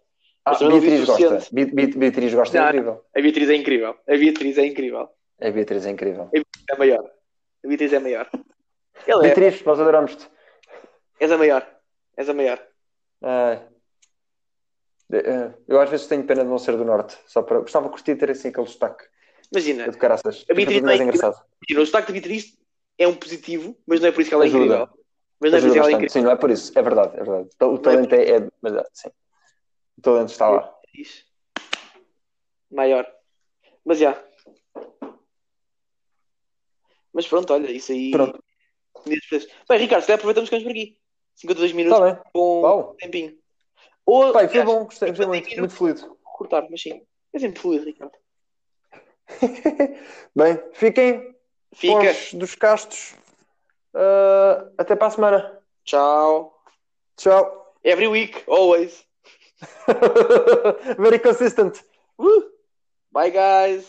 Ah, 0.45 0.53
Beatriz 0.55 1.05
gosta. 1.05 1.39
Beatriz 1.51 2.33
gosta, 2.35 2.57
é 2.59 2.61
incrível. 2.67 3.05
A 3.15 3.21
Beatriz 3.21 3.49
é 3.49 3.55
incrível. 3.55 3.95
A 4.07 4.17
Beatriz 4.17 4.57
é 4.59 4.65
incrível. 4.65 5.09
A 5.41 5.49
Beatriz 5.51 5.85
é 5.85 5.89
incrível. 5.89 6.29
É 6.69 6.75
maior. 6.77 7.03
A 7.63 7.67
Beatriz 7.67 7.93
é 7.93 7.99
maior. 7.99 8.29
Ele 9.07 9.17
é. 9.17 9.21
Beatriz, 9.21 9.63
nós 9.63 9.79
adoramos-te. 9.79 10.27
És 11.19 11.31
a 11.31 11.37
maior. 11.37 11.67
És 12.17 12.29
a 12.29 12.33
maior. 12.35 12.61
Ai. 13.23 13.61
De- 15.09 15.17
eh, 15.19 15.53
Eu 15.67 15.79
às 15.79 15.89
vezes 15.89 16.07
tenho 16.07 16.25
pena 16.25 16.43
de 16.43 16.49
não 16.49 16.57
ser 16.57 16.75
do 16.77 16.85
Norte. 16.85 17.17
Só 17.27 17.41
para... 17.43 17.59
Gostava 17.59 17.85
de 17.85 17.91
curtir 17.91 18.15
ter 18.15 18.31
assim 18.31 18.47
aquele 18.49 18.65
destaque 18.67 19.05
Imagina, 19.51 19.89
de 19.89 19.97
caraças. 19.97 20.43
A 20.49 20.53
Beatriz 20.53 20.81
mais 20.81 20.99
não 20.99 21.05
é 21.05 21.07
engraçado. 21.09 21.35
imagina, 21.69 21.83
o 21.83 21.85
sotaque 21.85 22.07
da 22.07 22.13
Beatriz 22.13 22.57
é 22.97 23.07
um 23.07 23.15
positivo, 23.15 23.77
mas 23.85 23.99
não 24.01 24.07
é 24.07 24.11
por 24.11 24.21
isso 24.21 24.29
que 24.29 24.33
ela 24.35 24.43
é 24.45 24.47
Ajuda. 24.47 24.63
incrível. 24.65 24.89
Mas 25.39 25.51
não 25.51 25.57
é 25.57 25.61
por 25.61 25.67
isso 25.67 25.73
que 25.73 25.79
ela 25.79 25.87
é 25.89 25.91
incrível. 25.93 26.09
Sim, 26.13 26.21
não 26.21 26.31
é 26.31 26.35
por 26.35 26.51
isso. 26.51 26.71
É 26.77 26.81
verdade, 26.81 27.13
é 27.19 27.23
verdade. 27.23 27.49
O 27.61 27.77
talento 27.77 28.13
é, 28.13 28.37
é... 28.37 28.47
Mas, 28.61 28.73
é, 28.73 28.83
sim. 28.93 29.09
O 29.97 30.01
talento 30.01 30.29
está 30.29 30.49
lá. 30.49 30.61
Beatriz. 30.83 31.25
Maior. 32.71 33.07
Mas 33.85 33.99
já. 33.99 34.21
Mas 37.13 37.27
pronto, 37.27 37.53
olha, 37.53 37.71
isso 37.71 37.91
aí. 37.91 38.11
Pronto. 38.11 38.43
Bem, 39.05 39.79
Ricardo, 39.79 40.01
se 40.01 40.07
calhar 40.07 40.17
aproveitamos 40.19 40.49
que 40.49 40.55
estamos 40.55 40.63
por 40.63 40.71
aqui. 40.71 40.97
52 41.35 41.73
minutos 41.73 41.99
Está 41.99 42.13
bem. 42.15 42.23
com 42.33 42.61
Uau. 42.61 42.95
tempinho. 42.95 43.37
Ou, 44.05 44.31
Pai, 44.33 44.47
foi 44.47 44.63
bom. 44.63 44.85
Gostei, 44.85 45.09
gostei 45.09 45.25
muito. 45.27 45.45
50 45.45 45.61
Muito 45.61 45.75
fluido. 45.75 46.17
cortar, 46.23 46.67
mas 46.69 46.81
sim. 46.81 47.01
É 47.33 47.39
sempre 47.39 47.59
fluido, 47.59 47.85
Ricardo. 47.85 48.13
Bem, 50.35 50.61
fiquem 50.73 51.35
Fica. 51.73 52.13
dos 52.33 52.55
castos. 52.55 53.15
Ah, 53.93 54.69
até 54.77 54.95
para 54.95 55.07
a 55.07 55.11
semana. 55.11 55.59
Tchau. 55.83 56.53
Tchau. 57.17 57.73
Every 57.83 58.07
week, 58.07 58.43
always. 58.47 59.03
Very 60.99 61.19
consistent. 61.19 61.83
Woo. 62.17 62.51
Bye, 63.11 63.31
guys. 63.31 63.85